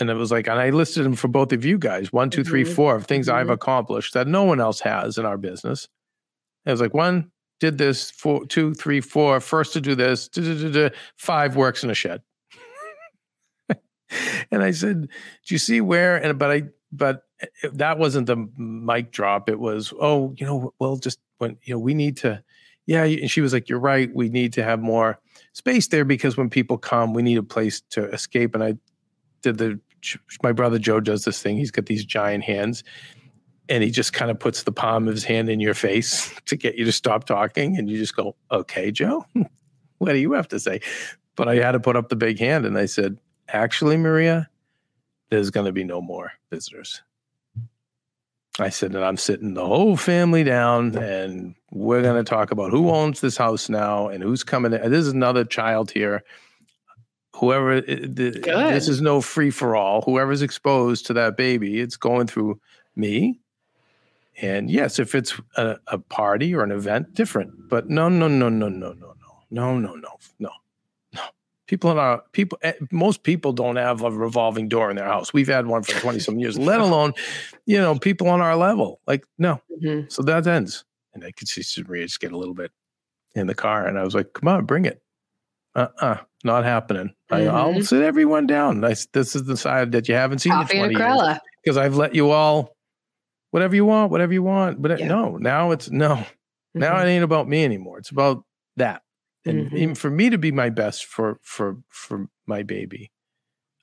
And 0.00 0.08
it 0.08 0.14
was 0.14 0.32
like, 0.32 0.46
and 0.48 0.58
I 0.58 0.70
listed 0.70 1.04
them 1.04 1.14
for 1.14 1.28
both 1.28 1.52
of 1.52 1.64
you 1.66 1.76
guys 1.78 2.12
one, 2.12 2.30
two, 2.30 2.42
three, 2.44 2.64
four 2.64 2.72
Mhm. 2.72 2.76
four 2.76 2.96
of 2.96 3.06
things 3.06 3.28
I've 3.28 3.48
Mhm. 3.48 3.52
accomplished 3.52 4.14
that 4.14 4.26
no 4.26 4.44
one 4.44 4.58
else 4.58 4.80
has 4.80 5.18
in 5.18 5.26
our 5.26 5.36
business. 5.36 5.86
And 6.64 6.70
It 6.70 6.72
was 6.72 6.80
like 6.80 6.94
one 6.94 7.30
did 7.60 7.76
this, 7.78 8.10
four, 8.10 8.46
two, 8.46 8.72
three, 8.74 9.00
four, 9.02 9.38
first 9.40 9.74
to 9.74 9.80
do 9.80 9.94
this, 9.94 10.30
five 11.18 11.56
works 11.56 11.84
in 11.84 11.90
a 11.90 11.94
shed. 11.94 12.22
and 14.50 14.62
I 14.62 14.70
said, 14.70 15.02
"Do 15.02 15.54
you 15.54 15.58
see 15.58 15.80
where?" 15.80 16.16
And 16.16 16.38
but 16.38 16.50
I, 16.50 16.62
but 16.92 17.22
eh, 17.40 17.46
that 17.74 17.98
wasn't 17.98 18.26
the 18.26 18.36
mic 18.56 19.10
drop. 19.12 19.48
It 19.48 19.58
was, 19.58 19.92
oh, 20.00 20.34
you 20.36 20.46
know, 20.46 20.72
well, 20.78 20.96
just 20.96 21.18
when 21.38 21.56
you 21.62 21.74
know, 21.74 21.78
we 21.78 21.94
need 21.94 22.16
to, 22.18 22.42
yeah. 22.86 23.04
And 23.04 23.30
she 23.30 23.40
was 23.40 23.52
like, 23.52 23.68
"You're 23.68 23.80
right. 23.80 24.14
We 24.14 24.28
need 24.28 24.52
to 24.54 24.62
have 24.62 24.80
more 24.80 25.18
space 25.52 25.88
there 25.88 26.04
because 26.04 26.36
when 26.36 26.50
people 26.50 26.78
come, 26.78 27.14
we 27.14 27.22
need 27.22 27.38
a 27.38 27.42
place 27.42 27.80
to 27.90 28.04
escape." 28.10 28.54
And 28.54 28.62
I 28.62 28.74
did 29.42 29.58
the. 29.58 29.80
My 30.42 30.52
brother 30.52 30.78
Joe 30.78 31.00
does 31.00 31.24
this 31.24 31.42
thing. 31.42 31.56
He's 31.56 31.70
got 31.70 31.86
these 31.86 32.04
giant 32.04 32.44
hands, 32.44 32.84
and 33.68 33.82
he 33.82 33.90
just 33.90 34.12
kind 34.12 34.30
of 34.30 34.38
puts 34.38 34.62
the 34.62 34.72
palm 34.72 35.08
of 35.08 35.14
his 35.14 35.24
hand 35.24 35.48
in 35.48 35.58
your 35.58 35.74
face 35.74 36.32
to 36.46 36.56
get 36.56 36.76
you 36.76 36.84
to 36.84 36.92
stop 36.92 37.24
talking, 37.24 37.76
and 37.76 37.90
you 37.90 37.98
just 37.98 38.16
go, 38.16 38.36
"Okay, 38.50 38.90
Joe, 38.90 39.24
what 39.98 40.12
do 40.12 40.18
you 40.18 40.32
have 40.32 40.48
to 40.48 40.60
say?" 40.60 40.80
But 41.34 41.48
I 41.48 41.56
had 41.56 41.72
to 41.72 41.80
put 41.80 41.96
up 41.96 42.08
the 42.08 42.16
big 42.16 42.38
hand, 42.38 42.64
and 42.64 42.78
I 42.78 42.86
said, 42.86 43.18
"Actually, 43.48 43.96
Maria, 43.96 44.48
there's 45.30 45.50
going 45.50 45.66
to 45.66 45.72
be 45.72 45.84
no 45.84 46.00
more 46.00 46.32
visitors." 46.50 47.02
I 48.58 48.70
said, 48.70 48.94
and 48.94 49.04
I'm 49.04 49.18
sitting 49.18 49.52
the 49.54 49.66
whole 49.66 49.96
family 49.96 50.42
down, 50.42 50.96
and 50.96 51.54
we're 51.70 52.00
going 52.02 52.16
to 52.22 52.28
talk 52.28 52.50
about 52.52 52.70
who 52.70 52.88
owns 52.90 53.20
this 53.20 53.36
house 53.36 53.68
now 53.68 54.08
and 54.08 54.22
who's 54.22 54.42
coming 54.44 54.72
in. 54.72 54.90
There's 54.90 55.08
another 55.08 55.44
child 55.44 55.90
here. 55.90 56.22
Whoever, 57.34 57.72
it- 57.72 58.16
this 58.16 58.88
is 58.88 59.02
no 59.02 59.20
free 59.20 59.50
for 59.50 59.76
all. 59.76 60.00
Whoever's 60.02 60.40
exposed 60.40 61.04
to 61.06 61.12
that 61.14 61.36
baby, 61.36 61.80
it's 61.80 61.96
going 61.98 62.28
through 62.28 62.58
me. 62.94 63.40
And 64.40 64.70
yes, 64.70 64.98
if 64.98 65.14
it's 65.14 65.38
a, 65.56 65.76
a 65.88 65.98
party 65.98 66.54
or 66.54 66.62
an 66.62 66.70
event, 66.70 67.14
different. 67.14 67.68
But 67.68 67.90
no, 67.90 68.08
no, 68.08 68.26
no, 68.28 68.48
no, 68.48 68.68
no, 68.70 68.92
no, 68.92 69.14
no, 69.14 69.44
no, 69.50 69.78
no, 69.78 69.94
no, 69.96 70.16
no. 70.38 70.50
People 71.66 71.90
in 71.90 71.98
our 71.98 72.22
people, 72.32 72.58
eh, 72.62 72.74
most 72.92 73.22
people 73.24 73.52
don't 73.52 73.76
have 73.76 74.02
a 74.02 74.10
revolving 74.10 74.68
door 74.68 74.88
in 74.90 74.96
their 74.96 75.06
house. 75.06 75.32
We've 75.32 75.48
had 75.48 75.66
one 75.66 75.82
for 75.82 75.98
twenty 76.00 76.20
some 76.20 76.38
years. 76.38 76.56
Let 76.58 76.80
alone, 76.88 77.12
you 77.66 77.78
know, 77.78 77.98
people 77.98 78.28
on 78.28 78.40
our 78.40 78.54
level. 78.56 79.00
Like 79.06 79.24
no, 79.38 79.60
Mhm. 79.82 80.10
so 80.12 80.22
that 80.22 80.46
ends. 80.46 80.84
And 81.14 81.24
I 81.24 81.32
could 81.32 81.48
see 81.48 81.82
Maria 81.82 82.04
just 82.06 82.20
get 82.20 82.32
a 82.32 82.36
little 82.36 82.54
bit 82.54 82.70
in 83.34 83.46
the 83.48 83.54
car, 83.54 83.86
and 83.86 83.98
I 83.98 84.04
was 84.04 84.14
like, 84.14 84.32
"Come 84.32 84.48
on, 84.48 84.64
bring 84.64 84.84
it." 84.84 85.02
Uh, 85.74 85.88
uh 86.00 86.16
not 86.44 86.64
happening. 86.64 87.12
I, 87.30 87.46
I'll 87.46 87.72
Mhm. 87.74 87.84
sit 87.86 88.02
everyone 88.02 88.46
down. 88.46 88.84
I, 88.84 88.94
this 89.12 89.34
is 89.34 89.44
the 89.44 89.56
side 89.56 89.90
that 89.92 90.08
you 90.08 90.14
haven't 90.14 90.38
seen 90.38 90.52
in 90.52 90.58
Coffee 90.60 90.76
twenty 90.78 90.94
years 90.96 91.38
because 91.64 91.76
I've 91.76 91.96
let 91.96 92.14
you 92.14 92.30
all, 92.30 92.76
whatever 93.50 93.74
you 93.74 93.84
want, 93.84 94.12
whatever 94.12 94.32
you 94.32 94.44
want. 94.44 94.80
But 94.80 95.00
Yeah. 95.00 95.08
no, 95.08 95.36
now 95.38 95.72
it's 95.72 95.90
no. 95.90 96.24
Now 96.74 96.94
Mhm. 96.96 97.02
it 97.04 97.08
ain't 97.08 97.24
about 97.24 97.48
me 97.48 97.64
anymore. 97.64 97.98
It's 97.98 98.10
about 98.10 98.44
that. 98.76 99.02
And 99.46 99.70
Mhm. 99.70 99.78
even 99.78 99.94
for 99.94 100.10
me 100.10 100.30
to 100.30 100.38
be 100.38 100.52
my 100.52 100.70
best 100.70 101.04
for 101.06 101.38
for 101.42 101.76
for 101.88 102.26
my 102.46 102.62
baby, 102.62 103.10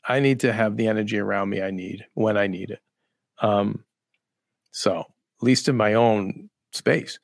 I 0.08 0.20
need 0.20 0.40
to 0.42 0.54
have 0.54 0.78
the 0.78 0.88
energy 0.88 1.18
around 1.18 1.50
me 1.50 1.62
I 1.62 1.72
need 1.72 2.06
when 2.14 2.38
I 2.38 2.48
need 2.48 2.72
it. 2.72 2.82
Um, 3.42 3.86
so 4.72 5.00
at 5.02 5.44
least 5.44 5.68
in 5.70 5.78
my 5.78 5.94
own 5.94 6.50
space. 6.72 7.20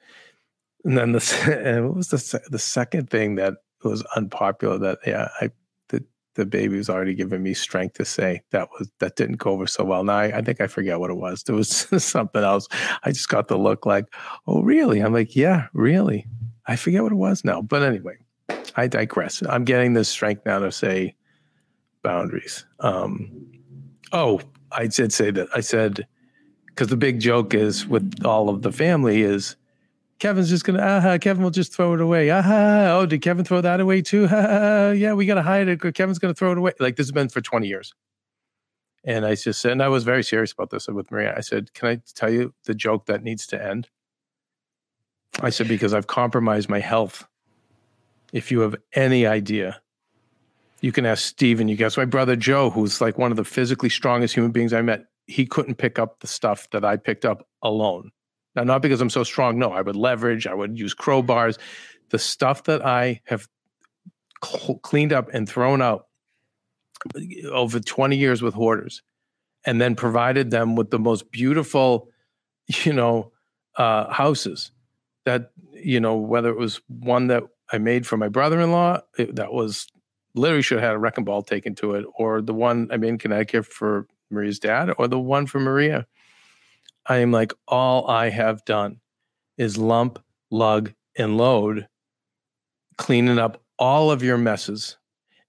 And 0.85 0.97
then 0.97 1.11
the 1.11 1.21
and 1.65 1.87
what 1.87 1.95
was 1.97 2.09
the 2.09 2.41
the 2.49 2.59
second 2.59 3.09
thing 3.09 3.35
that 3.35 3.55
was 3.83 4.03
unpopular 4.15 4.77
that 4.79 4.99
yeah 5.05 5.29
I 5.41 5.49
the 5.89 6.03
the 6.35 6.45
baby 6.45 6.77
was 6.77 6.89
already 6.89 7.15
giving 7.15 7.43
me 7.43 7.53
strength 7.53 7.95
to 7.95 8.05
say 8.05 8.41
that 8.51 8.69
was 8.77 8.89
that 8.99 9.15
didn't 9.15 9.37
go 9.37 9.51
over 9.51 9.67
so 9.67 9.83
well. 9.83 10.03
Now 10.03 10.17
I, 10.17 10.37
I 10.37 10.41
think 10.41 10.61
I 10.61 10.67
forget 10.67 10.99
what 10.99 11.11
it 11.11 11.17
was. 11.17 11.43
There 11.43 11.55
was 11.55 11.69
something 12.03 12.43
else. 12.43 12.67
I 13.03 13.11
just 13.11 13.29
got 13.29 13.47
the 13.49 13.57
look 13.57 13.85
like, 13.85 14.05
oh 14.47 14.61
really? 14.61 14.99
I'm 15.01 15.13
like 15.13 15.35
yeah 15.35 15.67
really. 15.73 16.25
I 16.67 16.75
forget 16.75 17.03
what 17.03 17.11
it 17.11 17.15
was 17.15 17.43
now. 17.43 17.61
But 17.63 17.81
anyway, 17.83 18.17
I 18.75 18.87
digress. 18.87 19.43
I'm 19.47 19.65
getting 19.65 19.93
this 19.93 20.09
strength 20.09 20.45
now 20.45 20.59
to 20.59 20.71
say 20.71 21.15
boundaries. 22.03 22.65
Um, 22.79 23.51
oh, 24.11 24.41
I 24.71 24.87
did 24.87 25.11
say 25.11 25.31
that. 25.31 25.47
I 25.53 25.61
said 25.61 26.07
because 26.67 26.87
the 26.87 26.97
big 26.97 27.19
joke 27.19 27.53
is 27.53 27.85
with 27.87 28.23
all 28.25 28.49
of 28.49 28.61
the 28.61 28.71
family 28.71 29.21
is 29.21 29.55
Kevin's 30.19 30.49
just 30.49 30.65
gonna 30.65 30.81
aha, 30.81 31.17
Kevin 31.17 31.43
will 31.43 31.51
just 31.51 31.73
throw 31.73 31.93
it 31.93 32.01
away. 32.01 32.29
Aha, 32.29 32.97
oh, 32.99 33.05
did 33.05 33.21
Kevin 33.21 33.45
throw 33.45 33.61
that 33.61 33.79
away 33.79 34.01
too? 34.01 34.27
Yeah, 34.29 35.13
we 35.13 35.25
gotta 35.25 35.41
hide 35.41 35.67
it. 35.67 35.81
Kevin's 35.93 36.19
gonna 36.19 36.33
throw 36.33 36.51
it 36.51 36.57
away. 36.57 36.73
Like 36.79 36.95
this 36.95 37.07
has 37.07 37.11
been 37.11 37.29
for 37.29 37.41
20 37.41 37.67
years. 37.67 37.93
And 39.05 39.25
I 39.25 39.35
just 39.35 39.61
said, 39.61 39.71
and 39.71 39.81
I 39.81 39.87
was 39.87 40.03
very 40.03 40.23
serious 40.23 40.51
about 40.51 40.71
this 40.71 40.87
with 40.87 41.09
Maria. 41.09 41.33
I 41.37 41.41
said, 41.41 41.73
Can 41.73 41.87
I 41.87 42.01
tell 42.15 42.29
you 42.29 42.53
the 42.65 42.73
joke 42.73 43.05
that 43.05 43.23
needs 43.23 43.47
to 43.47 43.63
end? 43.63 43.89
I 45.41 45.51
said, 45.51 45.67
because 45.67 45.93
I've 45.93 46.07
compromised 46.07 46.69
my 46.69 46.79
health. 46.79 47.27
If 48.31 48.51
you 48.51 48.59
have 48.61 48.75
any 48.93 49.25
idea, 49.25 49.81
you 50.81 50.91
can 50.91 51.05
ask 51.05 51.23
Steven. 51.23 51.67
You 51.67 51.75
guess 51.75 51.97
my 51.97 52.05
brother 52.05 52.35
Joe, 52.35 52.69
who's 52.69 53.01
like 53.01 53.17
one 53.17 53.31
of 53.31 53.37
the 53.37 53.43
physically 53.43 53.89
strongest 53.89 54.35
human 54.35 54.51
beings 54.51 54.73
I 54.73 54.81
met, 54.81 55.05
he 55.27 55.45
couldn't 55.45 55.75
pick 55.75 55.99
up 55.99 56.19
the 56.19 56.27
stuff 56.27 56.69
that 56.71 56.85
I 56.85 56.97
picked 56.97 57.25
up 57.25 57.47
alone. 57.61 58.11
Now, 58.55 58.63
not 58.63 58.81
because 58.81 59.01
I'm 59.01 59.09
so 59.09 59.23
strong. 59.23 59.59
No, 59.59 59.71
I 59.71 59.81
would 59.81 59.95
leverage, 59.95 60.47
I 60.47 60.53
would 60.53 60.77
use 60.77 60.95
crowbars. 60.95 61.57
The 62.09 62.19
stuff 62.19 62.63
that 62.63 62.85
I 62.85 63.21
have 63.25 63.47
cl- 64.43 64.79
cleaned 64.79 65.13
up 65.13 65.29
and 65.33 65.47
thrown 65.47 65.81
out 65.81 66.07
over 67.51 67.79
20 67.79 68.17
years 68.17 68.41
with 68.41 68.53
hoarders 68.53 69.01
and 69.65 69.79
then 69.79 69.95
provided 69.95 70.51
them 70.51 70.75
with 70.75 70.89
the 70.89 70.99
most 70.99 71.31
beautiful, 71.31 72.09
you 72.67 72.93
know, 72.93 73.31
uh, 73.75 74.11
houses 74.11 74.71
that, 75.25 75.51
you 75.73 75.99
know, 75.99 76.15
whether 76.15 76.49
it 76.49 76.57
was 76.57 76.81
one 76.87 77.27
that 77.27 77.43
I 77.71 77.77
made 77.77 78.07
for 78.07 78.17
my 78.17 78.29
brother 78.29 78.59
in 78.59 78.71
law, 78.71 79.01
that 79.17 79.53
was 79.53 79.87
literally 80.35 80.61
should 80.61 80.79
have 80.79 80.87
had 80.87 80.95
a 80.95 80.99
wrecking 80.99 81.23
ball 81.23 81.41
taken 81.41 81.75
to 81.75 81.93
it, 81.93 82.05
or 82.15 82.41
the 82.41 82.53
one 82.53 82.87
I 82.91 82.97
made 82.97 83.09
in 83.09 83.17
Connecticut 83.17 83.65
for 83.65 84.07
Maria's 84.29 84.59
dad, 84.59 84.91
or 84.97 85.07
the 85.07 85.19
one 85.19 85.45
for 85.45 85.59
Maria. 85.59 86.05
I 87.05 87.17
am 87.17 87.31
like, 87.31 87.53
all 87.67 88.07
I 88.07 88.29
have 88.29 88.63
done 88.65 88.99
is 89.57 89.77
lump, 89.77 90.19
lug, 90.51 90.93
and 91.17 91.37
load, 91.37 91.87
cleaning 92.97 93.39
up 93.39 93.61
all 93.77 94.11
of 94.11 94.23
your 94.23 94.37
messes. 94.37 94.97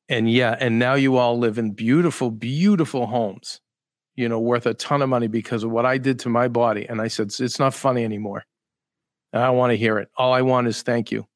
And 0.09 0.31
yeah, 0.31 0.57
and 0.59 0.79
now 0.79 0.95
you 0.95 1.16
all 1.16 1.39
live 1.39 1.59
in 1.59 1.73
beautiful, 1.73 2.31
beautiful 2.31 3.07
homes, 3.07 3.61
you 4.16 4.29
know, 4.29 4.41
worth 4.41 4.66
a 4.66 4.75
ton 4.75 5.03
of 5.03 5.09
money 5.09 5.29
because 5.29 5.62
of 5.62 5.71
what 5.71 5.87
I 5.87 5.99
did 5.99 6.18
to 6.21 6.29
my 6.29 6.49
body. 6.49 6.87
And 6.89 7.01
I 7.01 7.09
said, 7.09 7.33
it's 7.39 7.59
not 7.59 7.75
funny 7.75 8.05
anymore. 8.05 8.45
I 9.33 9.51
want 9.51 9.71
to 9.71 9.77
hear 9.77 9.99
it. 9.99 10.09
All 10.16 10.33
I 10.33 10.43
want 10.43 10.66
is 10.66 10.83
thank 10.83 11.12
you 11.12 11.27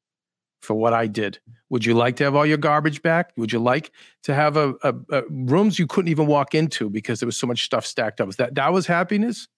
for 0.64 0.74
what 0.74 0.92
I 0.92 1.06
did. 1.06 1.38
Would 1.70 1.84
you 1.84 1.94
like 1.94 2.16
to 2.16 2.24
have 2.24 2.34
all 2.34 2.46
your 2.46 2.56
garbage 2.58 3.02
back? 3.02 3.32
Would 3.36 3.52
you 3.52 3.58
like 3.58 3.92
to 4.24 4.34
have 4.34 4.56
a, 4.56 4.74
a, 4.82 4.94
a 5.10 5.22
rooms 5.30 5.78
you 5.78 5.86
couldn't 5.86 6.08
even 6.10 6.26
walk 6.26 6.54
into 6.54 6.88
because 6.90 7.20
there 7.20 7.26
was 7.26 7.36
so 7.36 7.46
much 7.46 7.64
stuff 7.64 7.84
stacked 7.86 8.20
up? 8.20 8.26
Was 8.26 8.36
that 8.36 8.54
that 8.56 8.72
was 8.72 8.86
happiness? 8.86 9.48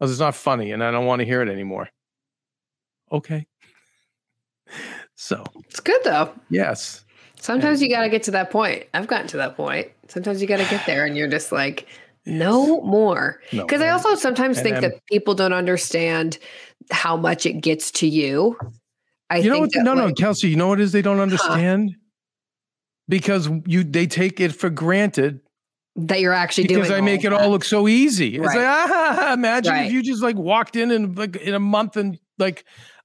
I 0.00 0.04
was, 0.04 0.10
it's 0.12 0.20
not 0.20 0.34
funny, 0.34 0.72
and 0.72 0.82
I 0.82 0.90
don't 0.90 1.06
want 1.06 1.20
to 1.20 1.26
hear 1.26 1.42
it 1.42 1.48
anymore. 1.48 1.88
Okay. 3.10 3.46
So 5.14 5.44
It's 5.68 5.78
good 5.78 6.00
though. 6.02 6.32
yes, 6.50 7.04
Sometimes 7.38 7.82
you 7.82 7.88
got 7.88 8.02
to 8.02 8.08
get 8.08 8.22
to 8.24 8.30
that 8.32 8.50
point. 8.50 8.84
I've 8.94 9.06
gotten 9.06 9.26
to 9.28 9.36
that 9.36 9.56
point. 9.56 9.88
Sometimes 10.08 10.40
you 10.40 10.48
got 10.48 10.58
to 10.58 10.68
get 10.70 10.84
there 10.86 11.04
and 11.04 11.16
you're 11.16 11.28
just 11.28 11.52
like, 11.52 11.86
no 12.24 12.80
more. 12.82 13.40
no, 13.52 13.62
Because 13.64 13.82
I 13.82 13.88
also 13.90 14.14
sometimes 14.14 14.58
and 14.58 14.64
think 14.64 14.80
that 14.80 15.04
people 15.06 15.34
don't 15.34 15.52
understand 15.52 16.38
how 16.90 17.16
much 17.16 17.44
it 17.46 17.54
gets 17.60 17.90
to 17.92 18.06
you. 18.08 18.56
I 19.32 19.38
you 19.38 19.50
know 19.50 19.60
what? 19.60 19.70
No, 19.74 19.94
no, 19.94 20.12
Kelsey. 20.12 20.48
You 20.48 20.56
know 20.56 20.68
what 20.68 20.80
it 20.80 20.84
is 20.84 20.92
they 20.92 21.02
don't 21.02 21.20
understand 21.20 21.94
because 23.08 23.48
you 23.66 23.84
they 23.84 24.06
take 24.06 24.40
it 24.40 24.50
for 24.54 24.70
granted 24.70 25.40
that 25.96 26.20
you're 26.20 26.32
actually 26.32 26.64
because 26.64 26.74
doing 26.76 26.82
Because 26.88 26.96
I 26.98 27.00
make 27.00 27.24
it 27.24 27.30
that. 27.30 27.40
all 27.40 27.50
look 27.50 27.64
so 27.64 27.88
easy. 27.88 28.36
It's 28.36 28.46
Right. 28.46 28.58
like 28.58 28.66
ah, 28.66 29.32
imagine 29.34 29.72
Right. 29.72 29.86
if 29.86 29.92
you 29.92 30.02
just 30.02 30.22
like 30.22 30.36
walked 30.36 30.76
in 30.76 30.90
and 30.90 31.16
like 31.16 31.36
in 31.36 31.54
a 31.54 31.58
month 31.60 31.96
and 31.96 32.18
like 32.38 32.64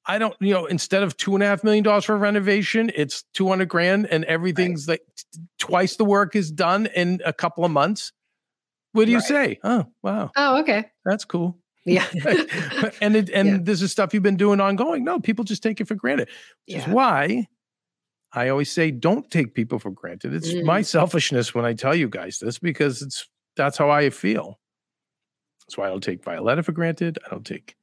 I 0.09 0.19
don't, 0.19 0.33
you 0.39 0.53
know, 0.53 0.65
instead 0.67 1.03
of 1.03 1.17
two 1.17 1.33
and 1.33 1.43
a 1.43 1.47
half 1.47 1.65
million 1.65 1.83
dollars 1.83 2.05
for 2.05 2.15
a 2.15 2.17
renovation, 2.17 2.89
it's 2.95 3.23
200 3.33 3.67
grand 3.67 4.05
and 4.07 4.23
everything's 4.23 4.87
like 4.87 5.01
t- 5.17 5.41
twice 5.59 5.97
the 5.97 6.05
work 6.05 6.33
is 6.33 6.49
done 6.49 6.85
in 6.95 7.19
a 7.25 7.33
couple 7.33 7.65
of 7.65 7.71
months. 7.71 8.13
What 8.93 9.03
do 9.05 9.11
you 9.11 9.17
Right. 9.17 9.27
say? 9.27 9.59
Oh, 9.65 9.85
wow. 10.03 10.31
Oh, 10.37 10.59
okay. 10.61 10.85
That's 11.03 11.25
cool. 11.25 11.57
Yeah. 11.87 12.05
and 13.01 13.15
it, 13.15 13.29
and 13.29 13.47
Yeah. 13.47 13.57
this 13.61 13.81
is 13.81 13.91
stuff 13.91 14.13
you've 14.13 14.21
been 14.23 14.37
doing 14.37 14.59
ongoing. 14.59 15.03
No, 15.03 15.19
people 15.19 15.43
just 15.45 15.63
take 15.63 15.79
it 15.81 15.87
for 15.87 15.95
granted. 15.95 16.29
Which 16.67 16.77
is 16.77 16.87
why 16.87 17.47
I 18.33 18.49
always 18.49 18.69
say 18.71 18.91
don't 18.91 19.29
take 19.31 19.53
people 19.55 19.79
for 19.79 19.89
granted. 19.91 20.33
It's 20.33 20.49
Mm. 20.53 20.65
my 20.65 20.81
selfishness 20.81 21.55
when 21.55 21.63
I 21.65 21.73
tell 21.73 21.95
you 21.95 22.09
guys 22.09 22.39
this 22.39 22.59
because 22.59 23.01
it's 23.01 23.27
that's 23.55 23.77
how 23.77 23.89
I 23.89 24.09
feel. 24.09 24.59
That's 25.61 25.77
why 25.77 25.87
I 25.87 25.89
don't 25.89 26.03
take 26.03 26.23
Violetta 26.23 26.61
for 26.63 26.73
granted. 26.73 27.17
I 27.25 27.29
don't 27.29 27.45
take 27.45 27.75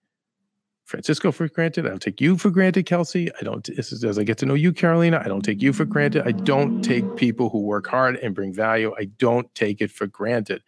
Francisco 0.84 1.32
for 1.32 1.48
granted. 1.48 1.86
I 1.86 1.88
don't 1.88 2.02
take 2.02 2.20
you 2.20 2.36
for 2.36 2.50
granted, 2.50 2.84
Kelsey. 2.84 3.30
I 3.40 3.42
don't 3.42 3.64
this 3.74 3.90
is 3.90 4.04
as 4.04 4.18
I 4.18 4.22
get 4.24 4.36
to 4.38 4.46
know 4.46 4.54
you, 4.54 4.72
Carolina. 4.72 5.20
I 5.24 5.28
don't 5.28 5.42
take 5.44 5.62
you 5.62 5.72
for 5.72 5.86
granted. 5.86 6.26
I 6.26 6.32
don't 6.32 6.82
take 6.82 7.16
people 7.16 7.48
who 7.48 7.60
work 7.62 7.86
hard 7.86 8.16
and 8.16 8.34
bring 8.34 8.52
value. 8.52 8.94
I 8.98 9.06
don't 9.18 9.52
take 9.54 9.80
it 9.80 9.90
for 9.90 10.06
granted. 10.06 10.62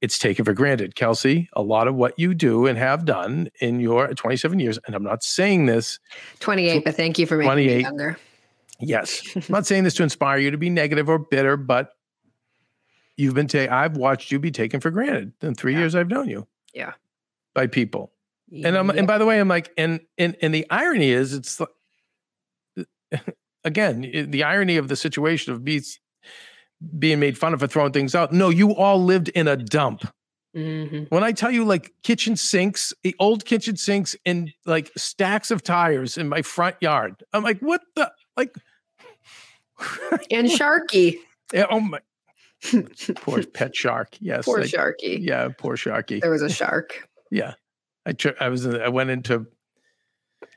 It's 0.00 0.18
taken 0.18 0.44
for 0.44 0.52
granted, 0.54 0.94
Kelsey. 0.94 1.48
A 1.54 1.62
lot 1.62 1.88
of 1.88 1.94
what 1.96 2.16
you 2.18 2.32
do 2.34 2.66
and 2.66 2.78
have 2.78 3.04
done 3.04 3.50
in 3.60 3.80
your 3.80 4.06
27 4.14 4.60
years, 4.60 4.78
and 4.86 4.94
I'm 4.94 5.02
not 5.02 5.24
saying 5.24 5.66
this 5.66 5.98
28, 6.40 6.84
but 6.84 6.94
thank 6.94 7.18
you 7.18 7.26
for 7.26 7.36
making 7.36 7.48
me 7.56 7.64
28. 7.64 7.80
younger. 7.82 8.18
Yes. 8.80 9.22
I'm 9.36 9.42
not 9.48 9.66
saying 9.66 9.82
this 9.84 9.94
to 9.94 10.04
inspire 10.04 10.38
you 10.38 10.52
to 10.52 10.58
be 10.58 10.70
negative 10.70 11.08
or 11.08 11.18
bitter, 11.18 11.56
but 11.56 11.90
you've 13.16 13.34
been 13.34 13.48
taken, 13.48 13.74
I've 13.74 13.96
watched 13.96 14.30
you 14.30 14.38
be 14.38 14.52
taken 14.52 14.78
for 14.80 14.90
granted 14.92 15.32
in 15.42 15.56
three 15.56 15.72
Yeah. 15.72 15.80
years 15.80 15.94
I've 15.96 16.08
known 16.08 16.28
you. 16.28 16.46
Yeah. 16.72 16.92
By 17.54 17.66
people. 17.66 18.12
And 18.64 18.76
I'm, 18.76 18.88
and 18.90 19.06
by 19.06 19.18
the 19.18 19.26
way, 19.26 19.40
I'm 19.40 19.48
like, 19.48 19.72
and, 19.76 20.00
and, 20.16 20.36
and 20.40 20.54
the 20.54 20.64
irony 20.70 21.10
is 21.10 21.34
it's 21.34 21.60
like- 21.60 23.20
again, 23.64 24.28
the 24.30 24.44
irony 24.44 24.76
of 24.76 24.86
the 24.88 24.94
situation 24.96 25.52
of 25.52 25.62
me 25.62 25.80
being 26.98 27.18
made 27.20 27.36
fun 27.36 27.54
of 27.54 27.60
for 27.60 27.66
throwing 27.66 27.92
things 27.92 28.14
out. 28.14 28.32
No, 28.32 28.50
you 28.50 28.74
all 28.74 29.02
lived 29.02 29.28
in 29.30 29.48
a 29.48 29.56
dump. 29.56 30.04
Mhm. 30.56 31.10
When 31.10 31.22
I 31.22 31.32
tell 31.32 31.50
you 31.50 31.64
like 31.64 31.92
kitchen 32.02 32.36
sinks, 32.36 32.92
the 33.02 33.14
old 33.18 33.44
kitchen 33.44 33.76
sinks 33.76 34.16
and 34.24 34.52
like 34.64 34.90
stacks 34.96 35.50
of 35.50 35.62
tires 35.62 36.16
in 36.16 36.28
my 36.28 36.42
front 36.42 36.76
yard, 36.80 37.22
I'm 37.32 37.42
like, 37.42 37.60
what 37.60 37.82
the, 37.94 38.10
like, 38.36 38.54
and 40.30 40.48
Sharky. 40.48 41.16
Yeah, 41.52 41.66
oh 41.70 41.80
my 41.80 42.00
poor 43.16 43.42
pet 43.44 43.76
shark. 43.76 44.16
Yes. 44.20 44.44
Poor 44.44 44.60
like, 44.60 44.70
Sharky. 44.70 45.18
Yeah, 45.20 45.48
poor 45.56 45.76
sharky. 45.76 46.20
There 46.20 46.30
was 46.30 46.42
a 46.42 46.50
shark. 46.50 47.08
Yeah. 47.30 47.54
I 48.06 48.12
tri- 48.12 48.34
I 48.40 48.48
was 48.48 48.64
in, 48.66 48.80
I 48.80 48.88
went 48.88 49.10
into 49.10 49.46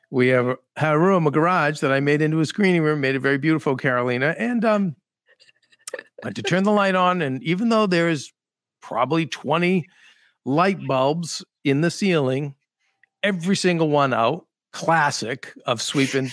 we 0.10 0.28
have 0.30 0.58
had 0.76 0.94
a 0.94 1.00
room, 1.00 1.26
a 1.28 1.32
garage 1.32 1.80
that 1.80 1.92
I 1.92 2.00
made 2.02 2.22
into 2.22 2.40
a 2.40 2.46
screening 2.46 2.82
room, 2.82 3.00
made 3.02 3.16
it 3.16 3.20
very 3.20 3.38
beautiful, 3.38 3.76
Carolina. 3.78 4.36
And 4.38 4.64
um 4.66 4.96
Had 6.24 6.36
to 6.36 6.44
turn 6.44 6.64
the 6.64 6.72
light 6.72 6.96
on. 6.96 7.22
And 7.22 7.42
even 7.44 7.70
though 7.70 7.88
there's 7.88 8.32
probably 8.82 9.26
20 9.26 9.86
light 10.46 10.86
bulbs 10.88 11.44
in 11.64 11.82
the 11.82 11.92
ceiling, 11.92 12.56
every 13.24 13.56
single 13.56 13.90
one 13.90 14.14
out, 14.14 14.46
classic 14.74 15.54
of 15.66 15.82
sweeping, 15.82 16.32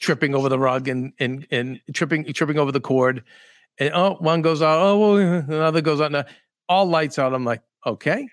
tripping 0.00 0.34
over 0.34 0.48
the 0.48 0.58
rug 0.58 0.88
and 0.88 1.12
and 1.18 1.46
and 1.50 1.80
tripping 1.92 2.24
tripping 2.32 2.58
over 2.58 2.72
the 2.72 2.80
cord. 2.80 3.22
And 3.78 3.92
oh, 3.94 4.16
one 4.20 4.42
goes 4.42 4.62
out, 4.62 4.78
oh, 4.80 5.16
another 5.16 5.82
goes 5.82 6.00
out. 6.00 6.12
Now, 6.12 6.24
all 6.68 6.86
lights 6.86 7.18
out. 7.18 7.34
I'm 7.34 7.44
like, 7.44 7.62
okay. 7.84 8.28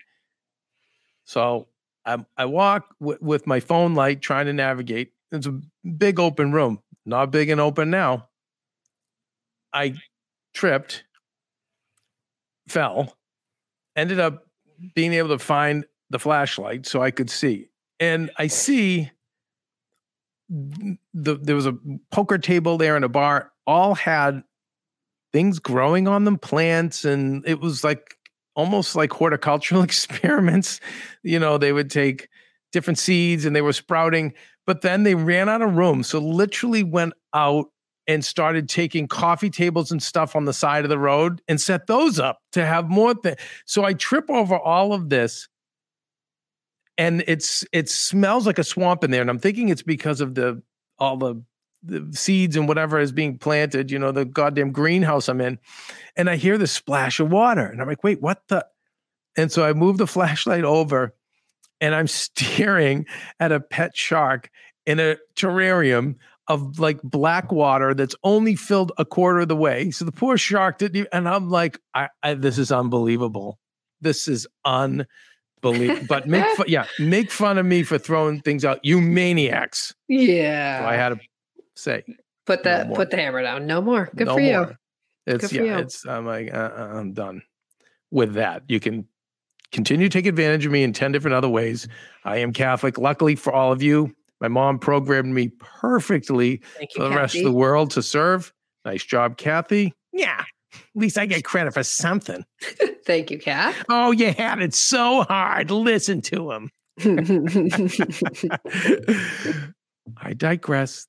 So 1.24 1.68
I 2.04 2.24
I 2.36 2.46
walk 2.46 2.94
w- 3.00 3.18
with 3.20 3.46
my 3.46 3.60
phone 3.60 3.94
light 3.94 4.20
trying 4.22 4.46
to 4.46 4.52
navigate. 4.52 5.12
It's 5.32 5.46
a 5.46 5.60
big 5.98 6.20
open 6.20 6.52
room, 6.52 6.80
not 7.04 7.30
big 7.30 7.50
and 7.50 7.60
open 7.60 7.90
now. 7.90 8.28
I 9.72 9.94
tripped, 10.54 11.04
fell, 12.68 13.16
ended 13.96 14.20
up 14.20 14.46
being 14.94 15.12
able 15.12 15.28
to 15.28 15.38
find 15.38 15.84
the 16.10 16.18
flashlight 16.18 16.86
so 16.86 17.02
I 17.02 17.10
could 17.10 17.30
see. 17.30 17.68
And 18.00 18.30
I 18.38 18.46
see 18.46 19.10
the 20.48 21.38
there 21.40 21.56
was 21.56 21.66
a 21.66 21.76
poker 22.10 22.38
table 22.38 22.78
there 22.78 22.96
and 22.96 23.04
a 23.04 23.08
bar, 23.08 23.52
all 23.66 23.94
had 23.94 24.42
things 25.32 25.58
growing 25.58 26.06
on 26.06 26.24
them, 26.24 26.38
plants, 26.38 27.04
and 27.04 27.46
it 27.46 27.60
was 27.60 27.82
like 27.82 28.16
almost 28.54 28.94
like 28.94 29.12
horticultural 29.12 29.82
experiments. 29.84 30.80
You 31.22 31.38
know, 31.38 31.58
they 31.58 31.72
would 31.72 31.90
take 31.90 32.28
different 32.72 32.98
seeds 32.98 33.44
and 33.44 33.54
they 33.54 33.62
were 33.62 33.72
sprouting, 33.72 34.34
but 34.66 34.82
then 34.82 35.02
they 35.02 35.14
ran 35.14 35.48
out 35.48 35.62
of 35.62 35.76
room. 35.76 36.02
So 36.02 36.18
literally 36.18 36.82
went 36.82 37.14
out 37.32 37.66
and 38.06 38.24
started 38.24 38.68
taking 38.68 39.08
coffee 39.08 39.50
tables 39.50 39.90
and 39.90 40.02
stuff 40.02 40.36
on 40.36 40.44
the 40.44 40.52
side 40.52 40.84
of 40.84 40.90
the 40.90 40.98
road 40.98 41.40
and 41.48 41.60
set 41.60 41.86
those 41.86 42.18
up 42.18 42.40
to 42.52 42.64
have 42.64 42.88
more 42.88 43.14
things. 43.14 43.36
So 43.64 43.84
I 43.84 43.94
trip 43.94 44.30
over 44.30 44.58
all 44.58 44.92
of 44.92 45.08
this 45.08 45.48
and 46.96 47.24
it's 47.26 47.64
it 47.72 47.88
smells 47.88 48.46
like 48.46 48.58
a 48.58 48.64
swamp 48.64 49.04
in 49.04 49.10
there 49.10 49.20
and 49.20 49.30
I'm 49.30 49.38
thinking 49.38 49.68
it's 49.68 49.82
because 49.82 50.20
of 50.20 50.34
the 50.34 50.62
all 50.98 51.16
the 51.16 51.42
the 51.84 52.08
seeds 52.16 52.56
and 52.56 52.66
whatever 52.66 52.98
is 52.98 53.12
being 53.12 53.38
planted, 53.38 53.90
you 53.90 53.98
know, 53.98 54.10
the 54.10 54.24
goddamn 54.24 54.72
greenhouse 54.72 55.28
I'm 55.28 55.40
in. 55.40 55.58
And 56.16 56.30
I 56.30 56.36
hear 56.36 56.56
the 56.56 56.66
splash 56.66 57.20
of 57.20 57.30
water. 57.30 57.66
And 57.66 57.80
I'm 57.80 57.88
like, 57.88 58.02
wait, 58.02 58.22
what 58.22 58.42
the? 58.48 58.66
And 59.36 59.52
so 59.52 59.64
I 59.64 59.72
move 59.72 59.98
the 59.98 60.06
flashlight 60.06 60.64
over 60.64 61.14
and 61.80 61.94
I'm 61.94 62.06
staring 62.08 63.06
at 63.38 63.52
a 63.52 63.60
pet 63.60 63.96
shark 63.96 64.50
in 64.86 65.00
a 65.00 65.16
terrarium 65.36 66.16
of 66.48 66.78
like 66.78 67.00
black 67.02 67.50
water 67.50 67.94
that's 67.94 68.14
only 68.22 68.54
filled 68.54 68.92
a 68.98 69.04
quarter 69.04 69.40
of 69.40 69.48
the 69.48 69.56
way. 69.56 69.90
So 69.90 70.04
the 70.04 70.12
poor 70.12 70.36
shark 70.36 70.78
didn't 70.78 70.96
even, 70.96 71.08
and 71.12 71.28
I'm 71.28 71.48
like, 71.50 71.78
I, 71.94 72.08
I 72.22 72.34
this 72.34 72.58
is 72.58 72.70
unbelievable. 72.70 73.58
This 74.00 74.28
is 74.28 74.46
unbelievable. 74.64 75.06
but 76.08 76.28
make 76.28 76.46
fun, 76.56 76.66
yeah, 76.68 76.86
make 76.98 77.30
fun 77.30 77.58
of 77.58 77.66
me 77.66 77.82
for 77.82 77.98
throwing 77.98 78.40
things 78.40 78.64
out. 78.64 78.80
You 78.82 79.00
maniacs. 79.00 79.94
Yeah. 80.08 80.80
So 80.80 80.86
I 80.86 80.94
had 80.94 81.08
to 81.10 81.20
say. 81.74 82.04
put 82.46 82.64
no 82.64 82.78
the 82.78 82.84
more. 82.86 82.96
put 82.96 83.10
the 83.10 83.16
hammer 83.16 83.42
down. 83.42 83.66
No 83.66 83.80
more. 83.80 84.10
Good 84.14 84.26
no 84.26 84.34
for 84.34 84.40
you. 84.40 84.52
more. 84.52 84.78
It's 85.26 85.48
Good 85.48 85.56
for 85.56 85.64
yeah, 85.64 85.76
you. 85.76 85.82
it's 85.82 86.06
I'm 86.06 86.26
like 86.26 86.52
uh, 86.52 86.70
uh, 86.76 86.90
I'm 86.94 87.14
done 87.14 87.42
with 88.10 88.34
that. 88.34 88.64
You 88.68 88.80
can 88.80 89.08
continue 89.72 90.08
to 90.08 90.12
take 90.12 90.26
advantage 90.26 90.66
of 90.66 90.72
me 90.72 90.82
in 90.82 90.92
10 90.92 91.12
different 91.12 91.34
other 91.34 91.48
ways. 91.48 91.88
I 92.24 92.38
am 92.38 92.52
Catholic. 92.52 92.98
Luckily 92.98 93.34
for 93.34 93.52
all 93.52 93.72
of 93.72 93.82
you, 93.82 94.14
my 94.44 94.48
mom 94.48 94.78
programmed 94.78 95.32
me 95.32 95.48
perfectly 95.58 96.60
you. 96.78 96.86
for 96.94 97.08
the 97.08 97.16
rest 97.16 97.34
of 97.34 97.44
the 97.44 97.52
world 97.52 97.90
to 97.92 98.02
serve. 98.02 98.52
Nice 98.84 99.02
job, 99.02 99.38
Kathy. 99.38 99.94
Yeah. 100.12 100.44
At 100.74 100.80
least 100.94 101.16
I 101.16 101.24
get 101.24 101.44
credit 101.44 101.72
for 101.72 101.82
something. 101.82 102.44
Thank 103.06 103.30
you, 103.30 103.38
Kat. 103.38 103.74
Oh, 103.88 104.10
you 104.10 104.34
had 104.34 104.60
it 104.60 104.74
so 104.74 105.22
hard. 105.22 105.70
Listen 105.70 106.20
to 106.22 106.52
him. 106.52 106.70
I 110.18 110.34
digress. 110.34 111.06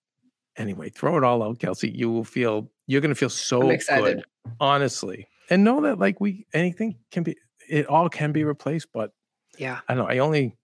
Anyway, 0.56 0.90
throw 0.90 1.18
it 1.18 1.26
all 1.26 1.44
out, 1.44 1.60
Kelsey. 1.60 1.92
You 1.92 2.10
will 2.10 2.24
feel 2.24 2.72
you're 2.88 3.02
gonna 3.02 3.16
feel 3.16 3.30
so 3.30 3.64
I'm 3.64 3.72
excited. 3.72 4.18
good, 4.18 4.26
honestly. 4.62 5.28
And 5.50 5.66
know 5.66 5.82
that 5.82 6.00
like 6.00 6.22
we 6.22 6.46
anything 6.54 6.96
can 7.12 7.24
be 7.24 7.36
it 7.68 7.88
all 7.88 8.08
can 8.08 8.32
be 8.32 8.46
replaced, 8.46 8.88
but 8.94 9.12
yeah. 9.58 9.82
I 9.90 9.96
don't 9.96 10.06
know. 10.06 10.10
I 10.10 10.20
only 10.20 10.56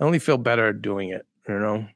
I 0.00 0.04
only 0.04 0.18
feel 0.18 0.38
better 0.38 0.72
doing 0.72 1.08
it, 1.10 1.26
you 1.48 1.58
know. 1.58 1.86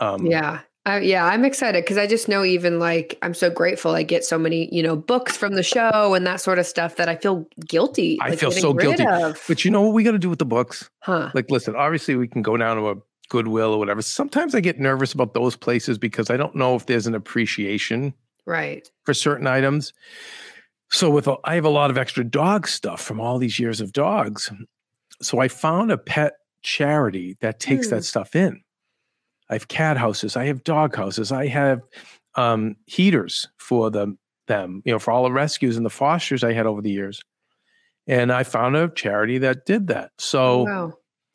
Um 0.00 0.26
Yeah. 0.26 0.60
I, 0.88 1.00
yeah, 1.00 1.24
I'm 1.26 1.44
excited 1.44 1.82
because 1.84 1.98
I 1.98 2.06
just 2.06 2.28
know 2.28 2.44
even 2.44 2.78
like 2.78 3.18
I'm 3.20 3.34
so 3.34 3.50
grateful 3.50 3.90
I 3.96 4.04
get 4.04 4.24
so 4.24 4.38
many 4.38 4.72
you 4.72 4.84
know 4.84 4.94
books 4.94 5.36
from 5.36 5.54
the 5.56 5.62
show 5.64 6.14
and 6.14 6.24
that 6.28 6.40
sort 6.40 6.60
of 6.60 6.66
stuff 6.66 6.94
that 6.96 7.08
I 7.08 7.16
feel 7.16 7.48
guilty. 7.66 8.18
I 8.20 8.28
like, 8.30 8.38
feel 8.38 8.52
so 8.52 8.72
guilty. 8.72 9.04
Of. 9.04 9.42
But 9.48 9.64
you 9.64 9.72
know 9.72 9.82
what 9.82 9.94
we 9.94 10.04
gotta 10.04 10.18
do 10.20 10.30
with 10.30 10.38
the 10.38 10.44
books? 10.46 10.88
huh? 11.00 11.30
Like, 11.34 11.50
listen, 11.50 11.74
obviously 11.74 12.14
we 12.14 12.28
can 12.28 12.40
go 12.42 12.56
down 12.56 12.76
to 12.76 12.90
a 12.90 12.94
Goodwill 13.28 13.72
or 13.72 13.78
whatever. 13.80 14.00
Sometimes 14.00 14.54
I 14.54 14.60
get 14.60 14.78
nervous 14.78 15.12
about 15.12 15.34
those 15.34 15.56
places 15.56 15.98
because 15.98 16.30
I 16.30 16.36
don't 16.36 16.54
know 16.54 16.76
if 16.76 16.86
there's 16.86 17.08
an 17.08 17.16
appreciation 17.16 18.14
Right. 18.44 18.88
for 19.04 19.12
certain 19.12 19.48
items. 19.48 19.92
So 20.92 21.10
with 21.10 21.26
a, 21.26 21.34
I 21.42 21.56
have 21.56 21.64
a 21.64 21.68
lot 21.68 21.90
of 21.90 21.98
extra 21.98 22.22
dog 22.22 22.68
stuff 22.68 23.00
from 23.00 23.20
all 23.20 23.38
these 23.38 23.58
years 23.58 23.80
of 23.80 23.92
dogs. 23.92 24.52
So 25.20 25.40
I 25.40 25.48
found 25.48 25.90
a 25.90 25.98
pet 25.98 26.34
charity 26.62 27.36
that 27.40 27.58
takes 27.58 27.88
Hmm. 27.88 27.96
that 27.96 28.04
stuff 28.04 28.36
in. 28.36 28.62
I 29.48 29.54
have 29.54 29.68
cat 29.68 29.96
houses, 29.96 30.36
I 30.36 30.46
have 30.46 30.64
dog 30.64 30.96
houses, 30.96 31.32
I 31.32 31.46
have 31.46 31.82
um, 32.34 32.76
heaters 32.86 33.48
for 33.58 33.90
them, 33.90 34.18
them, 34.46 34.82
you 34.84 34.92
know, 34.92 34.98
for 34.98 35.10
all 35.10 35.24
the 35.24 35.32
rescues 35.32 35.76
and 35.76 35.86
the 35.86 35.90
fosters 35.90 36.44
I 36.44 36.52
had 36.52 36.66
over 36.66 36.82
the 36.82 36.90
years. 36.90 37.22
And 38.06 38.32
I 38.32 38.44
found 38.44 38.76
a 38.76 38.88
charity 38.88 39.38
that 39.38 39.66
did 39.66 39.88
that. 39.88 40.12
So 40.18 40.64
wow. 40.64 40.92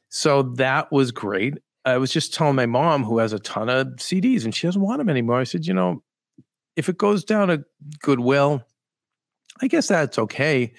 so 0.09 0.43
that 0.43 0.91
was 0.91 1.12
great. 1.12 1.55
I 1.84 1.97
was 1.97 2.12
just 2.12 2.34
telling 2.34 2.55
my 2.55 2.66
mom, 2.66 3.03
who 3.03 3.18
has 3.18 3.34
a 3.34 3.39
ton 3.39 3.70
of 3.70 3.88
CDs, 3.97 4.45
and 4.45 4.53
she 4.53 4.68
doesn't 4.68 4.82
want 4.82 4.99
them 4.99 5.09
anymore. 5.09 5.39
I 5.39 5.45
said, 5.45 5.66
you 5.66 5.74
know, 5.74 6.03
if 6.76 6.89
it 6.89 6.97
goes 6.97 7.24
down 7.24 7.47
to 7.47 7.64
Goodwill, 8.01 8.64
I 9.62 9.68
guess 9.68 9.88
that's 9.88 10.20
okay. 10.20 10.74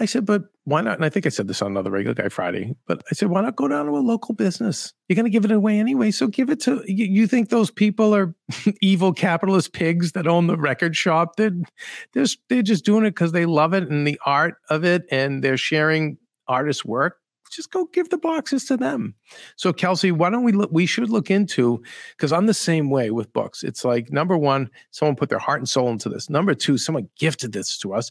I 0.00 0.06
said, 0.06 0.26
but 0.26 0.44
why 0.64 0.80
not? 0.80 0.96
And 0.96 1.04
I 1.04 1.08
think 1.08 1.24
I 1.24 1.28
said 1.28 1.46
this 1.46 1.62
on 1.62 1.70
another 1.70 1.90
regular 1.90 2.14
guy 2.14 2.28
Friday, 2.28 2.74
but 2.86 3.02
I 3.10 3.14
said, 3.14 3.28
why 3.28 3.42
not 3.42 3.54
go 3.54 3.68
down 3.68 3.86
to 3.86 3.92
a 3.92 3.98
local 3.98 4.34
business? 4.34 4.92
You're 5.08 5.14
going 5.14 5.24
to 5.24 5.30
give 5.30 5.44
it 5.44 5.52
away 5.52 5.78
anyway. 5.78 6.10
So 6.10 6.26
give 6.26 6.50
it 6.50 6.60
to, 6.62 6.82
you, 6.86 7.04
you 7.04 7.26
think 7.28 7.48
those 7.48 7.70
people 7.70 8.14
are 8.14 8.34
evil 8.82 9.12
capitalist 9.12 9.72
pigs 9.72 10.12
that 10.12 10.26
own 10.26 10.48
the 10.48 10.56
record 10.56 10.96
shop? 10.96 11.36
They're, 11.36 11.52
they're, 12.12 12.26
they're 12.48 12.62
just 12.62 12.84
doing 12.84 13.04
it 13.04 13.10
because 13.10 13.32
they 13.32 13.46
love 13.46 13.72
it 13.72 13.88
and 13.88 14.06
the 14.06 14.20
art 14.26 14.56
of 14.68 14.84
it 14.84 15.04
and 15.10 15.44
they're 15.44 15.56
sharing 15.56 16.18
artist 16.48 16.84
work. 16.84 17.18
Just 17.54 17.70
go 17.70 17.86
give 17.86 18.10
the 18.10 18.18
boxes 18.18 18.64
to 18.66 18.76
them. 18.76 19.14
So 19.56 19.72
Kelsey, 19.72 20.10
why 20.12 20.30
don't 20.30 20.44
we 20.44 20.52
look, 20.52 20.70
we 20.72 20.86
should 20.86 21.10
look 21.10 21.30
into, 21.30 21.82
because 22.16 22.32
I'm 22.32 22.46
the 22.46 22.54
same 22.54 22.90
way 22.90 23.10
with 23.10 23.32
books. 23.32 23.62
It's 23.62 23.84
like 23.84 24.10
number 24.10 24.36
one, 24.36 24.70
someone 24.90 25.16
put 25.16 25.28
their 25.28 25.38
heart 25.38 25.60
and 25.60 25.68
soul 25.68 25.88
into 25.88 26.08
this. 26.08 26.28
Number 26.28 26.54
two, 26.54 26.78
someone 26.78 27.08
gifted 27.18 27.52
this 27.52 27.78
to 27.78 27.94
us. 27.94 28.10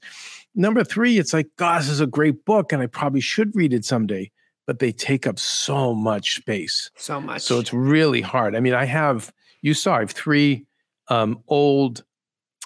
Number 0.55 0.83
three, 0.83 1.17
it's 1.17 1.33
like, 1.33 1.47
God, 1.57 1.81
this 1.81 1.89
is 1.89 1.99
a 1.99 2.07
great 2.07 2.45
book, 2.45 2.71
and 2.71 2.81
I 2.81 2.87
probably 2.87 3.21
should 3.21 3.55
read 3.55 3.73
it 3.73 3.85
someday. 3.85 4.31
But 4.65 4.79
they 4.79 4.93
take 4.93 5.27
up 5.27 5.39
so 5.39 5.93
much 5.93 6.37
space. 6.37 6.89
So 6.95 7.19
much. 7.19 7.41
So 7.41 7.59
it's 7.59 7.73
really 7.73 8.21
hard. 8.21 8.55
I 8.55 8.61
mean, 8.61 8.73
I 8.73 8.85
have, 8.85 9.33
you 9.61 9.73
saw, 9.73 9.95
I 9.95 9.99
have 9.99 10.11
three 10.11 10.65
um, 11.09 11.43
old 11.49 12.05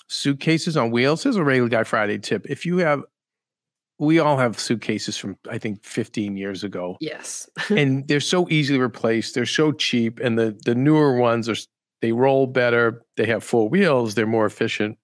suitcases 0.08 0.78
on 0.78 0.92
wheels. 0.92 1.24
Here's 1.24 1.38
a 1.38 1.44
regular 1.44 1.70
guy 1.70 1.84
Friday 1.84 2.20
tip. 2.20 2.46
If 2.48 2.68
you 2.68 2.78
have, 2.78 3.02
we 4.00 4.20
all 4.20 4.38
have 4.38 4.60
suitcases 4.60 5.18
from, 5.18 5.38
I 5.50 5.58
think, 5.58 5.84
15 5.84 6.38
years 6.38 6.64
ago 6.64 6.98
yes. 7.00 7.50
and 7.70 8.08
they're 8.08 8.20
so 8.20 8.48
easily 8.50 8.80
replaced. 8.80 9.34
They're 9.36 9.46
so 9.46 9.72
cheap, 9.72 10.20
and 10.20 10.38
the 10.38 10.58
the 10.66 10.76
newer 10.76 11.18
ones 11.18 11.50
are 11.50 11.56
they 12.02 12.12
roll 12.12 12.48
better. 12.48 13.04
They 13.16 13.26
have 13.26 13.44
four 13.44 13.68
wheels. 13.68 14.16
They're 14.16 14.28
more 14.28 14.46
efficient. 14.46 14.98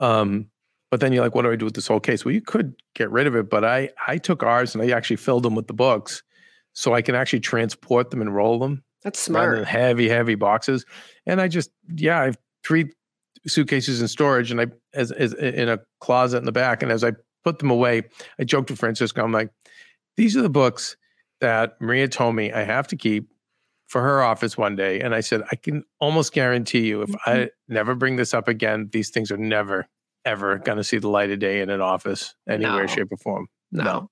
Um, 0.00 0.48
but 0.90 1.00
then 1.00 1.12
you're 1.12 1.22
like, 1.22 1.34
what 1.34 1.42
do 1.42 1.52
I 1.52 1.56
do 1.56 1.64
with 1.64 1.74
this 1.74 1.86
whole 1.86 2.00
case? 2.00 2.24
Well, 2.24 2.34
you 2.34 2.42
could 2.42 2.74
get 2.94 3.10
rid 3.10 3.26
of 3.26 3.36
it, 3.36 3.48
but 3.48 3.64
I 3.64 3.90
I 4.06 4.18
took 4.18 4.42
ours 4.42 4.74
and 4.74 4.82
I 4.82 4.90
actually 4.90 5.16
filled 5.16 5.44
them 5.44 5.54
with 5.54 5.68
the 5.68 5.74
books, 5.74 6.22
so 6.72 6.92
I 6.92 7.02
can 7.02 7.14
actually 7.14 7.40
transport 7.40 8.10
them 8.10 8.20
and 8.20 8.34
roll 8.34 8.58
them 8.58 8.82
That's 9.02 9.20
smart. 9.20 9.64
heavy 9.66 10.08
heavy 10.08 10.34
boxes. 10.34 10.84
And 11.24 11.40
I 11.40 11.48
just 11.48 11.70
yeah, 11.94 12.20
I 12.20 12.24
have 12.24 12.38
three 12.64 12.90
suitcases 13.46 14.00
in 14.00 14.08
storage, 14.08 14.50
and 14.50 14.60
I 14.60 14.66
as, 14.92 15.12
as 15.12 15.34
in 15.34 15.68
a 15.68 15.78
closet 16.02 16.38
in 16.38 16.44
the 16.44 16.52
back, 16.52 16.82
and 16.82 16.92
as 16.92 17.02
I 17.02 17.12
put 17.44 17.58
them 17.58 17.70
away, 17.70 18.02
I 18.38 18.44
joked 18.44 18.70
with 18.70 18.78
Francisco. 18.78 19.24
I'm 19.24 19.32
like, 19.32 19.50
these 20.16 20.36
are 20.36 20.42
the 20.42 20.50
books 20.50 20.96
that 21.40 21.80
Maria 21.80 22.08
told 22.08 22.34
me 22.34 22.52
I 22.52 22.62
have 22.62 22.88
to 22.88 22.96
keep 22.96 23.28
for 23.86 24.00
her 24.02 24.22
office 24.22 24.56
one 24.56 24.76
day. 24.76 25.00
And 25.00 25.14
I 25.14 25.20
said, 25.20 25.42
I 25.50 25.56
can 25.56 25.84
almost 26.00 26.32
guarantee 26.32 26.86
you, 26.86 27.02
if 27.02 27.14
I 27.26 27.30
mm-hmm. 27.30 27.74
never 27.74 27.94
bring 27.94 28.16
this 28.16 28.32
up 28.32 28.48
again, 28.48 28.88
these 28.92 29.10
things 29.10 29.30
are 29.30 29.36
never, 29.36 29.86
ever 30.24 30.58
going 30.58 30.78
to 30.78 30.84
see 30.84 30.98
the 30.98 31.08
light 31.08 31.30
of 31.30 31.38
day 31.38 31.60
in 31.60 31.70
an 31.70 31.80
office, 31.80 32.34
anywhere, 32.48 32.82
No. 32.82 32.86
shape, 32.86 33.08
or 33.10 33.16
form. 33.18 33.48
No. 33.70 34.08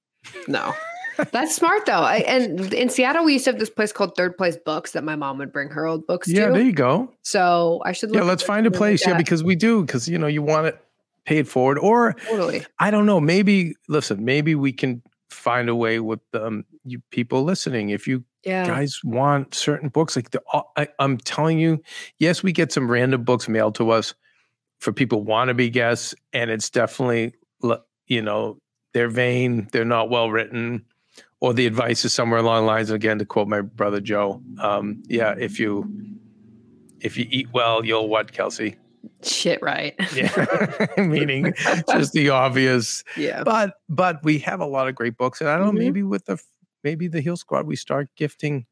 No. 0.49 0.75
That's 1.33 1.55
smart 1.55 1.87
though. 1.87 1.93
I, 1.93 2.17
and 2.19 2.73
in 2.73 2.89
Seattle, 2.89 3.25
we 3.25 3.35
used 3.35 3.45
to 3.45 3.53
have 3.53 3.61
this 3.61 3.71
place 3.71 3.93
called 3.93 4.17
Third 4.17 4.37
Place 4.37 4.57
Books 4.57 4.93
that 4.93 5.05
my 5.05 5.17
mom 5.17 5.39
would 5.39 5.53
bring 5.53 5.69
her 5.69 5.87
old 5.87 6.07
books 6.07 6.29
Yeah, 6.29 6.47
to. 6.47 6.53
there 6.53 6.63
you 6.63 6.73
go. 6.73 7.13
so 7.23 7.81
I 7.85 7.93
should. 7.93 8.15
Yeah, 8.15 8.23
let's 8.23 8.43
find 8.43 8.67
a 8.67 8.69
something 8.69 8.73
like 8.73 8.79
place. 8.79 9.07
Yeah, 9.07 9.17
because 9.17 9.45
we 9.45 9.55
do, 9.55 9.85
because, 9.85 10.09
you 10.09 10.19
know, 10.19 10.27
you 10.27 10.43
want 10.43 10.67
it 10.67 10.79
paid 11.25 11.49
forward. 11.49 11.79
Or 11.79 12.15
totally. 12.27 12.65
I 12.79 12.91
don't 12.91 13.07
know, 13.07 13.21
maybe, 13.21 13.75
listen, 13.89 14.25
maybe 14.25 14.55
we 14.55 14.73
can 14.73 15.03
find 15.31 15.69
a 15.69 15.75
way 15.75 16.01
with 16.01 16.21
um, 16.35 16.65
you 16.85 17.01
people 17.11 17.45
listening. 17.45 17.91
If 17.91 18.07
you 18.09 18.25
Yeah. 18.45 18.67
guys 18.67 19.01
want 19.05 19.55
certain 19.55 19.91
books 19.91 20.17
like 20.17 20.31
the 20.31 20.41
uh, 20.53 20.63
I, 20.77 20.89
i'm 20.99 21.19
telling 21.19 21.59
you 21.61 21.79
yes 22.19 22.43
we 22.43 22.53
get 22.53 22.73
some 22.73 22.91
random 22.91 23.23
books 23.23 23.49
mailed 23.49 23.75
to 23.77 23.91
us 23.91 24.15
for 24.81 24.93
people 24.93 25.23
want 25.23 25.49
to 25.49 25.55
be 25.55 25.69
guests 25.69 26.15
and 26.33 26.51
it's 26.51 26.71
definitely 26.71 27.35
you 28.07 28.23
know 28.23 28.57
they're 28.95 29.11
vain 29.11 29.69
they're 29.73 29.85
not 29.85 30.09
well 30.09 30.31
written 30.31 30.85
or 31.41 31.53
the 31.53 31.67
advice 31.67 32.05
is 32.05 32.13
somewhere 32.15 32.41
along 32.41 32.63
the 32.65 32.67
lines 32.67 32.91
again 32.91 33.19
to 33.19 33.27
quote 33.27 33.47
my 33.47 33.61
brother 33.61 34.01
joe 34.01 34.41
um, 34.59 35.03
yeah 35.07 35.35
if 35.39 35.61
you 35.61 35.85
if 37.01 37.17
you 37.19 37.27
eat 37.31 37.49
well 37.53 37.85
you'll 37.85 38.09
what 38.09 38.33
kelsey 38.33 38.77
Shit. 39.23 39.61
Right. 39.63 39.95
yeah 40.15 40.87
meaning 40.97 41.53
just 41.91 42.13
the 42.13 42.31
obvious 42.31 43.05
yeah. 43.17 43.43
but 43.45 43.75
but 43.89 44.23
we 44.25 44.39
have 44.39 44.61
a 44.61 44.67
lot 44.67 44.89
of 44.89 44.95
great 44.95 45.17
books 45.17 45.41
and 45.41 45.51
i 45.51 45.57
don't 45.57 45.67
know 45.67 45.73
Mhm. 45.73 45.85
maybe 45.85 46.03
with 46.03 46.25
the 46.27 46.39
maybe 46.85 47.07
the 47.09 47.21
heal 47.21 47.37
squad 47.37 47.67
we 47.67 47.77
start 47.77 48.09
gifting 48.17 48.67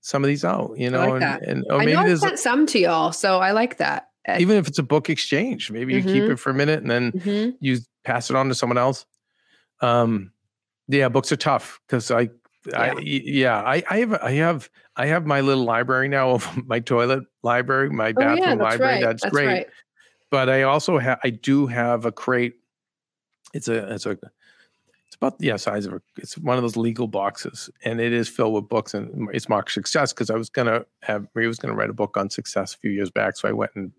some 0.00 0.24
of 0.24 0.28
these 0.28 0.44
out 0.44 0.72
you 0.76 0.88
know 0.90 1.10
like 1.10 1.22
and, 1.22 1.42
and 1.42 1.64
or 1.68 1.76
I 1.76 1.84
maybe 1.84 1.92
know 1.92 2.00
I 2.00 2.14
sent 2.14 2.38
some 2.38 2.64
to 2.66 2.78
y'all, 2.78 3.12
so 3.12 3.38
I 3.38 3.52
like 3.52 3.78
that. 3.78 4.08
Uh, 4.28 4.36
even 4.40 4.56
if 4.56 4.66
it's 4.66 4.78
a 4.78 4.82
book 4.82 5.10
exchange 5.10 5.70
maybe 5.70 5.94
you 5.94 6.02
keep 6.02 6.24
Mhm. 6.24 6.30
it 6.32 6.36
for 6.38 6.50
a 6.50 6.54
minute 6.54 6.80
and 6.80 6.90
then 6.90 7.12
mhm. 7.12 7.54
you 7.60 7.78
pass 8.04 8.30
it 8.30 8.36
on 8.36 8.48
to 8.48 8.54
someone 8.54 8.78
else 8.78 9.04
um 9.82 10.32
yeah 10.88 11.08
books 11.08 11.30
are 11.32 11.36
tough 11.36 11.80
because 11.86 12.10
i 12.10 12.20
I, 12.20 12.30
Yeah. 12.66 12.94
y- 12.94 13.02
yeah, 13.02 13.60
I, 13.62 13.82
I 13.88 13.98
have, 13.98 14.12
I 14.14 14.30
have, 14.32 14.70
I 14.96 15.06
have 15.06 15.26
my 15.26 15.40
little 15.40 15.64
library 15.64 16.08
now 16.08 16.30
of 16.30 16.48
my 16.66 16.80
toilet 16.80 17.24
library, 17.42 17.90
my 17.90 18.08
Oh, 18.08 18.12
bathroom 18.12 18.38
yeah, 18.38 18.54
that's 18.56 18.60
library. 18.64 18.94
right. 18.94 19.04
That's, 19.04 19.22
That's 19.22 19.32
great. 19.32 19.46
right. 19.46 19.66
But 20.30 20.48
I 20.48 20.62
also 20.62 20.98
have, 20.98 21.18
I 21.22 21.30
do 21.30 21.66
have 21.66 22.04
a 22.04 22.12
crate. 22.12 22.54
It's 23.54 23.68
a, 23.68 23.92
it's 23.94 24.06
a, 24.06 24.10
it's 24.10 25.16
about 25.16 25.38
the 25.38 25.46
yeah, 25.46 25.56
size 25.56 25.86
of 25.86 25.94
a, 25.94 26.02
it's 26.18 26.36
one 26.36 26.56
of 26.56 26.62
those 26.62 26.76
legal 26.76 27.06
boxes, 27.06 27.70
and 27.84 28.00
it 28.00 28.12
is 28.12 28.28
filled 28.28 28.54
with 28.54 28.68
books, 28.68 28.92
and 28.92 29.28
it's 29.32 29.48
marked 29.48 29.72
success 29.72 30.12
because 30.12 30.30
I 30.30 30.34
was 30.34 30.50
gonna 30.50 30.84
have 31.02 31.26
Maria 31.34 31.48
was 31.48 31.58
gonna 31.58 31.74
write 31.74 31.90
a 31.90 31.94
book 31.94 32.16
on 32.16 32.28
success 32.28 32.74
a 32.74 32.78
few 32.78 32.90
years 32.90 33.10
back, 33.10 33.36
so 33.36 33.48
I 33.48 33.52
went 33.52 33.70
and 33.76 33.92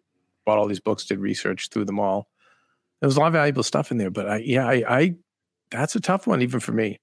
bought 0.46 0.58
all 0.58 0.68
these 0.68 0.82
books, 0.82 1.06
did 1.06 1.20
research 1.20 1.70
through 1.70 1.86
them 1.86 2.00
all. 2.00 2.28
There 3.00 3.08
was 3.08 3.16
a 3.16 3.20
lot 3.20 3.28
of 3.28 3.34
valuable 3.34 3.64
stuff 3.64 3.90
in 3.90 3.98
there, 3.98 4.10
but 4.10 4.28
I, 4.28 4.38
yeah, 4.40 4.68
I, 4.68 4.84
I 4.88 5.16
that's 5.72 5.96
a 5.96 6.00
tough 6.02 6.28
one 6.28 6.42
even 6.42 6.60
for 6.60 6.72
me 6.74 7.00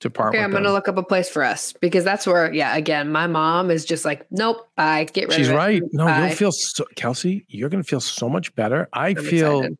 to 0.00 0.10
part 0.10 0.34
Okay. 0.34 0.42
I'm 0.42 0.50
gonna 0.50 0.72
look 0.72 0.88
up 0.88 0.96
a 0.96 1.02
place 1.02 1.28
for 1.28 1.42
us 1.42 1.72
because 1.72 2.04
that's 2.04 2.26
where, 2.26 2.52
yeah, 2.52 2.76
again, 2.76 3.10
my 3.10 3.26
mom 3.26 3.70
is 3.70 3.84
just 3.84 4.04
like, 4.04 4.26
nope, 4.30 4.68
I 4.76 5.04
get 5.04 5.28
rid 5.28 5.36
She's 5.36 5.50
right. 5.50 5.82
No, 5.92 6.06
Bye. 6.06 6.26
you'll 6.26 6.36
feel 6.36 6.52
so, 6.52 6.84
Kelsey. 6.96 7.44
You're 7.48 7.68
gonna 7.68 7.84
feel 7.84 8.00
so 8.00 8.28
much 8.28 8.54
better. 8.54 8.88
I 8.92 9.08
I'm 9.08 9.16
feel 9.16 9.58
excited. 9.60 9.78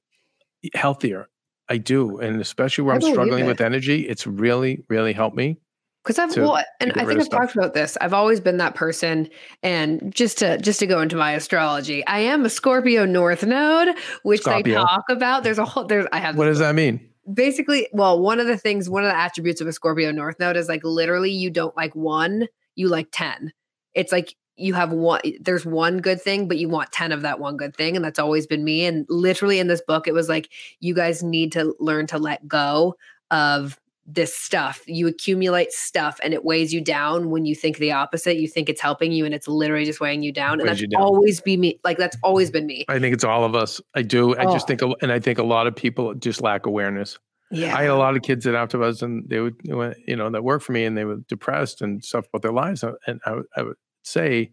healthier. 0.74 1.28
I 1.68 1.78
do, 1.78 2.18
and 2.18 2.40
especially 2.40 2.84
where 2.84 2.92
I 2.94 2.96
I'm 2.96 3.02
struggling 3.02 3.44
it. 3.44 3.48
with 3.48 3.60
energy, 3.60 4.06
it's 4.06 4.26
really, 4.26 4.84
really 4.88 5.12
helped 5.14 5.36
me. 5.36 5.56
Because 6.04 6.18
I've 6.18 6.36
well, 6.36 6.62
and 6.80 6.92
I 6.96 7.06
think 7.06 7.18
I've 7.18 7.30
talked 7.30 7.56
about 7.56 7.72
this. 7.72 7.96
I've 7.98 8.12
always 8.12 8.38
been 8.38 8.58
that 8.58 8.74
person, 8.74 9.30
and 9.62 10.14
just 10.14 10.36
to 10.38 10.58
just 10.58 10.78
to 10.80 10.86
go 10.86 11.00
into 11.00 11.16
my 11.16 11.32
astrology, 11.32 12.06
I 12.06 12.18
am 12.18 12.44
a 12.44 12.50
Scorpio 12.50 13.06
North 13.06 13.42
Node, 13.42 13.96
which 14.22 14.42
Scorpio. 14.42 14.62
they 14.74 14.84
talk 14.84 15.04
about. 15.08 15.44
There's 15.44 15.56
a 15.56 15.64
whole 15.64 15.84
there's 15.86 16.06
I 16.12 16.18
have 16.18 16.36
What 16.36 16.44
does 16.44 16.58
that 16.58 16.74
mean? 16.74 17.08
Basically 17.32 17.88
well 17.92 18.20
one 18.20 18.40
of 18.40 18.46
the 18.46 18.58
things 18.58 18.88
one 18.88 19.04
of 19.04 19.10
the 19.10 19.16
attributes 19.16 19.60
of 19.60 19.66
a 19.66 19.72
Scorpio 19.72 20.10
North 20.10 20.38
Node 20.38 20.56
is 20.56 20.68
like 20.68 20.84
literally 20.84 21.30
you 21.30 21.50
don't 21.50 21.76
like 21.76 21.94
one, 21.94 22.48
you 22.74 22.88
like 22.88 23.08
ten. 23.12 23.52
It's 23.94 24.12
like 24.12 24.34
you 24.56 24.74
have 24.74 24.92
one 24.92 25.20
there's 25.40 25.66
one 25.66 25.98
good 25.98 26.20
thing 26.20 26.46
but 26.46 26.58
you 26.58 26.68
want 26.68 26.92
10 26.92 27.12
of 27.12 27.22
that 27.22 27.40
one 27.40 27.56
good 27.56 27.74
thing 27.74 27.96
and 27.96 28.04
that's 28.04 28.18
always 28.18 28.46
been 28.46 28.62
me 28.62 28.84
and 28.84 29.04
literally 29.08 29.58
in 29.58 29.66
this 29.66 29.82
book 29.86 30.06
it 30.06 30.14
was 30.14 30.28
like 30.28 30.48
you 30.80 30.94
guys 30.94 31.22
need 31.22 31.50
to 31.52 31.74
learn 31.80 32.06
to 32.06 32.18
let 32.18 32.46
go 32.46 32.94
of 33.30 33.78
this 34.06 34.36
stuff 34.36 34.82
you 34.86 35.06
accumulate 35.06 35.72
stuff 35.72 36.20
and 36.22 36.34
it 36.34 36.44
weighs 36.44 36.74
you 36.74 36.80
down 36.80 37.30
when 37.30 37.46
you 37.46 37.54
think 37.54 37.78
the 37.78 37.90
opposite 37.90 38.36
you 38.36 38.46
think 38.46 38.68
it's 38.68 38.80
helping 38.82 39.12
you 39.12 39.24
and 39.24 39.32
it's 39.34 39.48
literally 39.48 39.86
just 39.86 39.98
weighing 39.98 40.22
you 40.22 40.30
down 40.30 40.60
and 40.60 40.68
that's 40.68 40.86
down. 40.86 41.00
always 41.00 41.40
be 41.40 41.56
me 41.56 41.80
like 41.84 41.96
that's 41.96 42.16
always 42.22 42.50
been 42.50 42.66
me 42.66 42.84
I 42.88 42.98
think 42.98 43.14
it's 43.14 43.24
all 43.24 43.44
of 43.44 43.54
us. 43.54 43.80
I 43.94 44.02
do. 44.02 44.36
I 44.36 44.44
just 44.44 44.64
Oh. 44.70 44.76
think, 44.76 44.82
and 45.02 45.10
I 45.10 45.18
think 45.20 45.38
a 45.38 45.42
lot 45.42 45.66
of 45.66 45.74
people 45.74 46.12
just 46.14 46.42
lack 46.42 46.66
awareness. 46.66 47.18
yeah 47.50 47.74
I 47.76 47.82
had 47.82 47.90
a 47.92 47.96
lot 47.96 48.14
of 48.14 48.20
kids 48.22 48.44
that 48.44 48.54
after 48.54 48.82
us, 48.82 49.00
and 49.00 49.24
they 49.28 49.40
would, 49.40 49.56
you 49.64 50.16
know, 50.16 50.28
that 50.28 50.44
worked 50.44 50.64
for 50.64 50.72
me, 50.72 50.84
and 50.84 50.98
they 50.98 51.04
were 51.06 51.16
depressed 51.28 51.80
and 51.80 52.04
stuff 52.04 52.26
about 52.28 52.42
their 52.42 52.52
lives. 52.52 52.84
uh, 52.84 52.92
And 53.06 53.20
I, 53.24 53.32
would- 53.36 53.46
I 53.56 53.62
would 53.62 53.76
say, 54.02 54.50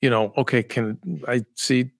you 0.00 0.08
know, 0.10 0.32
okay, 0.38 0.62
can 0.62 0.98
I 1.28 1.42
see? 1.56 1.90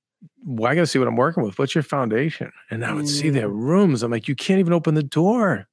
Well, 0.45 0.71
I 0.71 0.75
got 0.75 0.83
to 0.83 0.87
see 0.87 0.99
what 0.99 1.09
I'm 1.09 1.17
working 1.17 1.43
with. 1.43 1.59
What's 1.59 1.75
your 1.75 1.83
foundation? 1.83 2.53
And 2.71 2.85
I 2.85 2.93
would 2.95 3.09
see 3.09 3.31
their 3.31 3.49
rooms. 3.49 4.03
I'm 4.03 4.11
like, 4.11 4.29
you 4.29 4.35
can't 4.37 4.61
even 4.61 4.73
open 4.73 4.95
the 4.95 5.03
door. 5.03 5.67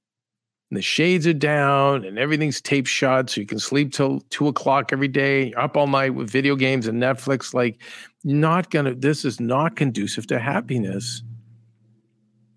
And 0.74 0.78
the 0.80 0.82
shades 0.82 1.28
are 1.28 1.34
down, 1.34 2.04
and 2.04 2.18
everything's 2.18 2.60
taped 2.60 2.88
shut, 2.88 3.30
so 3.30 3.40
you 3.42 3.46
can 3.46 3.60
sleep 3.60 3.94
till 3.94 4.22
two 4.32 4.48
o'clock 4.48 4.92
every 4.92 5.08
day. 5.08 5.50
You're 5.50 5.60
up 5.60 5.78
all 5.78 5.86
night 5.86 6.16
with 6.16 6.32
video 6.32 6.56
games 6.56 6.88
and 6.88 7.00
Netflix. 7.00 7.54
Like, 7.54 7.80
not 8.24 8.72
gonna. 8.72 8.96
This 8.96 9.24
is 9.24 9.40
not 9.40 9.76
conducive 9.76 10.26
to 10.28 10.40
happiness. 10.40 11.22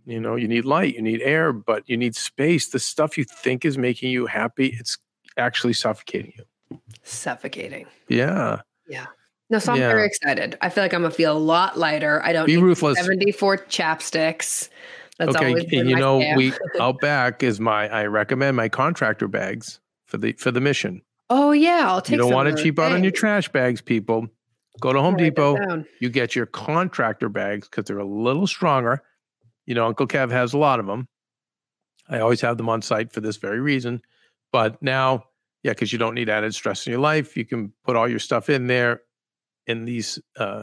You 0.06 0.18
know, 0.18 0.34
you 0.34 0.48
need 0.48 0.64
light, 0.64 0.94
you 0.94 1.02
need 1.02 1.20
air, 1.20 1.52
but 1.52 1.86
you 1.90 1.98
need 1.98 2.16
space. 2.16 2.68
The 2.68 2.78
stuff 2.78 3.18
you 3.18 3.24
think 3.24 3.66
is 3.66 3.76
making 3.76 4.10
you 4.12 4.24
happy, 4.24 4.68
it's 4.80 4.96
actually 5.36 5.74
suffocating 5.74 6.32
you. 6.38 6.78
suffocating 7.02 7.84
yeah 8.08 8.62
Yeah. 8.88 9.04
no 9.50 9.58
so 9.58 9.72
i'm 9.72 9.78
Yeah. 9.78 9.88
very 9.88 10.06
excited 10.06 10.56
i 10.62 10.70
feel 10.70 10.82
like 10.84 10.94
i'm 10.94 11.02
gonna 11.02 11.12
feel 11.12 11.36
a 11.36 11.38
lot 11.38 11.78
lighter 11.78 12.22
i 12.24 12.32
don't 12.32 12.46
Be 12.46 12.56
need 12.56 12.62
ruthless. 12.62 12.96
74 12.98 13.58
chapsticks 13.68 14.70
that's 15.18 15.36
okay. 15.36 15.52
And 15.78 15.88
you 15.88 15.96
know, 15.96 16.20
scam. 16.20 16.36
we 16.36 16.52
out 16.80 17.00
back 17.00 17.42
is 17.42 17.60
my 17.60 17.88
I 17.88 18.06
recommend 18.06 18.56
my 18.56 18.68
contractor 18.68 19.28
bags 19.28 19.80
for 20.06 20.18
the 20.18 20.32
for 20.32 20.50
the 20.50 20.60
mission. 20.60 21.02
oh 21.30 21.50
yeah 21.52 21.90
i'll 21.90 22.00
take 22.00 22.12
you 22.12 22.18
don't 22.18 22.32
want 22.32 22.54
to 22.54 22.62
cheap 22.62 22.78
out 22.78 22.92
on 22.92 23.02
your 23.02 23.12
trash 23.12 23.48
bags, 23.48 23.80
people. 23.80 24.28
Go 24.80 24.92
to 24.92 25.00
Home 25.00 25.14
I'll 25.14 25.18
Depot. 25.18 25.84
You 26.00 26.10
get 26.10 26.36
your 26.36 26.46
contractor 26.46 27.28
bags 27.28 27.68
because 27.68 27.84
they're 27.84 27.98
a 27.98 28.04
little 28.04 28.46
stronger. 28.46 29.02
You 29.64 29.74
know, 29.74 29.86
Uncle 29.86 30.06
Kev 30.06 30.30
has 30.30 30.52
a 30.52 30.58
lot 30.58 30.80
of 30.80 30.86
them. 30.86 31.08
I 32.08 32.20
always 32.20 32.40
have 32.42 32.56
them 32.56 32.68
on 32.68 32.82
site 32.82 33.12
for 33.12 33.20
this 33.20 33.36
very 33.36 33.60
reason. 33.60 34.02
But 34.52 34.80
now, 34.82 35.24
yeah, 35.62 35.72
because 35.72 35.92
you 35.92 35.98
don't 35.98 36.14
need 36.14 36.28
added 36.28 36.54
stress 36.54 36.86
in 36.86 36.92
your 36.92 37.00
life, 37.00 37.36
you 37.36 37.44
can 37.44 37.72
put 37.84 37.96
all 37.96 38.06
your 38.06 38.18
stuff 38.18 38.48
in 38.48 38.66
there 38.66 39.00
in 39.66 39.84
these. 39.84 40.18
uh 40.38 40.62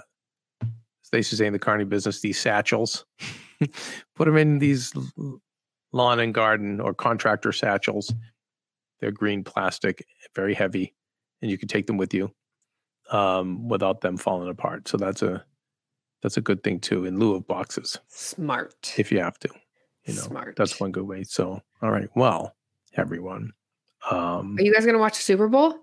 They 1.11 1.21
in 1.21 1.53
the 1.53 1.59
carny 1.59 1.83
business, 1.83 2.21
these 2.21 2.39
satchels. 2.39 3.05
put 4.15 4.25
them 4.25 4.37
in 4.37 4.59
these 4.59 4.93
lawn 5.91 6.19
and 6.19 6.33
garden 6.33 6.79
or 6.79 6.93
contractor 6.93 7.51
satchels. 7.51 8.13
They're 8.99 9.11
green 9.11 9.43
plastic, 9.43 10.05
very 10.35 10.53
heavy, 10.53 10.93
and 11.41 11.51
you 11.51 11.57
can 11.57 11.67
take 11.67 11.87
them 11.87 11.97
with 11.97 12.13
you 12.13 12.31
um, 13.11 13.67
without 13.67 14.01
them 14.01 14.17
falling 14.17 14.49
apart. 14.49 14.87
So 14.87 14.97
that's 14.97 15.21
a 15.21 15.43
that's 16.21 16.37
a 16.37 16.41
good 16.41 16.63
thing 16.63 16.79
too, 16.79 17.05
in 17.05 17.19
lieu 17.19 17.35
of 17.35 17.45
boxes, 17.47 17.99
Smart. 18.07 18.93
if 18.97 19.11
you 19.11 19.19
have 19.19 19.37
to. 19.39 19.49
You 20.05 20.15
know, 20.15 20.21
Smart. 20.21 20.55
that's 20.57 20.79
one 20.79 20.91
good 20.91 21.03
way. 21.05 21.23
So, 21.23 21.61
all 21.81 21.91
right, 21.91 22.09
well, 22.15 22.55
everyone. 22.95 23.51
Um, 24.09 24.57
Are 24.57 24.61
you 24.61 24.73
guys 24.73 24.85
gonna 24.85 24.99
watch 24.99 25.17
the 25.17 25.23
Super 25.23 25.47
Bowl? 25.47 25.77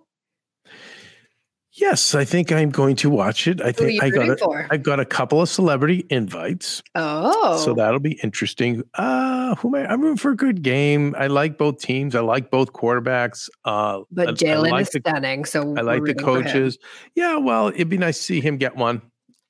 Yes, 1.81 2.15
I 2.15 2.25
think 2.25 2.53
I'm 2.53 2.71
going 2.71 2.97
to 2.97 3.11
watch 3.11 3.47
it. 3.49 3.61
I 3.61 3.73
think 3.73 4.03
I 4.03 4.11
got 4.11 4.29
a, 4.29 4.37
for? 4.37 4.67
I 4.71 4.77
got 4.77 5.01
a 5.01 5.05
couple 5.05 5.41
of 5.43 5.49
celebrity 5.49 6.07
invites. 6.11 6.83
oh, 6.95 7.57
So 7.65 7.75
that'll 7.75 7.99
be 8.01 8.19
interesting. 8.23 8.83
Uh 8.95 9.55
who 9.57 9.69
am 9.69 9.75
I? 9.75 9.91
I'm 9.93 10.01
rooting 10.03 10.17
for 10.19 10.31
a 10.31 10.37
good 10.37 10.63
game. 10.63 11.15
I 11.19 11.27
like 11.27 11.59
both 11.59 11.79
teams. 11.79 12.15
I 12.15 12.21
like 12.21 12.51
both 12.51 12.73
quarterbacks. 12.73 13.49
Uh 13.65 14.03
but 14.11 14.37
Jalen 14.37 14.71
like 14.71 14.83
is 14.83 14.91
the- 14.91 15.01
stunning. 15.01 15.45
So 15.45 15.63
I 15.77 15.81
like 15.81 15.97
the 16.05 16.15
rooting 16.15 16.25
for 16.25 16.37
him, 16.39 16.45
coaches. 16.45 16.79
Yeah, 17.15 17.37
well, 17.37 17.69
it'd 17.69 17.89
be 17.89 17.99
nice 17.99 18.19
to 18.19 18.23
see 18.25 18.41
him 18.41 18.57
get 18.59 18.77
one 18.77 19.03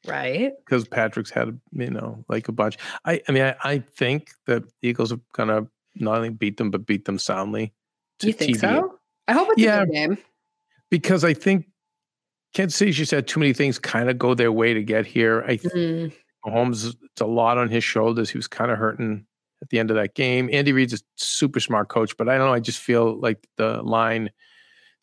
right? 0.07 0.53
because 0.65 0.89
Patrick's 0.89 1.31
had 1.31 1.61
you 1.73 1.91
know 1.91 2.25
like 2.29 2.49
a 2.49 2.53
bunch. 2.53 2.79
I 3.05 3.21
I 3.29 3.33
mean 3.33 3.43
I, 3.43 3.55
I 3.63 3.79
think 3.97 4.31
that 4.47 4.63
the 4.81 4.89
Eagles 4.89 5.13
are 5.13 5.21
gonna 5.35 5.67
not 5.97 6.17
only 6.17 6.31
beat 6.31 6.57
them 6.57 6.71
but 6.71 6.87
beat 6.87 7.05
them 7.05 7.19
soundly. 7.19 7.73
You 8.23 8.33
think 8.33 8.57
TBA. 8.57 8.61
so? 8.61 8.99
I 9.29 9.33
hope 9.33 9.49
it's 9.51 9.61
Yeah. 9.63 9.83
a 9.83 9.87
good 9.87 9.93
game. 9.95 10.19
Because 10.91 11.25
I 11.25 11.35
think 11.35 11.67
Kansas 12.55 12.77
City 12.79 12.93
just 12.93 13.11
had 13.13 13.27
too 13.29 13.41
many 13.41 13.53
things 13.53 13.79
kind 13.79 14.11
of 14.11 14.19
go 14.19 14.35
their 14.35 14.51
way 14.53 14.75
to 14.75 14.83
get 14.83 15.07
here. 15.07 15.43
I 15.47 15.57
think 15.57 15.73
Mm, 15.75 16.13
Mahomes, 16.45 16.95
it's 17.05 17.21
a 17.21 17.27
lot 17.27 17.59
on 17.59 17.69
his 17.69 17.85
shoulders. 17.85 18.31
He 18.31 18.39
was 18.39 18.49
kind 18.49 18.71
of 18.71 18.79
hurting 18.79 19.27
at 19.63 19.69
the 19.69 19.79
end 19.79 19.91
of 19.91 19.97
that 19.97 20.15
game. 20.15 20.49
Andy 20.53 20.73
Reid's 20.73 20.95
a 20.95 20.99
super 21.17 21.61
smart 21.61 21.89
coach, 21.89 22.17
but 22.17 22.29
I 22.29 22.39
don't 22.39 22.47
know. 22.49 22.55
I 22.55 22.61
just 22.61 22.79
feel 22.79 23.19
like 23.21 23.47
the 23.57 23.83
line, 23.83 24.31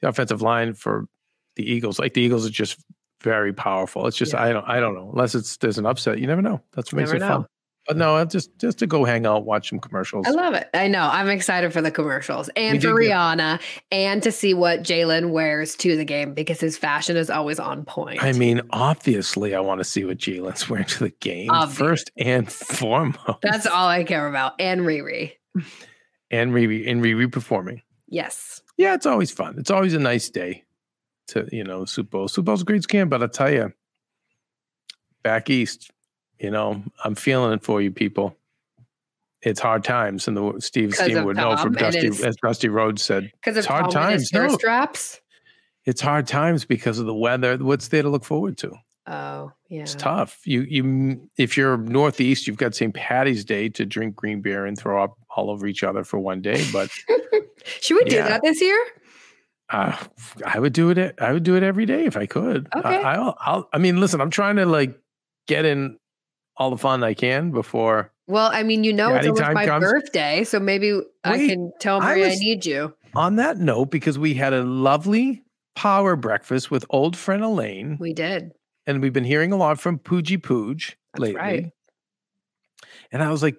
the 0.02 0.10
offensive 0.10 0.42
line 0.42 0.74
for 0.74 1.06
the 1.56 1.64
Eagles, 1.72 2.00
like 2.00 2.14
the 2.14 2.22
Eagles 2.22 2.46
are 2.46 2.50
just 2.52 2.80
very 3.24 3.54
powerful. 3.54 4.08
It's 4.08 4.18
just 4.18 4.34
Yeah. 4.34 4.44
I 4.44 4.52
don't 4.54 4.68
I 4.68 4.80
don't 4.80 4.94
know. 4.96 5.10
Unless 5.12 5.36
it's 5.36 5.58
there's 5.58 5.78
an 5.78 5.86
upset, 5.86 6.20
you 6.20 6.28
never 6.28 6.42
know. 6.42 6.62
That's 6.74 6.92
what 6.92 7.00
makes 7.00 7.12
it 7.12 7.20
know. 7.20 7.28
fun. 7.28 7.46
But 7.88 7.96
no, 7.98 8.24
just 8.26 8.58
just 8.60 8.80
to 8.80 8.88
go 8.88 9.06
hang 9.06 9.26
out, 9.26 9.46
watch 9.46 9.70
some 9.70 9.80
commercials. 9.80 10.28
I 10.28 10.32
love 10.32 10.54
it. 10.56 10.70
I 10.74 10.90
know. 10.90 11.04
I'm 11.10 11.30
excited 11.30 11.72
for 11.72 11.82
the 11.82 11.90
commercials 11.90 12.50
and 12.56 12.74
We 12.74 12.80
for 12.82 13.00
did 13.00 13.08
get- 13.08 13.16
Rihanna 13.16 13.62
and 13.92 14.22
to 14.24 14.32
see 14.32 14.54
what 14.54 14.82
Jalen 14.84 15.32
wears 15.32 15.76
to 15.78 15.96
the 15.96 16.04
game 16.04 16.34
because 16.34 16.60
his 16.60 16.78
fashion 16.78 17.16
is 17.16 17.30
always 17.30 17.60
on 17.60 17.86
point. 17.86 18.22
I 18.22 18.34
mean, 18.34 18.62
obviously, 18.72 19.56
I 19.56 19.62
want 19.62 19.80
to 19.80 19.86
see 19.86 20.04
what 20.04 20.18
Jalen's 20.18 20.70
wearing 20.70 20.86
to 20.86 21.06
the 21.06 21.10
game 21.22 21.50
Obvious. 21.50 21.78
first 21.78 22.12
and 22.18 22.52
foremost. 22.52 23.40
that's 23.42 23.66
all 23.66 23.88
I 23.88 24.04
care 24.04 24.28
about. 24.28 24.60
And 24.60 24.82
Riri. 24.82 25.32
and 26.30 26.52
Riri 26.52 26.92
and 26.92 27.02
Riri 27.02 27.32
performing. 27.32 27.82
Yes. 28.10 28.62
yeah, 28.78 28.94
it's 28.96 29.06
always 29.06 29.32
fun. 29.32 29.56
It's 29.58 29.72
always 29.72 29.94
a 29.94 30.00
nice 30.00 30.30
day 30.30 30.66
to, 31.30 31.48
you 31.54 31.64
know, 31.64 31.86
Super 31.86 32.10
Bowl. 32.10 32.28
Super 32.28 32.46
Bowl's 32.48 32.62
a 32.62 32.66
great 32.66 32.86
game, 32.88 33.08
but 33.10 33.24
I 33.24 33.28
tell 33.28 33.52
you, 33.52 33.72
back 35.24 35.50
east, 35.50 35.92
you 36.40 36.52
know, 36.52 36.84
I'm 37.04 37.16
feeling 37.16 37.54
it 37.54 37.64
for 37.64 37.82
you 37.82 37.92
people. 37.92 38.36
It's 39.44 39.60
hard 39.60 39.84
times, 39.84 40.28
and 40.28 40.36
the 40.36 40.56
Steve 40.60 40.96
Steve 40.96 41.24
would 41.24 41.38
know 41.38 41.56
from 41.58 41.74
Dusty, 41.74 42.08
as 42.08 42.36
Dusty 42.38 42.70
Rhodes 42.70 43.04
said, 43.04 43.32
Because 43.36 43.56
It's 43.56 43.68
hard 43.68 43.86
Tom 43.86 43.92
times, 43.92 44.34
no. 44.34 44.58
it's 45.86 46.02
hard 46.02 46.28
times 46.28 46.66
because 46.66 46.98
of 47.00 47.06
the 47.06 47.14
weather. 47.14 47.58
What's 47.58 47.90
there 47.90 48.02
to 48.02 48.10
look 48.10 48.26
forward 48.26 48.58
to? 48.60 48.74
Oh, 49.06 49.54
yeah. 49.70 49.82
It's 49.82 49.96
tough. 49.96 50.42
You 50.46 50.64
you 50.64 51.30
if 51.38 51.56
you're 51.56 51.78
northeast, 51.78 52.48
you've 52.48 52.58
got 52.58 52.76
St. 52.76 52.94
Patty's 52.94 53.46
Day 53.46 53.70
to 53.70 53.86
drink 53.86 54.16
green 54.16 54.42
beer 54.42 54.66
and 54.66 54.78
throw 54.78 55.02
up 55.02 55.18
all 55.36 55.50
over 55.50 55.66
each 55.68 55.84
other 55.84 56.04
for 56.04 56.20
one 56.20 56.42
day, 56.42 56.66
but 56.74 56.90
Should 57.82 57.96
we 57.96 58.10
do 58.10 58.18
that 58.18 58.42
this 58.44 58.62
year? 58.62 58.86
Uh, 59.70 59.98
I 60.46 60.60
would 60.60 60.74
do 60.74 60.90
it. 60.90 61.16
I 61.20 61.34
would 61.34 61.44
do 61.44 61.56
it 61.56 61.64
every 61.64 61.86
day 61.86 62.06
if 62.06 62.16
I 62.16 62.26
could. 62.26 62.68
Okay. 62.76 63.04
I, 63.04 63.16
I'll, 63.16 63.38
I'll. 63.40 63.70
I 63.74 63.78
mean, 63.78 64.00
listen. 64.00 64.22
I'm 64.22 64.30
trying 64.30 64.56
to 64.58 64.66
like 64.66 64.98
get 65.48 65.66
in 65.66 65.98
all 66.58 66.70
the 66.70 66.78
fun 66.78 67.04
I 67.04 67.14
can 67.14 67.52
before. 67.52 68.12
Well, 68.28 68.50
I 68.52 68.64
mean, 68.64 68.84
you 68.84 68.92
know, 68.94 69.16
it's 69.16 69.28
almost 69.28 69.54
my 69.54 69.66
comes- 69.66 69.86
birthday, 69.86 70.44
so 70.44 70.60
maybe 70.60 71.00
I 71.24 71.38
can 71.38 71.72
tell 71.80 72.02
I 72.02 72.10
Maria 72.12 72.26
I, 72.26 72.30
was- 72.30 72.40
need 72.40 72.66
you. 72.66 72.94
On 73.16 73.38
that 73.38 73.58
note, 73.58 73.86
because 73.92 74.20
we 74.20 74.34
had 74.34 74.54
a 74.54 74.64
lovely 74.64 75.44
power 75.76 76.16
breakfast 76.16 76.70
with 76.70 76.86
old 76.90 77.16
friend 77.16 77.44
Elaine, 77.44 77.98
We 78.00 78.14
did. 78.14 78.52
and 78.86 79.02
we've 79.02 79.14
been 79.14 79.24
hearing 79.24 79.52
a 79.52 79.56
lot 79.58 79.80
from 79.80 79.98
Pooji 80.00 80.38
Pooj 80.42 80.96
lately. 81.18 81.36
right. 81.36 81.72
And 83.12 83.24
I 83.24 83.32
was 83.32 83.42
like, 83.42 83.56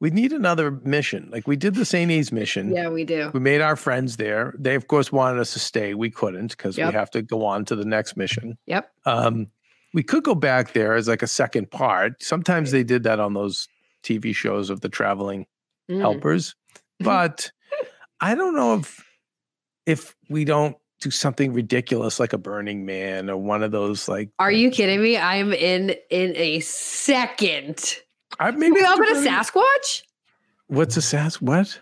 we 0.00 0.10
need 0.10 0.32
another 0.32 0.70
mission. 0.72 1.28
Like 1.30 1.46
we 1.46 1.54
did 1.54 1.74
the 1.76 1.84
St. 1.84 2.10
A's 2.10 2.32
mission. 2.32 2.74
Yeah, 2.74 2.88
we 2.88 3.04
do. 3.04 3.30
We 3.32 3.38
made 3.38 3.60
our 3.60 3.76
friends 3.76 4.16
there. 4.16 4.52
They, 4.58 4.74
of 4.74 4.88
course, 4.88 5.12
wanted 5.12 5.38
us 5.40 5.52
to 5.52 5.60
stay. 5.60 5.94
We 5.94 6.10
couldn't 6.10 6.50
because 6.56 6.76
Yep. 6.76 6.88
we 6.88 6.94
have 6.98 7.10
to 7.12 7.22
go 7.22 7.44
on 7.44 7.64
to 7.66 7.76
the 7.76 7.84
next 7.84 8.16
mission. 8.16 8.58
Yep. 8.66 8.90
Um, 9.06 9.46
we 9.94 10.02
could 10.02 10.24
go 10.24 10.34
back 10.34 10.72
there 10.72 10.94
as 10.94 11.08
like 11.08 11.22
a 11.22 11.26
second 11.26 11.70
part. 11.70 12.22
Sometimes 12.22 12.70
they 12.70 12.82
did 12.84 13.02
that 13.04 13.20
on 13.20 13.34
those 13.34 13.68
TV 14.02 14.34
shows 14.34 14.70
of 14.70 14.80
the 14.80 14.88
traveling 14.88 15.46
Mm. 15.90 16.00
helpers, 16.00 16.54
but 17.00 17.50
I 18.20 18.34
don't 18.36 18.54
know 18.54 18.74
if 18.76 19.04
if 19.84 20.14
we 20.30 20.44
don't 20.44 20.76
do 21.00 21.10
something 21.10 21.52
ridiculous 21.52 22.20
like 22.20 22.32
a 22.32 22.38
Burning 22.38 22.86
Man 22.86 23.28
or 23.28 23.36
one 23.36 23.64
of 23.64 23.72
those 23.72 24.08
like. 24.08 24.30
Are 24.38 24.52
you 24.52 24.70
kidding 24.70 25.02
me? 25.02 25.18
I'm 25.18 25.52
in 25.52 25.96
in 26.10 26.36
a 26.36 26.60
second. 26.60 27.96
I, 28.38 28.52
Maybe 28.52 28.72
we 28.72 28.84
all 28.84 28.94
a 28.96 29.28
Sasquatch? 29.28 30.02
What's 30.68 30.96
a 30.96 31.02
Sas? 31.02 31.42
What? 31.42 31.78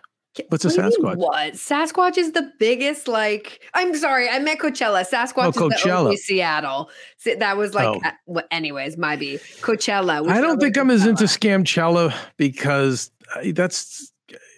What's 0.48 0.64
a 0.64 0.68
What 0.68 0.74
do 0.76 0.82
you 0.82 0.82
mean, 0.88 0.92
Sasquatch? 0.92 1.16
What? 1.16 1.52
Sasquatch 1.54 2.18
is 2.18 2.32
the 2.32 2.50
biggest, 2.58 3.08
like, 3.08 3.60
I'm 3.74 3.94
sorry, 3.94 4.28
I 4.28 4.38
meant 4.38 4.60
Coachella. 4.60 5.08
Sasquatch 5.08 5.44
Oh, 5.44 5.48
is 5.48 5.54
the 5.54 5.88
Coachella. 5.88 5.96
only 5.98 6.16
Seattle. 6.16 6.90
So 7.18 7.34
that 7.36 7.56
was 7.56 7.74
like, 7.74 7.86
Oh. 7.88 8.00
uh, 8.04 8.10
well, 8.26 8.44
anyways, 8.50 8.96
might 8.96 9.18
be 9.18 9.38
Coachella. 9.60 10.28
I 10.28 10.40
don't 10.40 10.58
think 10.60 10.74
to 10.74 10.80
I'm 10.80 10.90
as 10.90 11.06
into 11.06 11.24
Coachella. 11.24 11.62
Scamcella 11.64 12.14
because 12.36 13.10
I, 13.34 13.52
that's. 13.52 14.12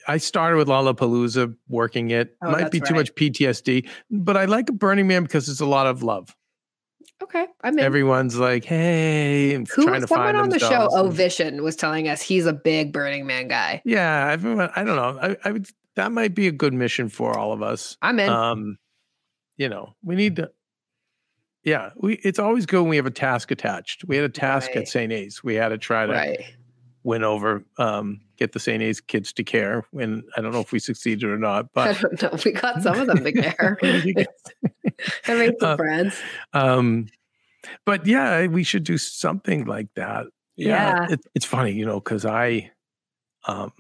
I 0.08 0.16
started 0.16 0.56
with 0.56 0.66
Lollapalooza 0.66 1.54
working 1.68 2.10
it. 2.10 2.36
Oh, 2.42 2.50
Might 2.50 2.72
be 2.72 2.80
too 2.80 2.86
right. 2.94 2.96
much 3.00 3.14
PTSD, 3.14 3.88
but 4.10 4.36
I 4.36 4.46
like 4.46 4.66
Burning 4.66 5.06
Man 5.06 5.22
because 5.22 5.48
it's 5.48 5.60
a 5.60 5.64
lot 5.66 5.86
of 5.86 6.02
love. 6.02 6.34
Okay, 7.22 7.46
I'm 7.62 7.78
in. 7.78 7.84
Everyone's 7.84 8.36
like, 8.36 8.64
"Hey," 8.64 9.52
Who 9.54 9.64
trying 9.84 10.00
to 10.00 10.06
someone 10.06 10.34
on 10.34 10.48
the 10.48 10.58
show? 10.58 10.68
themselves 10.68 10.94
Oh, 10.96 11.62
was 11.62 11.76
telling 11.76 12.08
us 12.08 12.20
he's 12.20 12.46
a 12.46 12.52
big 12.52 12.92
Burning 12.92 13.26
Man 13.26 13.48
guy. 13.48 13.80
Yeah, 13.84 14.28
everyone. 14.30 14.70
I 14.74 14.82
don't 14.84 14.96
know. 14.96 15.18
I, 15.22 15.36
I 15.48 15.52
would. 15.52 15.66
That 15.94 16.10
might 16.10 16.34
be 16.34 16.48
a 16.48 16.52
good 16.52 16.72
mission 16.72 17.08
for 17.08 17.38
all 17.38 17.52
of 17.52 17.62
us. 17.62 17.96
I'm 18.02 18.18
in. 18.18 18.28
Um, 18.28 18.78
you 19.56 19.68
know, 19.68 19.94
we 20.02 20.16
need 20.16 20.36
to. 20.36 20.50
Yeah, 21.64 21.90
we. 21.96 22.14
It's 22.14 22.38
always 22.40 22.66
good 22.66 22.80
when 22.80 22.90
we 22.90 22.96
have 22.96 23.06
a 23.06 23.10
task 23.10 23.50
attached. 23.50 24.04
We 24.06 24.16
had 24.16 24.24
a 24.24 24.28
task 24.28 24.68
Right. 24.68 24.78
at 24.78 24.88
St. 24.88 25.12
A's. 25.12 25.44
We 25.44 25.54
had 25.54 25.68
to 25.68 25.78
try 25.78 26.06
to 26.06 26.12
right. 26.12 26.40
Win 27.04 27.24
over, 27.24 27.64
um, 27.78 28.20
get 28.36 28.52
the 28.52 28.60
St. 28.60 28.82
A's 28.82 29.00
kids 29.00 29.32
to 29.34 29.44
care. 29.44 29.84
And 29.98 30.22
I 30.36 30.40
don't 30.40 30.52
know 30.52 30.60
if 30.60 30.72
we 30.72 30.78
succeeded 30.78 31.24
or 31.24 31.38
not, 31.38 31.66
I 31.76 31.92
but 31.92 32.00
don't 32.00 32.22
know. 32.22 32.38
We 32.44 32.52
got 32.52 32.82
some 32.82 32.98
of 33.00 33.06
them 33.06 33.24
to 33.24 33.32
care. 33.32 33.78
I 33.82 34.26
made 35.34 35.54
some 35.60 35.70
Uh, 35.70 35.76
friends. 35.76 36.14
um, 36.52 37.06
but 37.84 38.06
yeah, 38.06 38.46
we 38.46 38.62
should 38.64 38.84
do 38.84 38.98
something 38.98 39.64
like 39.66 39.88
that. 39.94 40.26
Yeah. 40.56 41.06
it, 41.10 41.20
it's 41.34 41.46
funny, 41.46 41.72
you 41.72 41.86
know, 41.86 41.98
because 42.00 42.24
I, 42.26 42.70
um, 43.46 43.72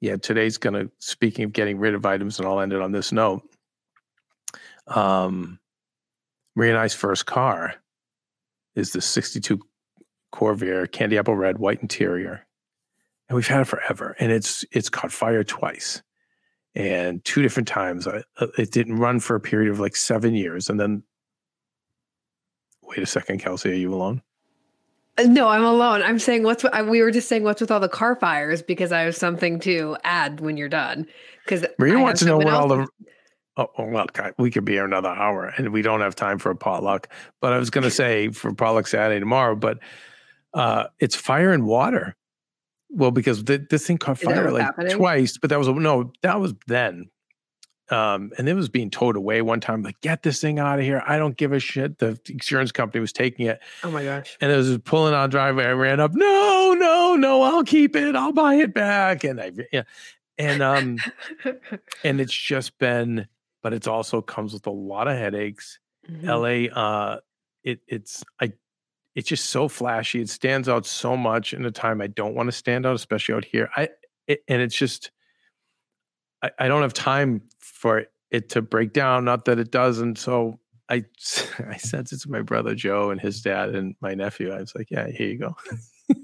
yeah, 0.00 0.16
today's 0.16 0.56
gonna. 0.58 0.86
Speaking 0.98 1.44
of 1.44 1.52
getting 1.52 1.78
rid 1.78 1.94
of 1.94 2.06
items, 2.06 2.38
and 2.38 2.48
I'll 2.48 2.60
end 2.60 2.72
it 2.72 2.80
on 2.80 2.90
this 2.92 3.12
note. 3.12 3.42
Um, 4.86 5.58
Maria 6.56 6.72
and 6.72 6.80
I's 6.80 6.94
first 6.94 7.26
car 7.26 7.74
is 8.74 8.92
the 8.92 9.00
'62 9.00 9.60
Corvair 10.32 10.90
Candy 10.90 11.18
Apple 11.18 11.36
Red 11.36 11.58
White 11.58 11.82
Interior, 11.82 12.46
and 13.28 13.36
we've 13.36 13.46
had 13.46 13.62
it 13.62 13.66
forever. 13.66 14.16
And 14.18 14.32
it's 14.32 14.64
it's 14.70 14.88
caught 14.88 15.12
fire 15.12 15.44
twice, 15.44 16.02
and 16.74 17.24
two 17.24 17.42
different 17.42 17.68
times. 17.68 18.06
I, 18.06 18.22
uh, 18.38 18.48
it 18.58 18.70
didn't 18.70 18.96
run 18.96 19.20
for 19.20 19.36
a 19.36 19.40
period 19.40 19.70
of 19.70 19.80
like 19.80 19.96
seven 19.96 20.34
years, 20.34 20.68
and 20.68 20.78
then. 20.78 21.02
Wait 22.82 22.98
a 22.98 23.06
second, 23.06 23.38
Kelsey, 23.38 23.70
are 23.70 23.74
you 23.74 23.94
alone? 23.94 24.20
Uh, 25.16 25.22
No, 25.22 25.46
I'm 25.46 25.62
alone. 25.62 26.02
I'm 26.02 26.18
saying 26.18 26.42
what's 26.42 26.64
I- 26.64 26.82
we 26.82 27.02
were 27.02 27.12
just 27.12 27.28
saying 27.28 27.44
what's 27.44 27.60
with 27.60 27.70
all 27.70 27.78
the 27.78 27.88
car 27.88 28.16
fires 28.16 28.62
because 28.62 28.90
I 28.90 29.02
have 29.02 29.14
something 29.14 29.60
to 29.60 29.96
add 30.02 30.40
when 30.40 30.56
you're 30.56 30.68
done. 30.68 31.06
Because 31.44 31.64
Maria 31.78 32.00
wants 32.00 32.20
to 32.20 32.26
know 32.26 32.38
what 32.38 32.48
all 32.52 32.68
the. 32.68 32.86
Oh, 33.56 33.68
oh, 33.78 33.84
well, 33.84 34.06
God, 34.12 34.32
we 34.38 34.50
could 34.50 34.64
be 34.64 34.72
here 34.72 34.84
another 34.84 35.08
hour, 35.08 35.52
and 35.56 35.70
we 35.72 35.82
don't 35.82 36.00
have 36.00 36.14
time 36.16 36.38
for 36.38 36.50
a 36.50 36.56
potluck. 36.56 37.08
But 37.40 37.52
I 37.52 37.58
was 37.58 37.68
going 37.68 37.84
to 37.84 37.90
say 37.90 38.30
for 38.30 38.54
potluck 38.54 38.86
Saturday 38.86 39.20
tomorrow, 39.20 39.54
but 39.54 39.78
uh, 40.54 40.84
it's 40.98 41.14
fire 41.16 41.52
and 41.52 41.64
water. 41.66 42.16
well, 42.90 43.10
because 43.10 43.42
th- 43.44 43.62
this 43.70 43.86
thing 43.86 43.98
caught 43.98 44.18
fire 44.18 44.50
like 44.50 44.62
happening? 44.62 44.96
twice, 44.96 45.38
but 45.38 45.50
that 45.50 45.58
was 45.58 45.68
no, 45.68 46.12
that 46.22 46.40
was 46.40 46.54
then. 46.66 47.10
Um, 47.90 48.30
and 48.38 48.48
it 48.48 48.54
was 48.54 48.68
being 48.68 48.88
towed 48.88 49.16
away 49.16 49.42
one 49.42 49.58
time. 49.58 49.82
Like, 49.82 50.00
get 50.00 50.22
this 50.22 50.40
thing 50.40 50.60
out 50.60 50.78
of 50.78 50.84
here! 50.84 51.02
I 51.08 51.18
don't 51.18 51.36
give 51.36 51.52
a 51.52 51.58
shit. 51.58 51.98
The 51.98 52.16
insurance 52.28 52.70
company 52.70 53.00
was 53.00 53.12
taking 53.12 53.46
it, 53.46 53.60
Oh 53.82 53.90
my 53.90 54.04
gosh. 54.04 54.36
and 54.40 54.52
it 54.52 54.56
was 54.56 54.78
pulling 54.84 55.12
on 55.12 55.28
driveway. 55.28 55.64
I 55.64 55.72
ran 55.72 55.98
up. 55.98 56.12
No, 56.14 56.76
no, 56.78 57.16
no! 57.16 57.42
I'll 57.42 57.64
keep 57.64 57.96
it. 57.96 58.14
I'll 58.14 58.32
buy 58.32 58.54
it 58.56 58.72
back. 58.74 59.24
And 59.24 59.40
I, 59.40 59.50
yeah, 59.72 59.82
and 60.38 60.62
um, 60.62 60.98
and 62.04 62.20
it's 62.20 62.32
just 62.32 62.78
been, 62.78 63.26
but 63.60 63.72
it's 63.72 63.88
also 63.88 64.22
comes 64.22 64.52
with 64.52 64.68
a 64.68 64.70
lot 64.70 65.08
of 65.08 65.16
headaches. 65.18 65.80
Mhm. 66.08 66.68
LA, 66.70 66.72
uh, 66.80 67.18
it 67.64 67.80
it's 67.88 68.22
I, 68.40 68.52
it's 69.14 69.28
just 69.28 69.46
so 69.46 69.68
flashy. 69.68 70.20
It 70.20 70.28
stands 70.28 70.68
out 70.68 70.86
so 70.86 71.16
much 71.16 71.52
in 71.52 71.64
a 71.64 71.70
time 71.70 72.00
I 72.00 72.06
don't 72.06 72.34
want 72.34 72.48
to 72.48 72.52
stand 72.52 72.86
out, 72.86 72.94
especially 72.94 73.34
out 73.34 73.44
here. 73.44 73.70
I 73.76 73.88
it, 74.26 74.44
and 74.48 74.62
it's 74.62 74.76
just, 74.76 75.10
I, 76.42 76.50
I 76.58 76.68
don't 76.68 76.82
have 76.82 76.92
time 76.92 77.42
for 77.58 78.04
it 78.30 78.50
to 78.50 78.62
break 78.62 78.92
down. 78.92 79.24
Not 79.24 79.46
that 79.46 79.58
it 79.58 79.70
doesn't. 79.72 80.18
So 80.18 80.60
I 80.88 81.04
I 81.68 81.76
sent 81.76 82.12
it 82.12 82.20
to 82.20 82.30
my 82.30 82.42
brother 82.42 82.74
Joe 82.74 83.10
and 83.10 83.20
his 83.20 83.42
dad 83.42 83.70
and 83.70 83.96
my 84.00 84.14
nephew. 84.14 84.52
I 84.52 84.60
was 84.60 84.74
like, 84.74 84.90
yeah, 84.90 85.08
here 85.08 85.28
you 85.28 85.38
go. 85.38 85.56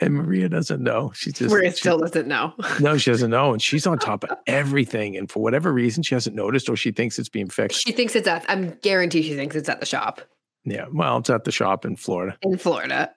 and 0.00 0.14
Maria 0.14 0.48
doesn't 0.48 0.82
know. 0.82 1.12
She 1.14 1.30
just 1.30 1.52
Maria 1.52 1.70
she- 1.70 1.76
still 1.76 1.98
doesn't 1.98 2.26
know. 2.26 2.54
no, 2.80 2.98
she 2.98 3.12
doesn't 3.12 3.30
know, 3.30 3.52
and 3.52 3.62
she's 3.62 3.86
on 3.86 3.98
top 4.00 4.24
of 4.24 4.36
everything. 4.48 5.16
And 5.16 5.30
for 5.30 5.40
whatever 5.40 5.72
reason, 5.72 6.02
she 6.02 6.16
hasn't 6.16 6.34
noticed, 6.34 6.68
or 6.68 6.74
she 6.74 6.90
thinks 6.90 7.20
it's 7.20 7.28
being 7.28 7.48
fixed. 7.48 7.82
She 7.86 7.92
thinks 7.92 8.16
it's 8.16 8.26
at. 8.26 8.44
I'm 8.48 8.70
guarantee 8.82 9.22
she 9.22 9.36
thinks 9.36 9.54
it's 9.54 9.68
at 9.68 9.78
the 9.78 9.86
shop 9.86 10.22
Yeah, 10.64 10.86
well, 10.92 11.18
it's 11.18 11.30
at 11.30 11.44
the 11.44 11.52
shop 11.52 11.84
in 11.84 11.96
Florida. 11.96 12.36
in 12.42 12.58
Florida. 12.58 13.10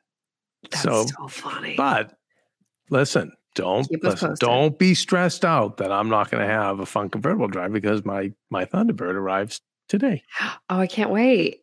That's 0.70 0.82
So, 0.82 1.06
so, 1.06 1.28
funny. 1.28 1.76
But 1.76 2.14
listen, 2.90 3.32
don't 3.56 3.88
listen, 4.02 4.36
don't 4.40 4.78
be 4.80 4.94
stressed 4.94 5.44
out 5.46 5.78
that 5.78 5.92
I'm 5.92 6.10
not 6.10 6.32
going 6.32 6.46
to 6.46 6.52
have 6.52 6.80
a 6.80 6.86
fun 6.86 7.10
convertible 7.10 7.48
drive 7.48 7.74
because 7.74 8.06
my 8.06 8.32
my 8.50 8.66
Thunderbird 8.66 9.16
arrives 9.16 9.62
today. 9.90 10.24
oh, 10.42 10.58
I 10.70 10.88
can't 10.88 11.10
wait. 11.10 11.60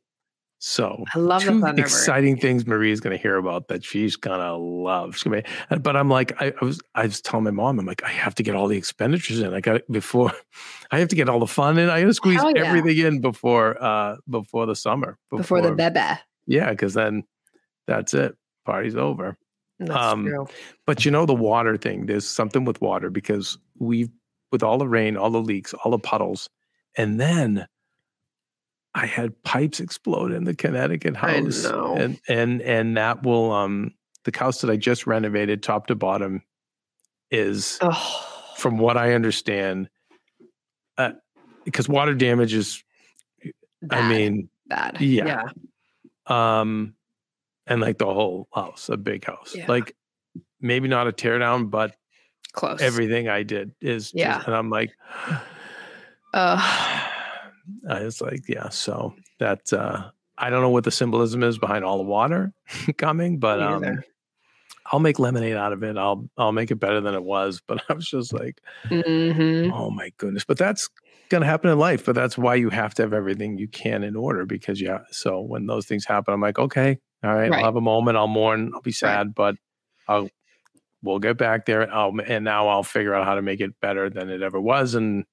So 0.63 1.05
I 1.15 1.19
love 1.19 1.43
the 1.43 1.73
two 1.75 1.81
exciting 1.81 2.37
things 2.37 2.67
Maria's 2.67 3.01
going 3.01 3.17
to 3.17 3.23
hear 3.23 3.37
about 3.37 3.69
that 3.69 3.83
she's 3.83 4.15
going 4.15 4.41
to 4.41 4.55
love. 4.55 5.15
She's 5.17 5.23
gonna 5.23 5.43
be, 5.43 5.79
but 5.79 5.97
I'm 5.97 6.11
like, 6.11 6.33
I, 6.41 6.53
I 6.61 6.65
was, 6.65 6.83
I 6.95 7.05
was 7.05 7.23
telling 7.23 7.45
my 7.45 7.51
mom, 7.51 7.79
I'm 7.79 7.87
like, 7.87 8.05
I 8.05 8.11
have 8.11 8.35
to 8.35 8.43
get 8.43 8.55
all 8.55 8.69
the 8.69 8.77
expenditures 8.77 9.41
in. 9.41 9.55
I 9.55 9.61
got 9.61 9.77
it 9.77 9.91
before, 9.91 10.33
I 10.91 10.99
have 10.99 11.09
to 11.09 11.17
get 11.17 11.31
all 11.31 11.41
the 11.41 11.47
fun 11.47 11.79
in. 11.79 11.89
I 11.89 12.03
got 12.03 12.09
to 12.09 12.15
squeeze 12.15 12.43
yeah. 12.55 12.63
everything 12.63 12.99
in 12.99 13.21
before, 13.23 13.83
uh, 13.83 14.17
before 14.29 14.67
the 14.67 14.77
summer, 14.77 15.17
Before, 15.31 15.63
the 15.63 15.73
bebe. 15.73 16.21
yeah, 16.47 16.71
because 16.71 16.93
then 16.93 17.25
that's 17.87 18.13
it. 18.13 18.37
Party's 18.67 18.97
over. 18.97 19.39
That's 19.79 19.91
Um, 19.93 20.27
true. 20.27 20.47
But 20.87 21.07
you 21.07 21.11
know 21.11 21.25
the 21.25 21.33
water 21.35 21.79
thing. 21.79 22.05
There's 22.05 22.29
something 22.29 22.67
with 22.67 22.83
water 22.83 23.09
because 23.09 23.57
we've 23.79 24.11
with 24.53 24.63
all 24.63 24.77
the 24.77 24.87
rain, 24.89 25.17
all 25.17 25.31
the 25.31 25.41
leaks, 25.41 25.73
all 25.73 25.91
the 25.93 25.99
puddles, 25.99 26.51
and 26.99 27.19
then 27.19 27.67
I 28.95 29.07
had 29.07 29.41
pipes 29.45 29.79
explode 29.81 30.33
in 30.33 30.45
the 30.45 30.55
Connecticut 30.55 31.17
house, 31.17 31.65
and 31.65 32.19
and 32.29 32.61
and 32.63 32.97
that 32.97 33.23
will 33.23 33.53
um 33.53 33.95
the 34.25 34.37
house 34.37 34.61
that 34.63 34.71
I 34.71 34.77
just 34.77 35.07
renovated 35.07 35.63
top 35.63 35.87
to 35.87 35.95
bottom 35.95 36.43
is 37.31 37.79
Oh, 37.81 38.27
from 38.57 38.79
what 38.79 38.97
I 38.97 39.15
understand, 39.15 39.89
uh, 40.99 41.13
because 41.65 41.89
water 41.89 42.15
damage 42.15 42.53
is 42.53 42.83
I 43.91 44.09
mean 44.09 44.49
bad. 44.67 45.01
yeah. 45.01 45.45
um 46.27 46.95
and 47.67 47.81
like 47.81 47.99
the 47.99 48.07
whole 48.13 48.49
house, 48.53 48.89
a 48.89 48.97
big 48.97 49.25
house, 49.25 49.55
Yeah. 49.55 49.67
like 49.69 49.95
maybe 50.61 50.89
not 50.89 51.07
a 51.07 51.13
tear 51.13 51.39
down, 51.39 51.67
but 51.69 51.95
close. 52.53 52.81
everything 52.83 53.29
I 53.29 53.45
did 53.45 53.73
is 53.81 54.07
just- 54.11 54.15
Yeah. 54.17 54.43
and 54.45 54.55
I'm 54.55 54.69
like 54.71 54.91
Uh, 56.35 57.07
I 57.89 58.03
was 58.03 58.21
like, 58.21 58.49
yeah, 58.49 58.69
so 58.69 59.15
that 59.39 59.73
uh 59.73 60.11
I 60.39 60.49
don't 60.51 60.63
know 60.63 60.71
what 60.71 60.85
the 60.85 60.91
symbolism 60.91 61.43
is 61.43 61.59
behind 61.59 61.85
all 61.85 61.99
the 61.99 62.05
water 62.05 62.53
coming, 62.99 63.39
but 63.39 63.63
um. 63.63 64.01
I'll 64.93 64.99
make 64.99 65.21
lemonade 65.21 65.55
out 65.57 65.73
of 65.73 65.85
it. 65.85 65.97
I'll 65.97 66.29
I'll 66.37 66.53
make 66.53 66.71
it 66.73 66.77
better 66.77 67.01
than 67.01 67.15
it 67.15 67.23
was. 67.23 67.63
But 67.69 67.83
I 67.89 67.93
was 67.93 68.09
just 68.09 68.33
like, 68.33 68.61
mhm. 68.87 69.71
oh 69.73 69.91
my 69.91 70.11
goodness. 70.17 70.45
But 70.45 70.59
that's 70.59 70.89
gonna 71.29 71.47
happen 71.47 71.71
in 71.71 71.79
life. 71.79 72.05
But 72.05 72.17
that's 72.17 72.37
why 72.37 72.57
you 72.57 72.71
have 72.71 72.95
to 72.95 73.03
have 73.03 73.13
everything 73.13 73.57
you 73.57 73.69
can 73.69 74.03
in 74.03 74.17
order 74.17 74.47
because 74.47 74.81
yeah. 74.81 75.01
So 75.13 75.41
when 75.41 75.67
those 75.67 75.87
things 75.87 76.05
happen, 76.05 76.35
I'm 76.35 76.41
like, 76.41 76.59
okay, 76.59 76.99
all 77.23 77.35
right, 77.35 77.51
Right. 77.51 77.59
I'll 77.59 77.65
have 77.67 77.77
a 77.77 77.81
moment, 77.81 78.17
I'll 78.17 78.27
mourn, 78.27 78.73
I'll 78.75 78.81
be 78.81 78.91
sad, 78.93 79.33
but 79.35 79.55
I'll 80.09 80.29
we'll 81.03 81.19
get 81.21 81.39
back 81.39 81.67
there. 81.67 81.83
and 81.83 81.93
I'll 81.93 82.13
and 82.27 82.45
now 82.45 82.67
I'll 82.69 82.83
figure 82.83 83.15
out 83.15 83.27
how 83.27 83.37
to 83.37 83.43
make 83.43 83.61
it 83.61 83.79
better 83.81 84.11
than 84.11 84.29
it 84.29 84.43
ever 84.43 84.61
was 84.61 84.95
and 84.95 85.25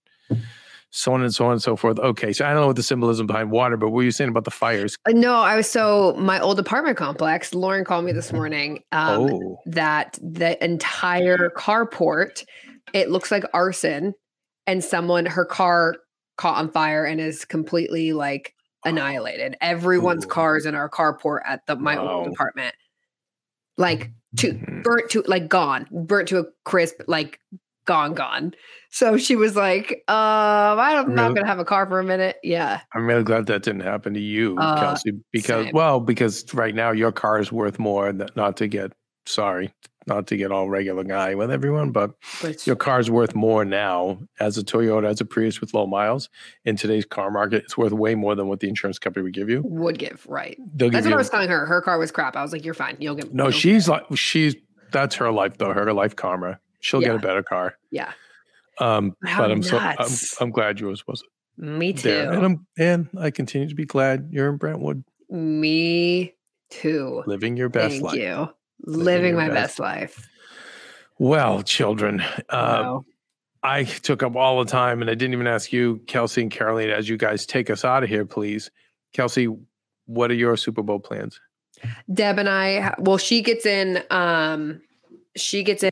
so 0.89 1.13
on 1.13 1.21
and 1.21 1.33
so 1.33 1.45
on 1.45 1.51
and 1.53 1.61
so 1.61 1.75
forth. 1.75 1.99
Okay, 1.99 2.31
so 2.33 2.45
I 2.45 2.49
don't 2.53 2.61
know 2.61 2.67
what 2.67 2.75
the 2.75 2.83
symbolism 2.83 3.27
behind 3.27 3.51
water, 3.51 3.77
but 3.77 3.87
what 3.87 3.95
were 3.97 4.03
you 4.03 4.11
saying 4.11 4.29
about 4.29 4.45
the 4.45 4.51
fires? 4.51 4.97
Uh, 5.07 5.11
No, 5.11 5.35
I 5.35 5.55
was 5.55 5.69
so 5.69 6.15
my 6.17 6.39
old 6.39 6.59
apartment 6.59 6.97
complex. 6.97 7.53
Lauren 7.53 7.83
called 7.85 8.05
me 8.05 8.11
this 8.13 8.31
morning. 8.31 8.83
Um, 8.91 9.29
oh, 9.29 9.59
that 9.65 10.17
the 10.21 10.63
entire 10.63 11.49
carport 11.57 12.45
it 12.93 13.09
looks 13.09 13.31
like 13.31 13.43
arson 13.53 14.13
and 14.65 14.83
someone 14.83 15.25
her 15.25 15.43
car 15.45 15.97
caught 16.37 16.57
on 16.57 16.71
fire 16.71 17.03
and 17.03 17.19
is 17.19 17.43
completely 17.45 18.13
like 18.13 18.53
annihilated 18.85 19.57
everyone's 19.59 20.23
Ooh. 20.23 20.29
cars 20.29 20.65
in 20.65 20.73
our 20.75 20.89
carport 20.89 21.39
at 21.45 21.65
the 21.67 21.75
my 21.75 21.97
old 21.97 22.27
apartment 22.27 22.73
like 23.77 24.11
to 24.37 24.53
Mhm. 24.53 24.83
burnt 24.83 25.09
to 25.09 25.23
like 25.27 25.49
gone 25.49 25.87
burnt 25.91 26.29
to 26.29 26.39
a 26.39 26.45
crisp 26.63 27.01
like 27.07 27.39
gone 27.87 28.13
gone 28.13 28.53
so 28.91 29.17
she 29.17 29.35
was 29.35 29.55
like 29.55 30.03
um 30.07 30.79
i'm 30.79 31.15
not 31.15 31.23
Really? 31.23 31.35
gonna 31.35 31.47
have 31.47 31.59
a 31.59 31.65
car 31.65 31.87
for 31.87 31.99
a 31.99 32.03
minute 32.03 32.37
yeah 32.43 32.81
I'm 32.93 33.07
really 33.07 33.23
glad 33.23 33.47
that 33.47 33.63
didn't 33.63 33.81
happen 33.81 34.13
to 34.13 34.19
you, 34.19 34.55
Uh, 34.59 34.79
Kelsey. 34.79 35.11
Because 35.31 35.65
same. 35.65 35.73
well, 35.73 35.99
because 35.99 36.45
right 36.53 36.73
now 36.75 36.91
your 36.91 37.11
car 37.11 37.39
is 37.39 37.51
worth 37.51 37.79
more. 37.79 38.11
Than, 38.13 38.29
not 38.35 38.57
to 38.57 38.67
get 38.67 38.93
sorry, 39.25 39.73
not 40.07 40.25
to 40.27 40.37
get 40.37 40.51
all 40.51 40.69
regular 40.69 41.03
guy 41.03 41.35
with 41.35 41.51
everyone, 41.51 41.91
but 41.91 42.11
but 42.41 42.65
your 42.65 42.75
car's 42.77 43.09
worth 43.11 43.35
more 43.35 43.65
now 43.65 44.19
as 44.39 44.57
a 44.57 44.63
Toyota, 44.63 45.07
as 45.07 45.19
a 45.21 45.25
Prius 45.25 45.59
with 45.61 45.73
low 45.73 45.85
miles 45.85 46.29
in 46.65 46.75
today's 46.77 47.05
car 47.05 47.29
market. 47.29 47.63
It's 47.65 47.77
worth 47.77 47.91
way 47.93 48.15
more 48.15 48.35
than 48.35 48.47
what 48.47 48.59
the 48.61 48.69
insurance 48.69 48.99
company 48.99 49.23
would 49.23 49.33
give 49.33 49.49
you. 49.49 49.61
would 49.65 49.99
give 49.99 50.25
right 50.27 50.57
They'll 50.75 50.89
that's 50.89 51.05
give 51.05 51.11
what 51.11 51.17
i 51.17 51.17
was 51.17 51.29
telling 51.29 51.49
her 51.49 51.65
her 51.65 51.81
car 51.81 51.99
was 51.99 52.11
crap 52.11 52.35
i 52.35 52.41
was 52.41 52.51
like 52.53 52.63
you're 52.65 52.73
fine 52.73 52.97
you'll 52.99 53.15
get 53.15 53.33
no, 53.33 53.45
you'll- 53.45 53.51
she's 53.51 53.87
like 53.89 54.03
she's 54.15 54.55
that's 54.91 55.15
her 55.15 55.29
life 55.31 55.57
though. 55.57 55.73
Her 55.73 55.91
life 55.93 56.15
karma. 56.15 56.59
She'll 56.79 57.01
get 57.01 57.15
a 57.15 57.19
better 57.19 57.43
car. 57.43 57.75
yeah 57.91 58.11
Um, 58.79 59.15
How 59.25 59.41
but 59.41 59.51
I'm 59.51 59.63
so 59.63 59.77
I'm, 59.77 59.95
nuts. 59.97 60.39
I'm 60.41 60.51
glad 60.51 60.79
yours 60.79 61.05
was 61.07 61.23
me 61.57 61.93
too 61.93 62.09
there, 62.09 62.31
and 62.31 62.45
I'm 62.45 62.67
and 62.77 63.09
I 63.19 63.31
continue 63.31 63.67
to 63.67 63.75
be 63.75 63.85
glad 63.85 64.29
you're 64.31 64.49
in 64.49 64.57
Brentwood, 64.57 65.03
Me 65.29 66.35
too. 66.69 67.23
living 67.25 67.57
your 67.57 67.69
best 67.69 67.93
Thank 67.93 68.03
life. 68.03 68.15
you. 68.15 68.49
Living 68.85 69.29
your 69.35 69.41
my 69.41 69.47
best 69.47 69.77
best, 69.77 69.79
life. 69.79 70.29
Well, 71.17 71.63
children, 71.63 72.21
uh, 72.49 72.81
Wow. 72.83 73.05
I 73.63 73.83
took 73.85 74.21
up 74.21 74.35
all 74.35 74.63
the 74.63 74.69
time 74.69 75.01
and 75.01 75.09
I 75.09 75.15
didn't 75.15 75.33
even 75.33 75.47
ask 75.47 75.73
you, 75.73 75.99
Kelsey 76.05 76.43
and 76.43 76.51
Caroline, 76.51 76.91
as 76.91 77.09
you 77.09 77.17
guys 77.17 77.45
take 77.47 77.71
us 77.71 77.83
out 77.83 78.03
of 78.03 78.09
here, 78.09 78.23
please. 78.23 78.69
Kelsey, 79.13 79.47
what 80.05 80.29
are 80.29 80.35
your 80.35 80.55
Super 80.57 80.83
Bowl 80.83 80.99
plans? 80.99 81.39
Deb 82.13 82.37
and 82.37 82.47
I, 82.47 82.93
well, 82.99 83.17
she 83.17 83.41
gets 83.41 83.65
in, 83.65 84.03
um, 84.11 84.79
she 85.35 85.63
gets 85.63 85.81
in, 85.83 85.89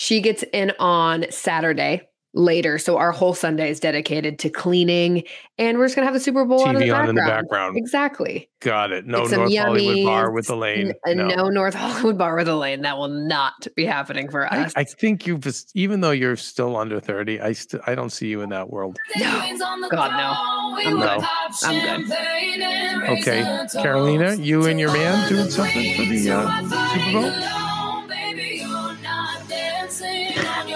she 0.00 0.22
gets 0.22 0.42
in 0.54 0.72
on 0.78 1.26
Saturday 1.30 2.00
later. 2.32 2.78
So 2.78 2.96
our 2.96 3.12
whole 3.12 3.34
Sunday 3.34 3.68
is 3.68 3.80
dedicated 3.80 4.38
to 4.38 4.48
cleaning 4.48 5.24
and 5.58 5.76
we're 5.76 5.84
just 5.84 5.94
going 5.96 6.04
to 6.04 6.06
have 6.06 6.14
the 6.14 6.20
Super 6.20 6.46
Bowl 6.46 6.62
on, 6.62 6.76
in 6.76 6.80
the, 6.80 6.86
TV 6.86 6.94
on 6.96 7.08
in 7.10 7.14
the 7.16 7.20
background. 7.20 7.48
background. 7.50 7.76
Exactly. 7.76 8.48
Got 8.60 8.92
it. 8.92 9.04
No 9.06 9.22
Get 9.22 9.30
some 9.30 9.40
North 9.40 9.54
Hollywood 9.58 10.04
bar 10.06 10.30
with 10.30 10.44
yummies, 10.44 10.48
the 10.48 10.56
lane. 10.56 10.92
N- 11.06 11.16
no. 11.18 11.28
no. 11.28 11.48
North 11.50 11.74
Hollywood 11.84 12.16
bar 12.16 12.34
with 12.36 12.48
a 12.48 12.54
lane. 12.54 12.80
That 12.80 12.96
will 12.96 13.08
not 13.08 13.66
be 13.76 13.84
happening 13.84 14.30
for 14.30 14.50
us. 14.50 14.72
I 14.74 14.84
think 14.84 15.26
you've 15.26 15.40
just- 15.40 15.70
even 15.74 16.00
though 16.00 16.12
you're 16.12 16.36
still 16.36 16.78
under 16.78 16.98
30, 16.98 17.38
I 17.42 17.52
still 17.52 17.80
I 17.86 17.94
don't 17.94 18.10
see 18.10 18.28
you 18.28 18.40
in 18.40 18.48
that 18.50 18.70
world. 18.70 18.96
no. 19.18 19.56
God, 19.90 20.12
no. 20.12 20.88
I'm 20.88 20.98
No. 20.98 21.18
good. 21.18 21.26
I'm 21.64 22.06
good. 22.06 23.18
Okay. 23.18 23.66
Carolina, 23.82 24.34
you 24.36 24.64
and 24.64 24.80
your 24.80 24.92
man 24.92 25.28
doing 25.28 25.50
something 25.50 25.94
for 25.96 26.04
the 26.10 26.30
uh, 26.30 26.62
Super 26.94 27.12
Bowl? 27.12 27.69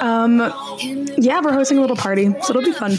Um, 0.01 0.39
yeah, 1.19 1.41
we're 1.41 1.53
hosting 1.53 1.79
a 1.79 1.81
little 1.81 1.97
party, 1.97 2.27
so 2.43 2.51
it'll 2.51 2.63
be 2.63 2.73
fun. 2.73 2.97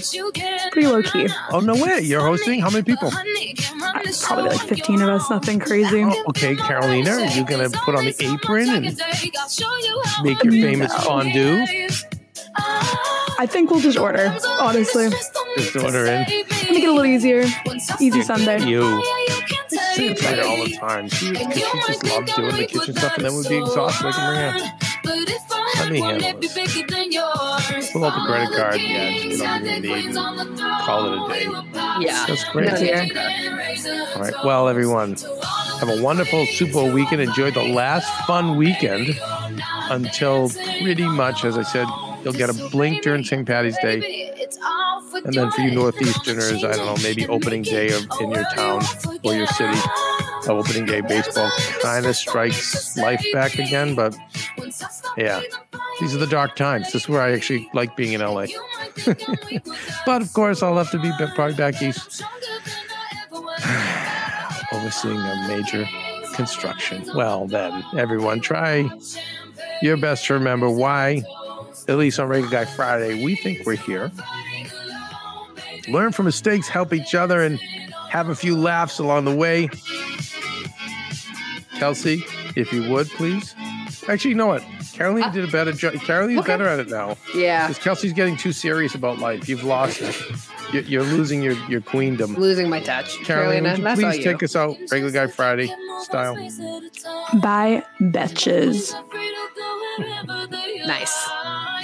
Pretty 0.72 0.88
low 0.88 1.02
key. 1.04 1.28
Oh 1.52 1.60
no 1.60 1.74
way. 1.76 2.02
You're 2.02 2.22
hosting? 2.22 2.60
How 2.62 2.70
many 2.70 2.84
people? 2.84 3.10
Uh, 3.10 4.02
Probably 4.22 4.50
like 4.50 4.62
15 4.62 5.02
of 5.02 5.10
us, 5.10 5.30
nothing 5.30 5.60
crazy. 5.60 6.04
Oh, 6.04 6.24
okay, 6.30 6.56
Carolina, 6.56 7.12
are 7.12 7.26
you 7.26 7.46
gonna 7.46 7.70
put 7.70 7.96
on 7.96 8.06
the 8.06 8.16
apron 8.20 8.70
and 8.70 9.02
make 10.24 10.44
your 10.44 10.54
famous 10.54 10.94
fondue? 11.04 11.66
I 13.38 13.46
think 13.48 13.70
we'll 13.70 13.82
just 13.82 13.98
order, 13.98 14.36
honestly. 14.62 15.10
Just 15.58 15.76
order 15.76 16.06
in. 16.06 16.20
Make 16.26 16.48
it 16.84 16.88
a 16.88 16.92
little 16.92 17.06
easier. 17.06 17.46
Easy 18.00 18.22
Sunday. 18.22 18.64
You. 18.66 19.04
Say 19.96 20.08
it 20.10 20.18
to 20.18 20.28
her 20.28 20.44
all 20.44 20.64
the 20.64 20.78
time. 20.78 21.10
She, 21.10 21.32
because 21.32 21.54
she 21.56 21.80
just 21.88 22.04
loves 22.04 22.34
doing 22.36 22.56
the 22.56 22.66
kitchen 22.66 22.96
stuff, 22.96 23.16
and 23.18 23.26
then 23.26 23.36
we'd 23.36 23.48
be 23.48 23.58
exhausted. 23.58 24.06
Like, 24.06 24.18
Maria, 24.18 24.74
let 25.78 25.92
me 25.92 26.00
handle 26.02 26.42
this. 26.42 27.92
Pull 27.92 28.06
out 28.06 28.14
the 28.16 28.26
credit 28.28 28.56
card. 28.56 28.82
Yeah, 28.82 29.12
just 29.24 29.40
get 29.40 29.50
on 29.50 29.66
your 29.66 29.80
knee 29.80 30.08
and 30.08 30.60
call 30.82 31.14
it 31.14 31.20
a 31.20 31.34
day. 31.34 31.44
Yeah. 32.06 32.26
That's 32.28 32.44
great. 32.50 32.72
No, 32.72 32.78
yeah. 32.80 34.12
All 34.16 34.22
right. 34.22 34.34
Well, 34.44 34.68
everyone, 34.68 35.16
have 35.80 35.90
a 35.90 36.02
wonderful 36.02 36.46
Super 36.48 36.74
Bowl 36.74 36.92
weekend. 36.92 37.22
Enjoy 37.22 37.52
the 37.52 37.64
last 37.64 38.10
fun 38.26 38.58
weekend 38.58 39.18
until 39.90 40.50
pretty 40.50 41.08
much, 41.08 41.46
as 41.46 41.58
I 41.58 41.64
said, 41.64 41.88
you'll 42.24 42.34
get 42.34 42.50
a 42.50 42.54
blink 42.70 43.04
during 43.04 43.24
St. 43.24 43.48
Patty's 43.48 43.78
Day. 43.82 44.32
And 45.24 45.34
then 45.34 45.52
for 45.52 45.62
you 45.62 45.72
Northeasterners, 45.72 46.64
I 46.64 46.76
don't 46.76 46.86
know, 46.86 47.02
maybe 47.04 47.28
opening 47.28 47.62
day 47.62 47.88
of, 47.88 48.08
in 48.22 48.32
your 48.32 48.46
town 48.54 48.82
or 49.24 49.34
your 49.34 49.48
city, 49.48 49.78
uh, 50.48 50.54
opening 50.54 50.86
day 50.86 51.02
baseball 51.02 51.50
kind 51.82 52.06
of 52.06 52.16
strikes 52.16 52.96
life 52.98 53.26
back 53.34 53.56
again. 53.56 53.96
But 53.96 54.16
yeah, 55.18 55.42
these 56.00 56.14
are 56.16 56.20
the 56.20 56.28
dark 56.28 56.56
times. 56.56 56.92
This 56.92 57.04
is 57.04 57.10
where 57.10 57.22
I 57.22 57.32
actually 57.32 57.70
like 57.74 57.96
being 57.96 58.14
in 58.14 58.22
LA. 58.22 58.48
but 60.06 60.22
of 60.22 60.32
course, 60.34 60.62
I'll 60.62 60.78
have 60.78 60.92
to 60.92 61.00
be 61.00 61.12
probably 61.36 61.56
back 61.56 61.82
east 61.82 62.24
overseeing 64.74 65.18
a 65.18 65.46
major 65.48 65.86
construction. 66.34 67.06
Well, 67.16 67.48
then, 67.48 67.84
everyone, 67.98 68.42
try 68.42 68.90
your 69.82 69.98
best 69.98 70.26
to 70.26 70.34
remember 70.34 70.70
why, 70.70 71.24
at 71.88 71.98
least 71.98 72.20
on 72.20 72.28
Regular 72.28 72.52
Guy 72.52 72.66
Friday, 72.66 73.24
we 73.24 73.36
think 73.36 73.66
we're 73.66 73.76
here. 73.76 74.12
Learn 75.88 76.12
from 76.12 76.26
mistakes, 76.26 76.68
help 76.68 76.94
each 76.94 77.16
other, 77.16 77.42
and 77.42 77.60
have 78.10 78.30
a 78.30 78.36
few 78.36 78.58
laughs 78.58 79.00
along 79.00 79.26
the 79.26 79.36
way. 79.36 79.70
Kelsey, 81.78 82.24
if 82.56 82.72
you 82.72 82.90
would, 82.90 83.10
please. 83.10 83.54
Actually, 84.08 84.32
you 84.32 84.38
know 84.38 84.48
what? 84.48 84.64
Caroline 84.94 85.24
uh, 85.24 85.30
did 85.32 85.44
a 85.48 85.52
better 85.52 85.74
job. 85.74 85.94
Caroline's 85.96 86.40
okay. 86.40 86.48
better 86.48 86.68
at 86.68 86.80
it 86.80 86.88
now. 86.88 87.18
Yeah. 87.34 87.68
Because 87.68 87.84
Kelsey's 87.84 88.14
getting 88.14 88.38
too 88.38 88.54
serious 88.54 88.96
about 88.96 89.20
life. 89.20 89.50
You've 89.50 89.64
lost 89.64 90.02
it. 90.02 90.16
You're, 90.72 90.84
you're 90.84 91.04
losing 91.04 91.44
your, 91.44 91.54
your 91.68 91.82
queendom. 91.82 92.36
Losing 92.36 92.70
my 92.70 92.80
touch. 92.80 93.18
Caroline, 93.24 93.64
Carolina, 93.64 93.70
would 93.70 93.78
you 93.78 93.84
that's 93.84 94.04
all 94.04 94.12
please 94.12 94.18
you. 94.18 94.24
take 94.24 94.44
us 94.44 94.56
out 94.56 94.78
regular 94.92 95.12
guy 95.12 95.28
Friday 95.28 95.70
style? 96.02 96.36
Bye, 97.42 97.84
betches. 98.00 98.94
Nice. 100.86 101.30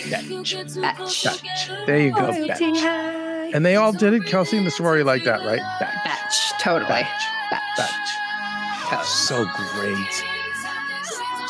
Batch. 0.10 1.42
There 1.86 2.00
you 2.00 2.14
go. 2.14 2.48
Batch. 2.48 3.21
And 3.54 3.66
they 3.66 3.76
all 3.76 3.92
did 3.92 4.14
it. 4.14 4.26
Kelsey 4.26 4.58
and 4.58 4.66
the 4.66 4.72
sorority 4.72 5.04
like 5.04 5.24
that, 5.26 5.40
right? 5.42 5.60
Batch. 5.80 6.04
Batch. 6.06 6.62
Totally. 6.62 6.88
Batch. 6.90 7.24
Batch. 7.52 7.78
Batch. 7.78 8.90
Totes. 8.90 9.10
So 9.10 9.46
great. 9.76 10.24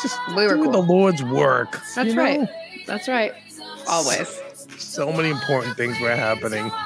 Just 0.01 0.17
We 0.29 0.35
were 0.47 0.55
doing 0.55 0.63
cool. 0.63 0.71
the 0.71 0.81
Lord's 0.91 1.23
work. 1.23 1.73
That's 1.95 2.09
you 2.09 2.15
know? 2.15 2.23
right. 2.23 2.49
That's 2.87 3.07
right. 3.07 3.33
Always. 3.87 4.41
So 4.77 5.11
many 5.13 5.29
important 5.29 5.77
things 5.77 5.99
were 5.99 6.15
happening. 6.15 6.71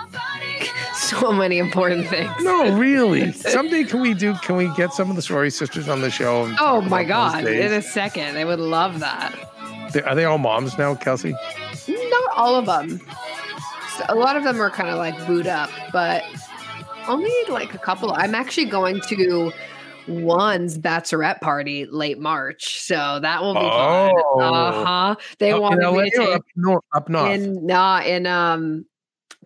So 0.96 1.32
many 1.32 1.60
important 1.60 2.08
things. 2.08 2.32
No, 2.42 2.76
really. 2.78 3.32
Someday 3.34 3.84
can 3.84 4.02
we 4.02 4.16
do? 4.16 4.34
Can 4.36 4.56
we 4.56 4.74
get 4.76 4.92
some 4.92 5.10
of 5.12 5.16
the 5.16 5.22
sorority 5.22 5.52
sisters 5.52 5.88
on 5.88 6.02
the 6.02 6.10
show? 6.10 6.46
and 6.46 6.58
Oh 6.60 6.82
my 6.82 7.04
God. 7.04 7.46
In 7.46 7.74
a 7.74 7.82
second. 7.82 8.38
I 8.38 8.44
would 8.44 8.60
love 8.60 9.00
that. 9.02 9.36
Are 10.08 10.16
they 10.16 10.24
all 10.26 10.40
moms 10.40 10.78
now, 10.80 10.96
Kelsey? 10.96 11.36
Not 11.88 12.32
all 12.36 12.56
of 12.56 12.66
them. 12.66 13.02
A 14.10 14.16
lot 14.16 14.36
of 14.36 14.44
them 14.44 14.62
are 14.62 14.70
kind 14.70 14.90
of 14.90 14.98
like 14.98 15.16
boot 15.28 15.48
up, 15.48 15.70
but 15.92 16.24
only 17.08 17.32
like 17.50 17.74
a 17.74 17.78
couple. 17.78 18.12
I'm 18.14 18.36
actually 18.36 18.66
going 18.66 19.02
to 19.02 19.52
one's 20.08 20.78
bachelorette 20.78 21.42
party 21.42 21.86
late 21.86 22.20
March, 22.20 22.82
so 22.82 23.20
that 23.22 23.42
will 23.42 23.54
be 23.54 23.60
fun. 23.60 24.12
Oh. 24.16 24.40
Uh 24.40 24.86
huh. 24.86 25.16
They 25.40 25.52
Up 25.52 25.62
wanted 25.62 25.92
me 25.92 26.10
to 26.12 26.18
take 26.18 26.30
up 26.30 26.44
north? 26.56 26.84
Up 26.94 27.10
north. 27.10 27.32
in 27.32 27.66
nah, 27.66 28.02
in 28.02 28.28
um 28.28 28.86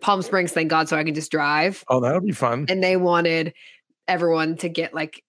Palm 0.00 0.22
Springs, 0.22 0.52
thank 0.52 0.70
God, 0.70 0.88
so 0.88 0.96
I 0.96 1.04
can 1.04 1.14
just 1.14 1.30
drive. 1.30 1.84
oh, 1.88 2.00
that'll 2.00 2.20
be 2.20 2.32
fun. 2.32 2.66
And 2.68 2.82
they 2.82 2.96
wanted 2.96 3.54
everyone 4.08 4.56
to 4.56 4.68
get 4.68 4.94
like 4.94 5.22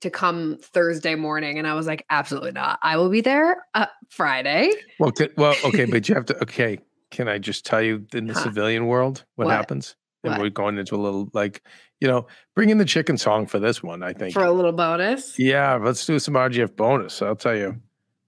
to 0.00 0.10
come 0.10 0.58
Thursday 0.60 1.14
morning, 1.14 1.58
and 1.58 1.66
I 1.66 1.74
was 1.74 1.86
like, 1.86 2.04
absolutely 2.10 2.52
not. 2.52 2.78
I 2.82 2.96
will 2.96 3.08
be 3.08 3.20
there 3.20 3.64
uh, 3.74 3.86
Friday. 4.08 4.70
Well, 4.98 5.12
well, 5.36 5.54
okay, 5.64 5.84
but 5.84 6.08
you 6.08 6.14
have 6.14 6.26
to. 6.26 6.42
Okay, 6.42 6.78
can 7.10 7.28
I 7.28 7.38
just 7.38 7.64
tell 7.64 7.80
you 7.82 8.06
in 8.12 8.26
the 8.26 8.34
Huh. 8.34 8.44
civilian 8.44 8.86
world 8.86 9.24
what, 9.36 9.46
What? 9.46 9.54
happens? 9.54 9.96
And 10.24 10.32
What? 10.32 10.40
we're 10.40 10.50
going 10.50 10.76
into 10.78 10.96
a 10.96 10.98
little 10.98 11.28
like, 11.32 11.62
you 12.00 12.08
know, 12.08 12.26
bring 12.54 12.70
in 12.70 12.78
the 12.78 12.84
chicken 12.84 13.16
song 13.16 13.46
for 13.46 13.58
this 13.58 13.82
one. 13.82 14.02
I 14.02 14.12
think. 14.12 14.34
for 14.34 14.44
a 14.44 14.50
little 14.52 14.72
bonus. 14.72 15.38
yeah, 15.38 15.74
let's 15.76 16.04
do 16.04 16.18
some 16.18 16.34
RGF 16.34 16.74
bonus. 16.76 17.22
I'll 17.22 17.36
tell 17.36 17.54
you 17.56 17.76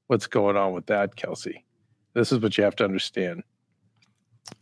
what's 0.06 0.26
going 0.26 0.56
on 0.56 0.72
with 0.72 0.86
that, 0.86 1.16
Kelsey. 1.16 1.64
This 2.14 2.30
is 2.32 2.38
what 2.40 2.56
you 2.56 2.64
have 2.64 2.76
to 2.76 2.84
understand. 2.84 3.42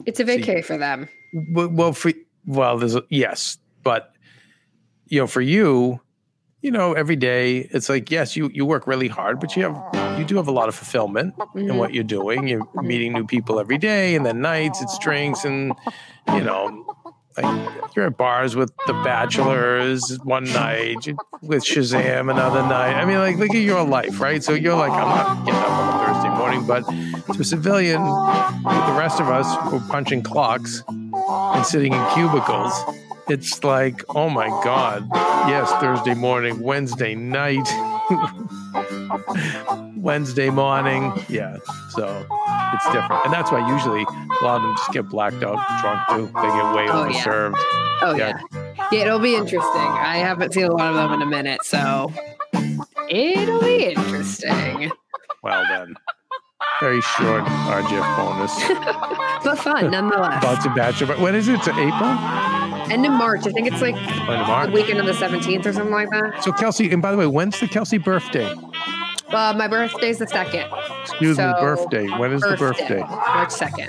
It's 0.06 0.18
a 0.20 0.26
See- 0.26 0.38
vacay 0.38 0.64
for 0.64 0.76
them. 0.78 1.08
Well, 1.50 1.68
well, 1.68 1.92
for 1.92 2.12
well, 2.46 2.78
there's 2.78 2.94
a, 2.94 3.02
yes, 3.10 3.58
but 3.82 4.12
you 5.06 5.20
know, 5.20 5.26
for 5.26 5.40
you, 5.42 6.00
you 6.62 6.70
know, 6.70 6.92
every 6.94 7.16
day 7.16 7.68
it's 7.70 7.88
like 7.88 8.10
yes, 8.10 8.34
you 8.36 8.50
you 8.54 8.64
work 8.64 8.86
really 8.86 9.08
hard, 9.08 9.40
but 9.40 9.54
you 9.56 9.62
have 9.64 9.74
you 10.18 10.24
do 10.24 10.36
have 10.36 10.48
a 10.48 10.52
lot 10.52 10.68
of 10.68 10.74
fulfillment 10.74 11.34
in 11.54 11.66
Mhm. 11.68 11.76
what 11.78 11.94
you're 11.94 12.04
doing. 12.04 12.46
You're 12.48 12.66
meeting 12.74 13.12
new 13.12 13.26
people 13.26 13.58
every 13.60 13.78
day, 13.78 14.14
and 14.16 14.24
then 14.26 14.40
nights 14.40 14.80
it's 14.82 14.98
drinks, 14.98 15.44
and 15.44 15.72
you 16.34 16.40
know, 16.42 16.84
like 17.36 17.70
you're 17.94 18.06
at 18.06 18.16
bars 18.16 18.56
with 18.56 18.72
the 18.86 18.92
Bachelors 19.04 20.18
one 20.24 20.44
night, 20.52 21.06
with 21.42 21.62
Shazam 21.64 22.30
another 22.30 22.62
night. 22.62 22.94
I 22.94 23.04
mean, 23.04 23.18
like 23.18 23.36
look 23.36 23.50
at 23.54 23.62
your 23.62 23.84
life, 23.84 24.20
right? 24.20 24.42
So 24.42 24.52
you're 24.52 24.76
like, 24.76 24.92
I'm 24.92 25.08
not 25.08 25.44
getting 25.46 25.60
up 25.60 25.68
on 25.70 25.88
a 25.88 26.06
Thursday 26.14 26.30
morning, 26.36 26.66
but 26.66 26.84
to 27.34 27.40
a 27.40 27.44
civilian, 27.44 28.02
the 28.02 28.94
rest 28.96 29.20
of 29.20 29.28
us 29.28 29.46
who 29.70 29.76
are 29.76 29.88
punching 29.90 30.22
clocks 30.22 30.82
and 30.88 31.64
sitting 31.66 31.92
in 31.92 32.06
cubicles. 32.14 32.72
It's 33.28 33.64
like, 33.64 34.04
oh 34.10 34.28
my 34.30 34.48
God. 34.62 35.08
Yes, 35.48 35.68
Thursday 35.80 36.14
morning, 36.14 36.60
Wednesday 36.60 37.14
night, 37.16 37.66
Wednesday 40.06 40.50
morning. 40.50 41.12
Yeah. 41.28 41.56
So 41.90 42.26
it's 42.74 42.84
different. 42.92 43.24
And 43.24 43.32
that's 43.32 43.50
why 43.50 43.68
usually 43.68 44.02
a 44.02 44.44
lot 44.44 44.56
of 44.56 44.62
them 44.62 44.76
just 44.76 44.92
get 44.92 45.08
blacked 45.08 45.42
out 45.42 45.58
drunk 45.80 46.00
too. 46.08 46.26
They 46.26 46.48
get 46.48 46.74
way 46.74 46.86
Oh, 46.88 47.08
yeah. 47.08 47.24
overserved. 47.24 47.54
Oh 48.02 48.14
Yeah. 48.16 48.38
yeah. 48.52 48.86
yeah, 48.92 49.00
it'll 49.00 49.18
be 49.18 49.34
interesting. 49.34 49.80
I 49.80 50.18
haven't 50.18 50.52
seen 50.54 50.64
a 50.64 50.72
lot 50.72 50.90
of 50.94 50.96
them 51.10 51.12
in 51.14 51.22
a 51.22 51.26
minute, 51.30 51.64
so 51.64 52.12
it'll 53.08 53.60
be 53.60 53.84
interesting, 53.86 54.92
Well, 55.42 55.64
then. 55.68 55.94
Very 56.80 57.00
short 57.00 57.42
RGF 57.44 58.16
bonus. 58.16 58.54
but 59.44 59.58
fun 59.58 59.90
nonetheless. 59.90 60.42
About 60.44 60.62
to 60.62 60.70
bachelor. 60.74 61.16
When 61.16 61.34
is 61.34 61.48
it? 61.48 61.54
It's 61.56 61.68
April? 61.68 62.10
End 62.92 63.04
of 63.06 63.12
March, 63.12 63.46
I 63.46 63.50
think 63.50 63.66
it's 63.66 63.80
like 63.80 63.94
the 63.96 64.70
weekend 64.72 65.00
of 65.00 65.06
the 65.06 65.14
seventeenth 65.14 65.66
or 65.66 65.72
something 65.72 65.90
like 65.92 66.10
that. 66.10 66.44
So 66.44 66.52
Kelsey, 66.52 66.90
and 66.92 67.00
by 67.02 67.10
the 67.12 67.16
way, 67.18 67.26
when's 67.26 67.58
the 67.58 67.66
Kelsey 67.66 67.98
birthday? 67.98 68.54
Uh, 69.28 69.52
my 69.56 69.66
birthday's 69.68 70.18
the 70.18 70.26
second. 70.26 70.66
Excuse 71.02 71.36
me, 71.38 71.44
So, 71.44 71.60
birthday. 71.60 72.08
When 72.08 72.32
is 72.32 72.42
the 72.42 72.56
birthday? 72.56 73.00
March 73.00 73.50
second. 73.50 73.88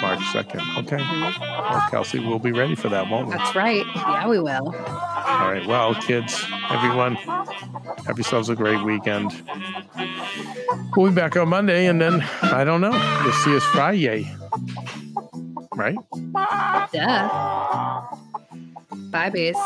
March 0.00 0.18
2nd. 0.32 0.60
Okay. 0.78 0.96
Mhm. 0.98 1.40
Well, 1.40 1.82
Kelsey, 1.90 2.18
we'll 2.18 2.40
be 2.40 2.50
ready 2.50 2.74
for 2.74 2.88
that, 2.88 3.08
won't 3.08 3.28
we? 3.28 3.34
That's 3.34 3.54
right. 3.54 3.84
Yeah, 3.94 4.26
we 4.28 4.40
will. 4.40 4.74
All 4.74 5.50
right. 5.52 5.64
Well, 5.64 5.94
kids, 5.94 6.44
everyone, 6.70 7.14
have 7.14 8.16
yourselves 8.18 8.48
a 8.48 8.56
great 8.56 8.82
weekend. 8.82 9.32
We'll 10.96 11.10
be 11.10 11.14
back 11.14 11.36
on 11.36 11.48
Monday, 11.48 11.86
and 11.86 12.00
then 12.00 12.20
I 12.42 12.64
don't 12.64 12.80
know. 12.80 12.90
You'll 13.22 13.32
see 13.32 13.54
us 13.56 13.62
Friday, 13.66 14.28
right? 15.76 15.96
Duh. 16.92 18.02
Bye, 19.10 19.30
bees. 19.30 19.56